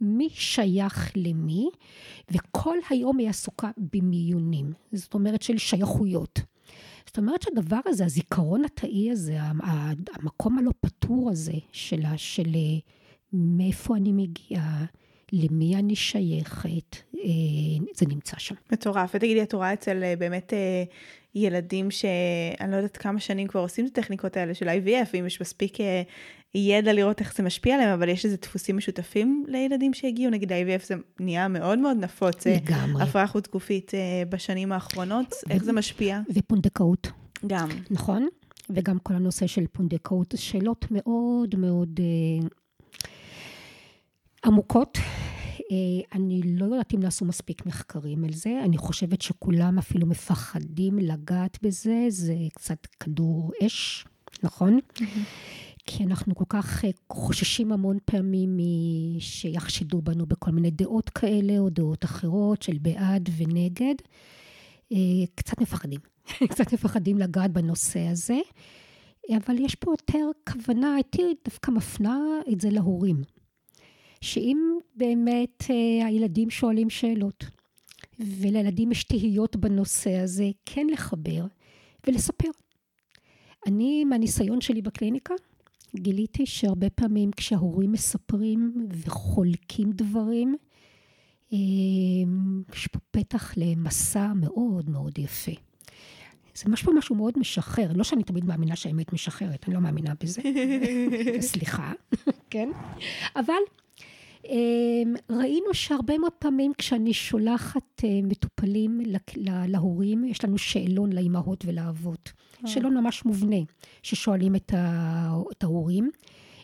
מי 0.02 0.30
שייך 0.30 1.12
למי, 1.16 1.70
וכל 2.32 2.78
היום 2.90 3.18
היא 3.18 3.30
עסוקה 3.30 3.72
במיונים. 3.94 4.74
זאת 4.92 5.14
אומרת 5.14 5.42
של 5.42 5.58
שייכויות. 5.58 6.40
זאת 7.12 7.18
אומרת 7.18 7.42
שהדבר 7.42 7.80
הזה, 7.86 8.06
הזיכרון 8.06 8.66
התאי 8.66 9.12
הזה, 9.12 9.38
המקום 10.14 10.60
הלא 10.60 10.72
פתור 10.80 11.30
הזה 11.32 11.54
שלה, 11.72 12.18
של 12.18 12.56
אה, 12.56 12.80
מאיפה 13.34 13.96
אני 13.98 14.12
מגיעה, 14.12 14.86
למי 15.32 15.76
אני 15.76 15.96
שייכת, 15.96 16.96
אה, 17.16 17.30
זה 17.96 18.06
נמצא 18.06 18.38
שם. 18.38 18.56
מטורף. 18.72 19.12
ותגידי, 19.16 19.44
את 19.44 19.54
רואה 19.54 19.74
אצל 19.74 20.04
אה, 20.04 20.16
באמת 20.16 20.54
ילדים 21.36 21.92
שאני 21.92 22.72
לא 22.72 22.76
יודעת 22.76 22.98
כמה 22.98 23.20
שנים 23.20 23.48
כבר 23.48 23.62
עושים 23.62 23.86
את 23.86 23.98
הטכניקות 23.98 24.38
האלה 24.38 24.54
של 24.54 24.70
IVF, 24.70 25.08
ואם 25.14 25.26
יש 25.26 25.42
מספיק 25.42 25.78
ידע 26.56 26.94
לראות 26.94 27.20
איך 27.20 27.36
זה 27.36 27.44
משפיע 27.44 27.76
עליהם, 27.76 27.90
אבל 27.90 28.10
יש 28.10 28.26
איזה 28.26 28.38
דפוסים 28.38 28.78
משותפים 28.78 29.46
לילדים 29.48 29.94
שהגיעו, 29.94 30.32
נגיד 30.32 30.52
IVF 30.52 30.86
זה 30.86 30.96
נהיה 31.20 31.48
מאוד 31.48 31.80
מאוד 31.80 31.98
נפוץ. 31.98 32.48
לגמרי. 32.48 33.04
הפריה 33.04 33.28
חוץ 33.28 33.48
גופית 33.48 33.92
בשנים 34.30 34.72
האחרונות, 34.72 35.34
ו- 35.34 35.52
איך 35.52 35.64
זה 35.64 35.74
משפיע? 35.74 36.20
ופונדקאות. 36.36 37.12
גם. 37.48 37.70
נכון? 37.92 38.28
וגם 38.70 39.00
כל 39.00 39.14
הנושא 39.14 39.48
של 39.48 39.68
פונדקאות, 39.72 40.34
שאלות 40.38 40.86
מאוד 40.92 41.56
מאוד 41.58 42.00
אה, 42.00 42.48
עמוקות. 44.46 44.98
אה, 45.72 46.18
אני 46.18 46.42
לא 46.46 46.66
יודעת 46.66 46.94
אם 46.94 47.00
נעשו 47.00 47.26
מספיק 47.26 47.66
מחקרים 47.66 48.24
על 48.24 48.34
זה, 48.34 48.62
אני 48.64 48.78
חושבת 48.78 49.22
שכולם 49.22 49.78
אפילו 49.78 50.08
מפחדים 50.08 51.00
לגעת 51.00 51.58
בזה, 51.62 52.06
זה 52.10 52.36
קצת 52.56 52.88
כדור 53.00 53.52
אש, 53.66 54.06
נכון? 54.44 54.80
Mm-hmm. 54.94 55.04
כי 55.98 56.04
אנחנו 56.04 56.36
כל 56.36 56.46
כך 56.50 56.86
אה, 56.86 56.90
חוששים 57.12 57.72
המון 57.72 57.98
פעמים 58.06 58.58
שיחשדו 59.20 60.02
בנו 60.02 60.26
בכל 60.26 60.52
מיני 60.52 60.72
דעות 60.72 61.10
כאלה, 61.10 61.60
או 61.60 61.70
דעות 61.70 62.06
אחרות 62.06 62.62
של 62.62 62.78
בעד 62.78 63.30
ונגד. 63.38 63.96
אה, 64.92 64.98
קצת 65.36 65.62
מפחדים. 65.62 66.00
קצת 66.52 66.74
מפחדים 66.74 67.18
לגעת 67.18 67.52
בנושא 67.52 68.00
הזה, 68.00 68.40
אבל 69.38 69.60
יש 69.60 69.76
פה 69.76 69.92
יותר 69.92 70.30
כוונה, 70.50 70.96
הייתי 70.96 71.22
דווקא 71.46 71.72
מפנה 71.72 72.20
את 72.52 72.62
זה 72.62 72.70
להורים. 72.70 73.22
שאם 74.22 74.58
באמת 74.96 75.64
אה, 75.70 76.08
הילדים 76.08 76.50
שואלים 76.50 76.90
שאלות, 76.90 77.46
ולילדים 78.20 78.92
יש 78.92 79.04
תהיות 79.04 79.56
בנושא 79.56 80.16
הזה, 80.18 80.50
כן 80.66 80.88
לחבר 80.92 81.46
ולספר. 82.08 82.50
אני, 83.68 84.06
מהניסיון 84.06 84.62
שלי 84.62 84.82
בקליניקה, 84.82 85.34
גיליתי 85.96 86.46
שהרבה 86.46 86.90
פעמים 86.90 87.32
כשההורים 87.32 87.92
מספרים 87.92 88.88
וחולקים 88.90 89.92
דברים, 89.92 90.56
אה, 91.54 91.58
יש 92.74 92.88
פה 92.88 93.00
פתח 93.12 93.54
למסע 93.58 94.34
מאוד 94.36 94.90
מאוד 94.90 95.20
יפה. 95.20 95.52
זה 96.56 96.70
משהו 96.70 96.94
משהו 96.94 97.16
מאוד 97.16 97.34
משחרר, 97.40 97.92
לא 97.96 98.04
שאני 98.04 98.24
תמיד 98.24 98.46
מאמינה 98.46 98.76
שהאמת 98.76 99.14
משחררת, 99.14 99.66
אני 99.68 99.74
לא 99.74 99.82
מאמינה 99.82 100.14
בזה, 100.24 100.42
סליחה, 101.52 101.92
כן? 102.50 102.70
אבל 103.36 103.54
ראינו 105.30 105.74
שהרבה 105.74 106.18
מאוד 106.18 106.32
פעמים 106.32 106.72
כשאני 106.78 107.14
שולחת 107.14 108.04
אה, 108.04 108.20
מטופלים 108.24 109.00
להורים, 109.46 110.24
יש 110.26 110.44
לנו 110.44 110.58
שאלון 110.58 111.14
לאימהות 111.14 111.64
ולאבות. 111.68 112.32
אה. 112.64 112.70
שאלון 112.70 112.98
ממש 112.98 113.26
מובנה, 113.26 113.58
ששואלים 114.04 114.56
את 114.56 115.64
ההורים, 115.64 116.10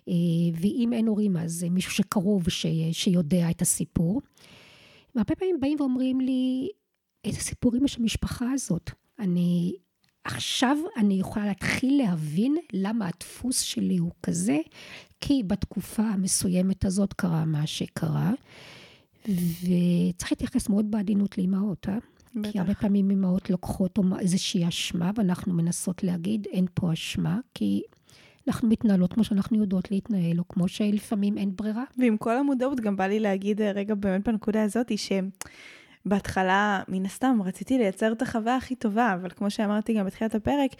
אה, 0.07 0.13
ואם 0.61 0.93
אין 0.93 1.07
הורים 1.07 1.37
אז 1.37 1.65
מישהו 1.71 1.91
שקרוב 1.91 2.43
שיודע 2.91 3.49
את 3.49 3.61
הסיפור. 3.61 4.21
והרבה 5.15 5.35
פעמים 5.35 5.59
באים 5.59 5.77
ואומרים 5.79 6.21
לי, 6.21 6.69
איזה 7.23 7.39
סיפורים 7.39 7.85
יש 7.85 7.99
במשפחה 7.99 8.51
הזאת. 8.51 8.91
אני, 9.19 9.75
עכשיו 10.27 10.77
אני 10.97 11.13
יכולה 11.13 11.45
להתחיל 11.45 11.97
להבין 11.97 12.57
למה 12.73 13.07
הדפוס 13.07 13.59
שלי 13.59 13.97
הוא 13.97 14.11
כזה, 14.23 14.57
כי 15.21 15.43
בתקופה 15.47 16.03
המסוימת 16.03 16.85
הזאת 16.85 17.13
קרה 17.13 17.45
מה 17.45 17.67
שקרה, 17.67 18.33
וצריך 19.25 20.31
להתייחס 20.31 20.69
מאוד 20.69 20.91
בעדינות 20.91 21.37
לאימהות, 21.37 21.89
אה? 21.89 21.97
בטח. 22.35 22.51
כי 22.51 22.59
הרבה 22.59 22.75
פעמים 22.75 23.09
אימהות 23.09 23.49
לוקחות 23.49 23.99
איזושהי 24.19 24.67
אשמה, 24.67 25.11
ואנחנו 25.15 25.53
מנסות 25.53 26.03
להגיד, 26.03 26.47
אין 26.51 26.65
פה 26.73 26.93
אשמה, 26.93 27.39
כי 27.53 27.81
אנחנו 28.47 28.69
מתנהלות 28.69 29.13
כמו 29.13 29.23
שאנחנו 29.23 29.57
יודעות 29.57 29.91
להתנהל, 29.91 30.39
או 30.39 30.47
כמו 30.47 30.67
שלפעמים 30.67 31.37
אין 31.37 31.55
ברירה. 31.55 31.83
ועם 31.97 32.17
כל 32.17 32.37
המודעות, 32.37 32.79
גם 32.79 32.95
בא 32.95 33.07
לי 33.07 33.19
להגיד 33.19 33.61
רגע 33.61 33.95
באמת 33.95 34.27
בנקודה 34.27 34.63
הזאת, 34.63 34.89
היא 34.89 34.97
בהתחלה, 36.09 36.83
מן 36.87 37.05
הסתם, 37.05 37.39
רציתי 37.45 37.77
לייצר 37.77 38.11
את 38.11 38.21
החוויה 38.21 38.55
הכי 38.55 38.75
טובה, 38.75 39.13
אבל 39.13 39.29
כמו 39.29 39.49
שאמרתי 39.49 39.93
גם 39.93 40.05
בתחילת 40.05 40.35
הפרק, 40.35 40.71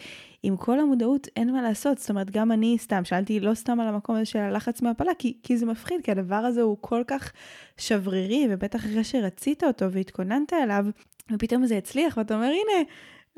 עם 0.42 0.56
כל 0.56 0.80
המודעות 0.80 1.28
אין 1.36 1.52
מה 1.52 1.62
לעשות. 1.62 1.98
זאת 1.98 2.10
אומרת, 2.10 2.30
גם 2.30 2.52
אני 2.52 2.76
סתם, 2.78 3.04
שאלתי 3.04 3.40
לא 3.40 3.54
סתם 3.54 3.80
על 3.80 3.88
המקום 3.88 4.16
הזה 4.16 4.24
של 4.24 4.38
הלחץ 4.38 4.82
מהפלה, 4.82 5.12
כי, 5.18 5.36
כי 5.42 5.56
זה 5.56 5.66
מפחיד, 5.66 6.00
כי 6.02 6.10
הדבר 6.10 6.36
הזה 6.36 6.62
הוא 6.62 6.76
כל 6.80 7.02
כך 7.06 7.32
שברירי, 7.76 8.46
ובטח 8.50 8.78
אחרי 8.78 9.04
שרצית 9.04 9.64
אותו 9.64 9.92
והתכוננת 9.92 10.52
אליו, 10.52 10.86
ופתאום 11.32 11.66
זה 11.66 11.76
הצליח, 11.76 12.16
ואתה 12.16 12.34
אומר, 12.34 12.46
הנה, 12.46 12.88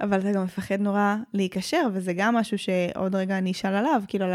אבל 0.01 0.21
אתה 0.21 0.33
גם 0.33 0.45
מפחד 0.45 0.81
נורא 0.81 1.17
להיקשר, 1.35 1.89
וזה 1.93 2.13
גם 2.13 2.35
משהו 2.35 2.59
שעוד 2.59 3.15
רגע 3.15 3.39
אני 3.39 3.51
אשאל 3.51 3.75
עליו, 3.75 4.03
כאילו 4.09 4.25
על 4.25 4.33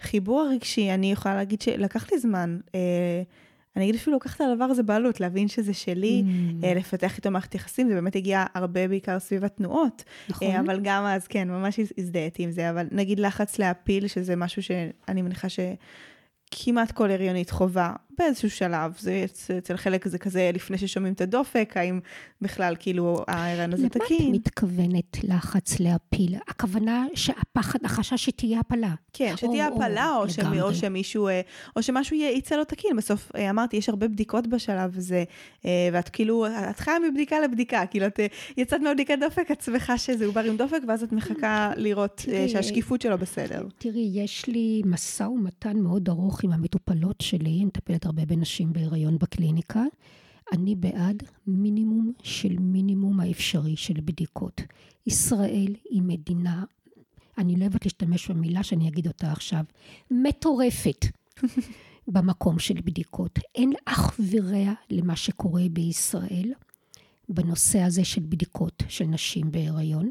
החיבור 0.00 0.40
הרגשי, 0.40 0.90
אני 0.90 1.12
יכולה 1.12 1.34
להגיד 1.34 1.62
שלקח 1.62 2.12
לי 2.12 2.18
זמן. 2.18 2.58
אה, 2.74 3.22
אני 3.76 3.84
אגיד 3.84 3.94
אפילו 3.94 4.16
לקחת 4.16 4.40
על 4.40 4.50
הדבר 4.52 4.64
הזה 4.64 4.82
בעלות, 4.82 5.20
להבין 5.20 5.48
שזה 5.48 5.74
שלי, 5.74 6.22
mm. 6.26 6.64
אה, 6.64 6.74
לפתח 6.74 7.16
איתו 7.16 7.30
מערכת 7.30 7.54
יחסים, 7.54 7.88
זה 7.88 7.94
באמת 7.94 8.16
הגיע 8.16 8.44
הרבה 8.54 8.88
בעיקר 8.88 9.18
סביב 9.18 9.44
התנועות. 9.44 10.04
נכון. 10.28 10.48
אה, 10.48 10.60
אבל 10.60 10.80
גם 10.82 11.04
אז, 11.04 11.26
כן, 11.26 11.48
ממש 11.48 11.80
הזדהיתי 11.98 12.42
עם 12.42 12.50
זה, 12.50 12.70
אבל 12.70 12.86
נגיד 12.90 13.20
לחץ 13.20 13.58
להפיל, 13.58 14.06
שזה 14.06 14.36
משהו 14.36 14.62
שאני 14.62 15.22
מניחה 15.22 15.48
ש... 15.48 15.60
כמעט 16.50 16.92
כל 16.92 17.10
הריונית 17.10 17.50
חובה 17.50 17.92
באיזשהו 18.18 18.50
שלב, 18.50 18.92
זה 18.98 19.24
אצל 19.58 19.76
חלק 19.76 20.08
זה 20.08 20.18
כזה 20.18 20.50
לפני 20.54 20.78
ששומעים 20.78 21.14
את 21.14 21.20
הדופק, 21.20 21.72
האם 21.76 22.00
בכלל 22.40 22.76
כאילו 22.78 23.24
ההיריון 23.28 23.72
הזה 23.72 23.88
תקין. 23.88 24.16
למה 24.20 24.28
את 24.28 24.34
מתכוונת 24.34 25.24
לחץ 25.24 25.80
להפיל? 25.80 26.36
הכוונה 26.48 27.06
שהפחד, 27.14 27.78
החשש 27.84 28.24
שתהיה 28.24 28.60
הפלה. 28.60 28.94
כן, 29.12 29.34
שתהיה 29.36 29.68
או, 29.68 29.74
הפלה, 29.74 30.16
או, 30.16 30.22
או, 30.22 30.30
שמי, 30.30 30.60
או 30.60 30.74
שמישהו, 30.74 31.28
אה, 31.28 31.40
או 31.76 31.82
שמשהו 31.82 32.16
יצא 32.16 32.56
לא 32.56 32.64
תקין. 32.64 32.96
בסוף 32.96 33.32
אה, 33.36 33.50
אמרתי, 33.50 33.76
יש 33.76 33.88
הרבה 33.88 34.08
בדיקות 34.08 34.46
בשלב 34.46 34.96
הזה, 34.96 35.24
אה, 35.64 35.88
ואת 35.92 36.08
כאילו, 36.08 36.46
את 36.46 36.80
חיה 36.80 36.94
מבדיקה 37.10 37.40
לבדיקה, 37.40 37.86
כאילו 37.86 38.06
את 38.06 38.20
יצאת 38.56 38.80
מהבדיקת 38.80 39.18
דופק, 39.20 39.50
את 39.50 39.60
שמחה 39.60 39.98
שזה 39.98 40.26
עובר 40.26 40.44
עם 40.44 40.56
דופק, 40.56 40.80
ואז 40.88 41.02
את 41.02 41.12
מחכה 41.12 41.72
לראות 41.76 42.22
תראי, 42.24 42.48
שהשקיפות 42.48 43.00
שלו 43.00 43.18
בסדר. 43.18 43.66
תראי, 43.78 44.10
יש 44.14 44.46
לי 44.46 44.82
משא 44.84 45.22
ומתן 45.22 45.78
מאוד 45.78 46.08
ארוך 46.08 46.44
עם 46.44 46.52
המטופלות 46.52 47.20
שלי, 47.20 47.50
אני 47.50 47.64
מטפלת 47.64 48.03
הרבה 48.06 48.26
בנשים 48.26 48.72
בהיריון 48.72 49.18
בקליניקה. 49.18 49.84
אני 50.52 50.74
בעד 50.74 51.22
מינימום 51.46 52.12
של 52.22 52.58
מינימום 52.58 53.20
האפשרי 53.20 53.76
של 53.76 54.00
בדיקות. 54.04 54.60
ישראל 55.06 55.74
היא 55.90 56.02
מדינה, 56.02 56.64
אני 57.38 57.56
לא 57.56 57.60
אוהבת 57.60 57.84
להשתמש 57.84 58.30
במילה 58.30 58.62
שאני 58.62 58.88
אגיד 58.88 59.06
אותה 59.06 59.32
עכשיו, 59.32 59.64
מטורפת 60.10 61.06
במקום 62.14 62.58
של 62.58 62.74
בדיקות. 62.84 63.38
אין 63.54 63.72
אח 63.84 64.20
ורע 64.30 64.72
למה 64.90 65.16
שקורה 65.16 65.62
בישראל 65.70 66.52
בנושא 67.28 67.78
הזה 67.78 68.04
של 68.04 68.20
בדיקות 68.20 68.82
של 68.88 69.04
נשים 69.04 69.52
בהיריון. 69.52 70.10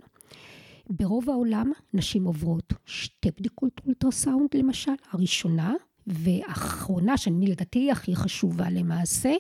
ברוב 0.89 1.29
העולם 1.29 1.71
נשים 1.93 2.23
עוברות 2.23 2.73
שתי 2.85 3.31
בדיקות 3.31 3.81
אולטרסאונד 3.85 4.49
למשל, 4.55 4.91
הראשונה 5.11 5.73
ואחרונה, 6.07 7.17
שאני 7.17 7.47
לדעתי 7.47 7.79
היא 7.79 7.91
הכי 7.91 8.15
חשובה 8.15 8.69
למעשה, 8.69 9.33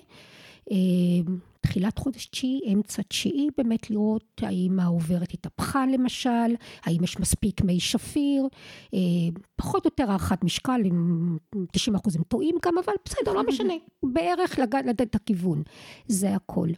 אה, 0.71 0.77
תחילת 1.61 1.99
חודש 1.99 2.25
תשיעי, 2.25 2.73
אמצע 2.73 3.01
תשיעי, 3.01 3.47
באמת 3.57 3.89
לראות 3.89 4.41
האם 4.41 4.79
העוברת 4.79 5.33
התהפכה 5.33 5.85
למשל, 5.85 6.55
האם 6.83 7.03
יש 7.03 7.19
מספיק 7.19 7.61
מי 7.61 7.79
שפיר, 7.79 8.47
אה, 8.93 8.99
פחות 9.55 9.85
או 9.85 9.87
יותר 9.87 10.09
הערכת 10.09 10.43
משקל, 10.43 10.81
עם 10.85 11.37
90 11.71 11.95
אחוז 11.95 12.15
הם 12.15 12.23
טועים 12.23 12.55
גם, 12.65 12.77
אבל 12.77 12.93
בסדר, 13.05 13.33
לא 13.33 13.43
משנה, 13.47 13.73
בערך 14.03 14.59
לדעת 14.59 15.01
את 15.01 15.15
הכיוון, 15.15 15.63
זה 16.07 16.35
הכל. 16.35 16.69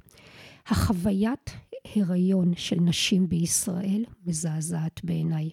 החוויית 0.67 1.49
הריון 1.95 2.53
של 2.55 2.75
נשים 2.81 3.29
בישראל 3.29 4.05
מזעזעת 4.25 5.01
בעיניי. 5.03 5.49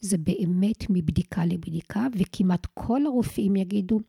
זה 0.00 0.18
באמת 0.18 0.84
מבדיקה 0.90 1.44
לבדיקה, 1.44 2.06
וכמעט 2.18 2.66
כל 2.74 3.06
הרופאים 3.06 3.56
יגידו, 3.56 4.00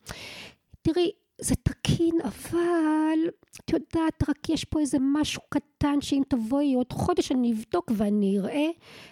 תראי, 0.81 1.11
זה 1.41 1.55
תקין, 1.55 2.15
אבל 2.23 3.19
את 3.59 3.73
יודעת, 3.73 4.29
רק 4.29 4.49
יש 4.49 4.65
פה 4.65 4.79
איזה 4.79 4.97
משהו 5.13 5.41
קטן 5.49 6.01
שאם 6.01 6.21
תבואי 6.27 6.73
עוד 6.73 6.93
חודש 6.93 7.31
אני 7.31 7.53
אבדוק 7.53 7.91
ואני 7.95 8.39
אראה 8.39 8.67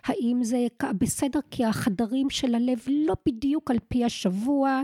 האם 0.06 0.44
זה 0.44 0.68
בסדר, 0.98 1.40
כי 1.52 1.66
החדרים 1.66 2.30
של 2.30 2.56
הלב 2.56 2.80
לא 2.88 3.16
בדיוק 3.26 3.72
על 3.72 3.78
פי 3.88 4.06
השבוע, 4.06 4.82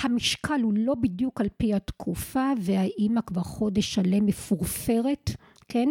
המשקל 0.00 0.60
הוא 0.62 0.72
לא 0.76 0.94
בדיוק 0.94 1.40
על 1.40 1.48
פי 1.56 1.74
התקופה, 1.74 2.52
והאימא 2.60 3.20
כבר 3.20 3.42
חודש 3.42 3.94
שלם 3.94 4.26
מפורפרת. 4.26 5.30
כן? 5.68 5.88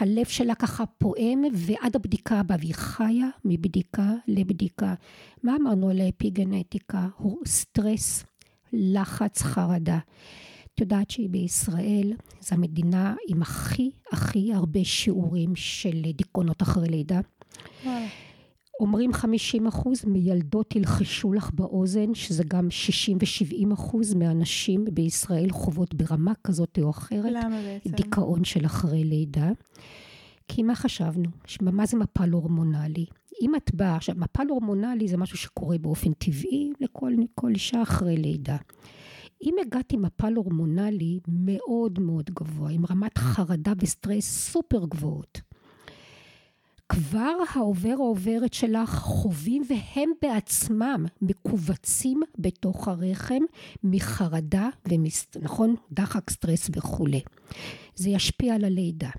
הלב 0.00 0.26
שלה 0.26 0.54
ככה 0.54 0.86
פועם, 0.86 1.42
ועד 1.52 1.96
הבדיקה 1.96 2.40
הבאה, 2.40 2.56
והיא 2.60 2.74
חיה 2.74 3.28
מבדיקה 3.44 4.12
לבדיקה. 4.28 4.94
מה 5.42 5.56
אמרנו 5.60 5.90
על 5.90 6.00
האפיגנטיקה? 6.00 7.08
סטרס, 7.46 8.24
לחץ, 8.72 9.42
חרדה. 9.42 9.98
את 10.74 10.80
יודעת 10.80 11.10
שהיא 11.10 11.30
בישראל, 11.30 12.12
זו 12.40 12.54
המדינה 12.54 13.14
עם 13.28 13.42
הכי 13.42 13.90
הכי 14.12 14.52
הרבה 14.54 14.84
שיעורים 14.84 15.56
של 15.56 16.02
דיכאונות 16.14 16.62
אחרי 16.62 16.88
לידה. 16.88 17.20
אומרים 18.80 19.12
50 19.12 19.66
אחוז, 19.66 20.04
מילדות 20.04 20.76
ילחשו 20.76 21.32
לך 21.32 21.50
באוזן, 21.54 22.14
שזה 22.14 22.44
גם 22.48 22.70
60 22.70 23.18
ו-70 23.20 23.74
אחוז 23.74 24.14
מהנשים 24.14 24.84
בישראל 24.92 25.50
חוות 25.50 25.94
ברמה 25.94 26.32
כזאת 26.44 26.78
או 26.82 26.90
אחרת. 26.90 27.32
למה 27.32 27.62
בעצם? 27.62 27.90
דיכאון 27.90 28.44
של 28.44 28.66
אחרי 28.66 29.04
לידה. 29.04 29.50
כי 30.48 30.62
מה 30.62 30.74
חשבנו? 30.74 31.28
מה 31.62 31.86
זה 31.86 31.96
מפל 31.96 32.30
הורמונלי? 32.30 33.06
אם 33.42 33.54
את 33.54 33.74
באה, 33.74 33.96
עכשיו, 33.96 34.14
מפל 34.18 34.46
הורמונלי 34.48 35.08
זה 35.08 35.16
משהו 35.16 35.38
שקורה 35.38 35.78
באופן 35.78 36.12
טבעי 36.12 36.72
לכל 36.80 37.12
אישה 37.54 37.82
אחרי 37.82 38.16
לידה. 38.16 38.56
אם 39.42 39.54
הגעתי 39.66 39.96
מפל 39.96 40.34
הורמונלי 40.34 41.18
מאוד 41.28 41.98
מאוד 41.98 42.30
גבוה, 42.30 42.70
עם 42.70 42.86
רמת 42.90 43.18
חרדה 43.18 43.72
וסטרס 43.80 44.50
סופר 44.50 44.84
גבוהות, 44.86 45.40
כבר 46.90 47.36
העובר 47.54 47.96
או 47.96 48.04
העוברת 48.04 48.52
שלך 48.52 48.90
חווים 48.90 49.62
והם 49.68 50.10
בעצמם 50.22 51.06
מכווצים 51.22 52.20
בתוך 52.38 52.88
הרחם 52.88 53.42
מחרדה, 53.84 54.68
ומס... 54.88 55.26
נכון? 55.40 55.74
דחק, 55.92 56.30
סטרס 56.30 56.70
וכולי. 56.76 57.20
זה 57.94 58.10
ישפיע 58.10 58.54
על 58.54 58.64
הלידה. 58.64 59.10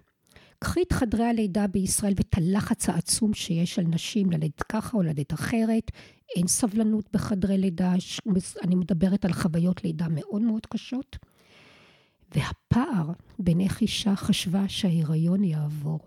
קחי 0.59 0.82
את 0.82 0.93
חדרי 0.93 1.26
הלידה 1.26 1.67
בישראל 1.67 2.13
ואת 2.17 2.38
הלחץ 2.38 2.89
העצום 2.89 3.34
שיש 3.34 3.80
על 3.80 3.86
נשים 3.86 4.32
ללדת 4.32 4.63
ככה 4.63 4.97
או 4.97 5.01
ללדת 5.01 5.34
אחרת. 5.34 5.91
אין 6.36 6.47
סבלנות 6.47 7.05
בחדרי 7.13 7.57
לידה, 7.57 7.93
אני 8.63 8.76
מדברת 8.76 9.26
על 9.26 9.34
חוויות 9.34 9.84
לידה 9.84 10.07
מאוד 10.09 10.41
מאוד 10.41 10.65
קשות. 10.65 11.17
והפער 12.36 13.11
בין 13.39 13.59
איך 13.59 13.82
אישה 13.82 14.15
חשבה 14.15 14.69
שההיריון 14.69 15.43
יעבור 15.43 15.99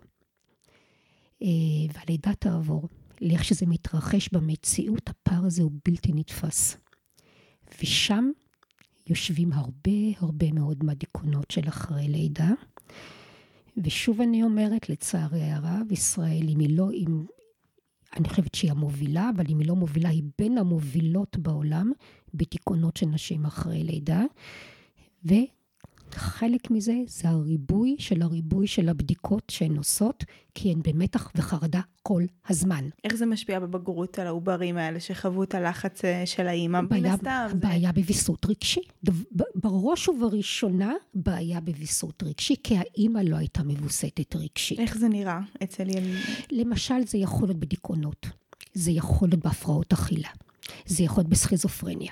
והלידה 1.93 2.33
תעבור, 2.33 2.89
לאיך 3.21 3.43
שזה 3.43 3.65
מתרחש 3.65 4.29
במציאות, 4.31 5.09
הפער 5.09 5.45
הזה 5.45 5.63
הוא 5.63 5.71
בלתי 5.85 6.11
נתפס. 6.15 6.77
ושם 7.81 8.29
יושבים 9.07 9.53
הרבה 9.53 9.91
הרבה 10.17 10.51
מאוד 10.51 10.83
מהדיכאונות 10.83 11.51
של 11.51 11.67
אחרי 11.67 12.07
לידה. 12.07 12.51
ושוב 13.77 14.21
אני 14.21 14.43
אומרת, 14.43 14.89
לצערי 14.89 15.51
הרב, 15.51 15.91
ישראל, 15.91 16.49
אם 16.49 16.59
היא 16.59 16.77
לא, 16.77 16.91
אם, 16.91 17.25
אני 18.17 18.29
חושבת 18.29 18.55
שהיא 18.55 18.71
המובילה, 18.71 19.29
אבל 19.35 19.45
אם 19.49 19.59
היא 19.59 19.67
לא 19.67 19.75
מובילה, 19.75 20.09
היא 20.09 20.23
בין 20.39 20.57
המובילות 20.57 21.37
בעולם 21.37 21.91
בדיכאונות 22.33 22.97
של 22.97 23.05
נשים 23.05 23.45
אחרי 23.45 23.83
לידה. 23.83 24.23
ו... 25.25 25.33
חלק 26.15 26.71
מזה 26.71 26.93
זה 27.07 27.29
הריבוי 27.29 27.95
של 27.99 28.21
הריבוי 28.21 28.67
של 28.67 28.89
הבדיקות 28.89 29.43
שהן 29.49 29.77
עושות, 29.77 30.23
כי 30.55 30.71
הן 30.71 30.81
במתח 30.83 31.31
וחרדה 31.35 31.81
כל 32.03 32.23
הזמן. 32.49 32.89
איך 33.03 33.15
זה 33.15 33.25
משפיע 33.25 33.59
בבגרות 33.59 34.19
על 34.19 34.27
העוברים 34.27 34.77
האלה 34.77 34.99
שחוו 34.99 35.43
את 35.43 35.55
הלחץ 35.55 36.05
אה, 36.05 36.25
של 36.25 36.47
האימא? 36.47 36.81
מן 36.81 37.05
הסתם. 37.05 37.47
בעיה 37.59 37.91
זה... 37.95 38.01
בוויסות 38.01 38.45
רגשי. 38.45 38.81
בראש 39.55 40.09
ובראשונה, 40.09 40.93
בעיה 41.13 41.61
בוויסות 41.61 42.23
רגשי, 42.23 42.55
כי 42.63 42.77
האימא 42.77 43.19
לא 43.19 43.35
הייתה 43.35 43.63
מבוסתת 43.63 44.35
רגשית. 44.35 44.79
איך 44.79 44.97
זה 44.97 45.07
נראה 45.07 45.39
אצל 45.63 45.89
ילדים? 45.89 46.15
למשל, 46.51 47.05
זה 47.07 47.17
יכול 47.17 47.47
להיות 47.47 47.59
בדיכאונות. 47.59 48.27
זה 48.73 48.91
יכול 48.91 49.27
להיות 49.29 49.43
בהפרעות 49.43 49.93
אכילה. 49.93 50.29
זה 50.85 51.03
יכול 51.03 51.21
להיות 51.21 51.29
בסכיזופרניה. 51.29 52.11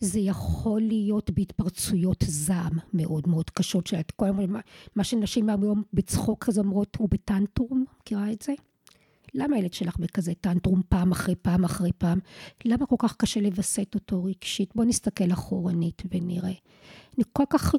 זה 0.00 0.20
יכול 0.20 0.80
להיות 0.80 1.30
בהתפרצויות 1.30 2.24
זעם 2.26 2.78
מאוד 2.92 3.28
מאוד 3.28 3.50
קשות, 3.50 3.86
שאת 3.86 4.10
כל 4.10 4.26
הזמן, 4.26 4.60
מה 4.96 5.04
שנשים 5.04 5.48
היום 5.48 5.82
בצחוק 5.92 6.44
כזה 6.44 6.60
אומרות, 6.60 6.96
הוא 6.96 7.08
בטנטרום, 7.10 7.84
מכירה 8.00 8.32
את 8.32 8.42
זה? 8.42 8.52
למה 9.34 9.56
הילד 9.56 9.72
שלך 9.72 9.96
בכזה 9.96 10.32
טנטרום 10.40 10.82
פעם 10.88 11.12
אחרי 11.12 11.34
פעם 11.34 11.64
אחרי 11.64 11.92
פעם? 11.98 12.18
למה 12.64 12.86
כל 12.86 12.96
כך 12.98 13.16
קשה 13.16 13.40
לווסת 13.40 13.94
אותו 13.94 14.24
רגשית? 14.24 14.74
בוא 14.74 14.84
נסתכל 14.84 15.32
אחורנית 15.32 16.02
ונראה. 16.10 16.52
אני 17.16 17.24
כל 17.32 17.44
כך, 17.50 17.74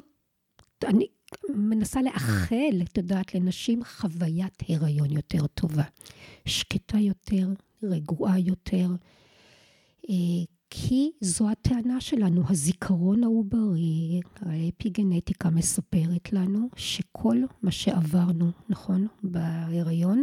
אני 0.84 1.06
מנסה 1.48 2.02
לאחל, 2.02 2.82
את 2.82 2.98
יודעת, 2.98 3.34
לנשים 3.34 3.84
חוויית 3.84 4.62
הריון 4.68 5.10
יותר 5.10 5.46
טובה. 5.46 5.84
שקטה 6.46 6.98
יותר, 6.98 7.48
רגועה 7.82 8.38
יותר. 8.38 8.88
כי 10.74 11.10
זו 11.20 11.50
הטענה 11.50 12.00
שלנו, 12.00 12.42
הזיכרון 12.48 13.24
העוברי, 13.24 14.20
האפיגנטיקה 14.40 15.50
מספרת 15.50 16.32
לנו 16.32 16.68
שכל 16.76 17.36
מה 17.62 17.70
שעברנו, 17.70 18.50
נכון, 18.68 19.06
בהיריון, 19.22 20.22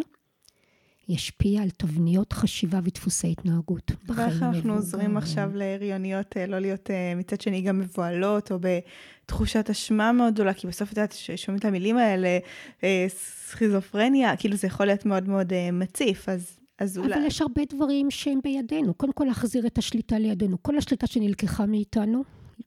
ישפיע 1.09 1.61
על 1.61 1.69
תבניות 1.69 2.33
חשיבה 2.33 2.79
ודפוסי 2.83 3.31
התנהגות. 3.31 3.91
ואיך 4.07 4.43
אנחנו 4.43 4.73
עוזרים 4.73 5.17
עכשיו 5.17 5.51
להריוניות 5.53 6.37
אה, 6.37 6.47
לא 6.47 6.59
להיות 6.59 6.91
אה, 6.91 7.13
מצד 7.15 7.41
שני 7.41 7.61
גם 7.61 7.79
מבוהלות, 7.79 8.51
או 8.51 8.59
בתחושת 8.59 9.69
אשמה 9.69 10.11
מאוד 10.11 10.33
גדולה, 10.33 10.53
כי 10.53 10.67
בסוף 10.67 10.91
את 10.91 10.97
יודעת, 10.97 11.15
שומעים 11.35 11.59
את 11.59 11.65
המילים 11.65 11.97
האלה, 11.97 12.37
אה, 12.83 13.05
סכיזופרניה, 13.47 14.37
כאילו 14.37 14.55
זה 14.55 14.67
יכול 14.67 14.85
להיות 14.85 15.05
מאוד 15.05 15.27
מאוד 15.27 15.53
מציף, 15.71 16.29
אז 16.29 16.58
אז 16.79 16.97
אולי... 16.97 17.13
אבל 17.13 17.25
יש 17.25 17.41
הרבה 17.41 17.61
דברים 17.69 18.11
שהם 18.11 18.39
בידינו. 18.43 18.93
קודם 18.93 19.13
כל, 19.13 19.25
להחזיר 19.25 19.67
את 19.67 19.77
השליטה 19.77 20.19
לידינו. 20.19 20.63
כל 20.63 20.77
השליטה 20.77 21.07
שנלקחה 21.07 21.65
מאיתנו, 21.65 22.23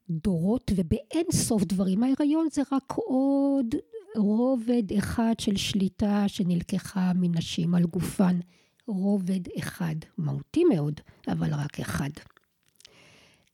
דורות 0.09 0.71
ובאין 0.75 1.25
סוף 1.31 1.63
דברים. 1.63 2.03
ההיריון 2.03 2.47
זה 2.51 2.61
רק 2.71 2.93
עוד 2.95 3.75
רובד 4.15 4.93
אחד 4.97 5.33
של 5.39 5.55
שליטה 5.55 6.23
שנלקחה 6.27 7.11
מנשים 7.15 7.75
על 7.75 7.83
גופן. 7.83 8.39
רובד 8.87 9.39
אחד, 9.59 9.95
מהותי 10.17 10.63
מאוד, 10.63 10.99
אבל 11.27 11.53
רק 11.53 11.79
אחד. 11.79 12.09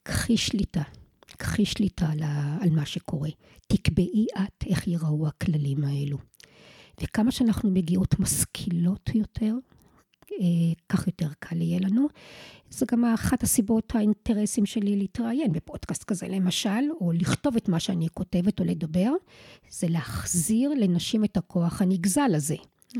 קחי 0.02 0.36
שליטה, 0.36 0.82
קחי 1.26 1.64
שליטה 1.64 2.08
על, 2.08 2.18
על 2.60 2.70
מה 2.70 2.86
שקורה. 2.86 3.30
תקבעי 3.66 4.26
את 4.38 4.64
איך 4.66 4.88
ייראו 4.88 5.26
הכללים 5.26 5.84
האלו. 5.84 6.18
וכמה 7.02 7.30
שאנחנו 7.30 7.70
מגיעות 7.70 8.18
משכילות 8.20 9.10
יותר, 9.14 9.54
כך 10.88 11.06
יותר 11.06 11.28
קל 11.38 11.60
יהיה 11.60 11.80
לנו. 11.80 12.06
זה 12.70 12.86
גם 12.92 13.04
אחת 13.04 13.42
הסיבות 13.42 13.94
האינטרסים 13.94 14.66
שלי 14.66 14.96
להתראיין 14.96 15.52
בפודקאסט 15.52 16.04
כזה 16.04 16.28
למשל, 16.28 16.90
או 17.00 17.12
לכתוב 17.12 17.56
את 17.56 17.68
מה 17.68 17.80
שאני 17.80 18.08
כותבת 18.14 18.60
או 18.60 18.64
לדבר, 18.64 19.12
זה 19.70 19.86
להחזיר 19.88 20.70
לנשים 20.70 21.24
את 21.24 21.36
הכוח 21.36 21.82
הנגזל 21.82 22.34
הזה. 22.34 22.56
Mm-hmm. 22.56 22.98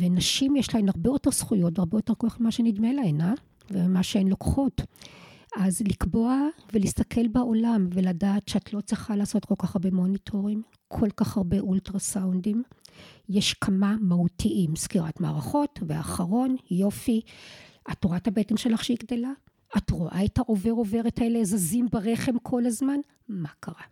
ונשים 0.00 0.56
יש 0.56 0.74
להן 0.74 0.88
הרבה 0.88 1.10
יותר 1.10 1.30
זכויות 1.30 1.78
והרבה 1.78 1.98
יותר 1.98 2.14
כוח 2.14 2.36
ממה 2.40 2.50
שנדמה 2.50 2.92
להן, 2.92 3.20
אה? 3.20 3.32
ומה 3.70 4.02
שהן 4.02 4.28
לוקחות. 4.28 4.82
אז 5.56 5.80
לקבוע 5.80 6.48
ולהסתכל 6.72 7.28
בעולם 7.28 7.86
ולדעת 7.92 8.48
שאת 8.48 8.72
לא 8.72 8.80
צריכה 8.80 9.16
לעשות 9.16 9.44
כל 9.44 9.54
כך 9.58 9.76
הרבה 9.76 9.90
מוניטורים, 9.90 10.62
כל 11.00 11.10
כך 11.16 11.36
הרבה 11.36 11.60
אולטרסאונדים. 11.60 12.62
יש 13.28 13.54
כמה 13.54 13.96
מהותיים, 14.00 14.76
סקירת 14.76 15.20
מערכות, 15.20 15.78
ואחרון, 15.86 16.56
יופי. 16.70 17.20
את 17.92 18.04
רואה 18.04 18.16
את 18.16 18.26
הבטן 18.28 18.56
שלך 18.56 18.84
שהיא 18.84 18.96
גדלה? 19.02 19.30
את 19.76 19.90
רואה 19.90 20.24
את 20.24 20.38
העובר 20.38 20.70
עוברת 20.70 21.18
האלה 21.18 21.44
זזים 21.44 21.86
ברחם 21.92 22.38
כל 22.42 22.66
הזמן? 22.66 23.00
מה 23.28 23.48
קרה? 23.60 23.82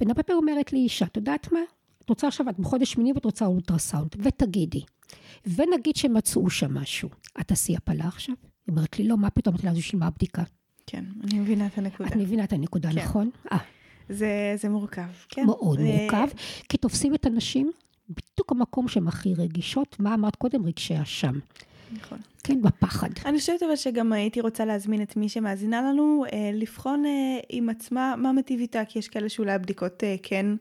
ונפפר 0.00 0.34
אומרת 0.34 0.72
לי 0.72 0.78
אישה, 0.78 1.06
את 1.06 1.16
יודעת 1.16 1.52
מה? 1.52 1.60
את 2.04 2.08
רוצה 2.08 2.28
עכשיו, 2.28 2.48
את 2.48 2.58
בחודש 2.58 2.92
שמיני 2.92 3.12
ואת 3.12 3.24
רוצה 3.24 3.46
אולטרסאונד, 3.46 4.16
ותגידי. 4.18 4.82
ונגיד 5.46 5.96
שמצאו 5.96 6.50
שם 6.50 6.74
משהו, 6.74 7.08
את 7.40 7.48
תעשי 7.48 7.76
הפלה 7.76 8.08
עכשיו? 8.08 8.34
היא 8.66 8.74
אומרת 8.76 8.98
לי, 8.98 9.08
לא, 9.08 9.16
מה 9.16 9.30
פתאום? 9.30 9.54
אמרתי 9.54 9.66
לה, 9.66 9.72
אז 9.72 9.78
בשביל 9.78 10.00
מה 10.00 10.06
הבדיקה? 10.06 10.42
כן, 10.86 11.04
אני 11.24 11.38
מבינה 11.38 11.66
את 11.66 11.78
הנקודה. 11.78 12.08
את 12.08 12.16
מבינה 12.16 12.44
את 12.44 12.52
הנקודה, 12.52 12.92
כן. 12.92 12.98
נכון? 12.98 13.30
אה. 13.52 13.58
זה, 14.08 14.54
זה 14.56 14.68
מורכב, 14.68 15.02
כן. 15.28 15.46
מאוד 15.46 15.80
ו... 15.80 15.82
מורכב, 15.82 16.28
כי 16.68 16.76
תופסים 16.76 17.14
את 17.14 17.26
הנשים 17.26 17.72
בדיוק 18.08 18.52
המקום 18.52 18.88
שהן 18.88 19.08
הכי 19.08 19.34
רגישות, 19.34 19.96
מה 19.98 20.14
אמרת 20.14 20.36
קודם? 20.36 20.66
רגשי 20.66 21.02
אשם. 21.02 21.38
נכון. 21.92 22.18
כן, 22.44 22.62
בפחד. 22.62 23.08
אני 23.24 23.38
חושבת 23.38 23.62
אבל 23.62 23.76
שגם 23.76 24.12
הייתי 24.12 24.40
רוצה 24.40 24.64
להזמין 24.64 25.02
את 25.02 25.16
מי 25.16 25.28
שמאזינה 25.28 25.82
לנו, 25.82 26.24
אה, 26.32 26.50
לבחון 26.54 27.06
אה, 27.06 27.10
עם 27.48 27.68
עצמה 27.68 28.14
מה 28.16 28.32
מטיב 28.32 28.60
איתה, 28.60 28.84
כי 28.84 28.98
יש 28.98 29.08
כאלה 29.08 29.28
שאולי 29.28 29.52
הבדיקות 29.52 30.04
אה, 30.04 30.16
כן 30.22 30.46
אה, 30.46 30.56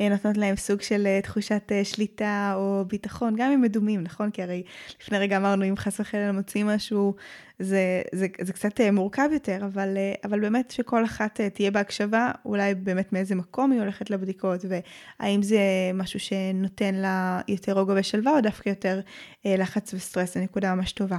נותנות 0.00 0.36
להם 0.36 0.56
סוג 0.56 0.80
של 0.80 1.06
אה, 1.06 1.20
תחושת 1.22 1.62
אה, 1.72 1.84
שליטה 1.84 2.52
או 2.56 2.84
ביטחון, 2.88 3.34
גם 3.36 3.52
אם 3.52 3.60
מדומים, 3.60 4.02
נכון? 4.02 4.30
כי 4.30 4.42
הרי 4.42 4.62
לפני 5.00 5.18
רגע 5.18 5.36
אמרנו, 5.36 5.64
אם 5.64 5.76
חס 5.76 6.00
וחלילה 6.00 6.32
מוצאים 6.32 6.66
משהו, 6.66 7.14
זה, 7.58 8.02
זה, 8.14 8.26
זה 8.40 8.52
קצת 8.52 8.80
מורכב 8.92 9.28
יותר, 9.32 9.58
אבל, 9.64 9.96
אבל 10.24 10.40
באמת 10.40 10.70
שכל 10.70 11.04
אחת 11.04 11.40
תהיה 11.40 11.70
בהקשבה, 11.70 12.30
אולי 12.44 12.74
באמת 12.74 13.12
מאיזה 13.12 13.34
מקום 13.34 13.72
היא 13.72 13.80
הולכת 13.80 14.10
לבדיקות, 14.10 14.64
והאם 14.68 15.42
זה 15.42 15.60
משהו 15.94 16.20
שנותן 16.20 16.94
לה 16.94 17.40
יותר 17.48 17.72
רוגע 17.78 17.94
ושלווה, 17.96 18.32
או 18.32 18.40
דווקא 18.40 18.68
יותר 18.68 19.00
לחץ 19.44 19.94
וסטרס, 19.94 20.34
זו 20.34 20.40
נקודה 20.40 20.74
ממש 20.74 20.92
טובה. 20.92 21.18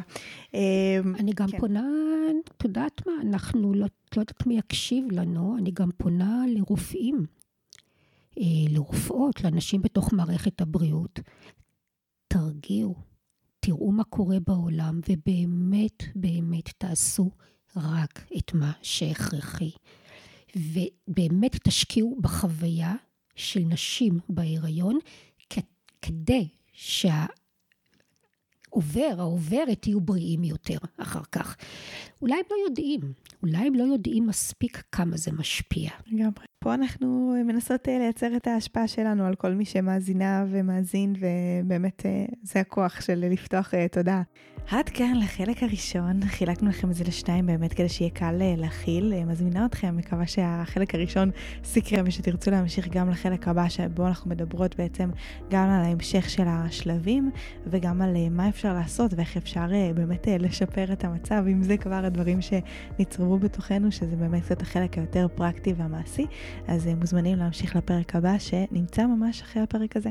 אני 1.19 1.31
גם 1.35 1.47
כן. 1.47 1.57
פונה, 1.57 1.83
את 2.57 2.63
יודעת 2.63 3.01
מה, 3.07 3.13
אנחנו 3.29 3.73
לא, 3.73 3.87
לא 4.15 4.21
יודעת 4.21 4.47
מי 4.47 4.57
יקשיב 4.57 5.11
לנו, 5.11 5.55
אני 5.59 5.71
גם 5.71 5.89
פונה 5.97 6.43
לרופאים. 6.47 7.38
אה, 8.37 8.43
לרופאות, 8.69 9.43
לאנשים 9.43 9.81
בתוך 9.81 10.13
מערכת 10.13 10.61
הבריאות, 10.61 11.19
תרגיעו, 12.27 12.95
תראו 13.59 13.91
מה 13.91 14.03
קורה 14.03 14.37
בעולם, 14.47 14.99
ובאמת, 15.09 16.03
באמת 16.15 16.69
תעשו 16.77 17.31
רק 17.75 18.25
את 18.37 18.53
מה 18.53 18.71
שהכרחי. 18.81 19.71
ובאמת 20.55 21.67
תשקיעו 21.67 22.17
בחוויה 22.21 22.95
של 23.35 23.59
נשים 23.59 24.19
בהיריון, 24.29 24.99
כדי 26.01 26.47
שה... 26.73 27.25
עובר, 28.69 29.15
העוברת 29.17 29.87
יהיו 29.87 30.01
בריאים 30.01 30.43
יותר 30.43 30.77
אחר 30.97 31.23
כך. 31.31 31.55
אולי 32.21 32.35
הם 32.35 32.45
לא 32.51 32.55
יודעים, 32.67 33.13
אולי 33.41 33.67
הם 33.67 33.75
לא 33.75 33.83
יודעים 33.83 34.27
מספיק 34.27 34.83
כמה 34.91 35.17
זה 35.17 35.31
משפיע. 35.31 35.91
לגמרי. 36.07 36.48
פה 36.63 36.73
אנחנו 36.73 37.35
מנסות 37.45 37.89
אה, 37.89 37.97
לייצר 37.99 38.35
את 38.35 38.47
ההשפעה 38.47 38.87
שלנו 38.87 39.25
על 39.25 39.35
כל 39.35 39.51
מי 39.51 39.65
שמאזינה 39.65 40.45
ומאזין, 40.49 41.15
ובאמת 41.19 42.05
אה, 42.05 42.25
זה 42.43 42.59
הכוח 42.59 43.01
של 43.01 43.25
לפתוח 43.31 43.73
אה, 43.73 43.87
תודעה. 43.87 44.21
עד 44.71 44.89
כאן 44.89 45.13
לחלק 45.19 45.63
הראשון, 45.63 46.25
חילקנו 46.25 46.69
לכם 46.69 46.89
את 46.89 46.95
זה 46.95 47.03
לשניים 47.03 47.45
באמת 47.45 47.73
כדי 47.73 47.89
שיהיה 47.89 48.11
קל 48.11 48.35
להכיל. 48.57 49.13
מזמינה 49.25 49.65
אתכם, 49.65 49.97
מקווה 49.97 50.27
שהחלק 50.27 50.95
הראשון 50.95 51.31
סקרם 51.63 52.05
ושתרצו 52.07 52.51
להמשיך 52.51 52.87
גם 52.87 53.09
לחלק 53.09 53.47
הבא 53.47 53.69
שבו 53.69 54.07
אנחנו 54.07 54.29
מדברות 54.29 54.75
בעצם 54.75 55.09
גם 55.49 55.69
על 55.69 55.83
ההמשך 55.83 56.29
של 56.29 56.43
השלבים 56.47 57.31
וגם 57.67 58.01
על 58.01 58.15
מה 58.31 58.49
אפשר 58.49 58.73
לעשות 58.73 59.13
ואיך 59.13 59.37
אפשר 59.37 59.65
באמת 59.95 60.27
לשפר 60.39 60.93
את 60.93 61.03
המצב, 61.03 61.43
אם 61.47 61.63
זה 61.63 61.77
כבר 61.77 62.05
הדברים 62.05 62.39
שנצרבו 62.41 63.37
בתוכנו, 63.37 63.91
שזה 63.91 64.15
באמת 64.15 64.43
קצת 64.43 64.61
החלק 64.61 64.97
היותר 64.97 65.27
פרקטי 65.35 65.73
והמעשי. 65.77 66.25
אז 66.67 66.87
מוזמנים 66.87 67.37
להמשיך 67.37 67.75
לפרק 67.75 68.15
הבא 68.15 68.37
שנמצא 68.37 69.05
ממש 69.05 69.41
אחרי 69.41 69.61
הפרק 69.63 69.97
הזה. 69.97 70.09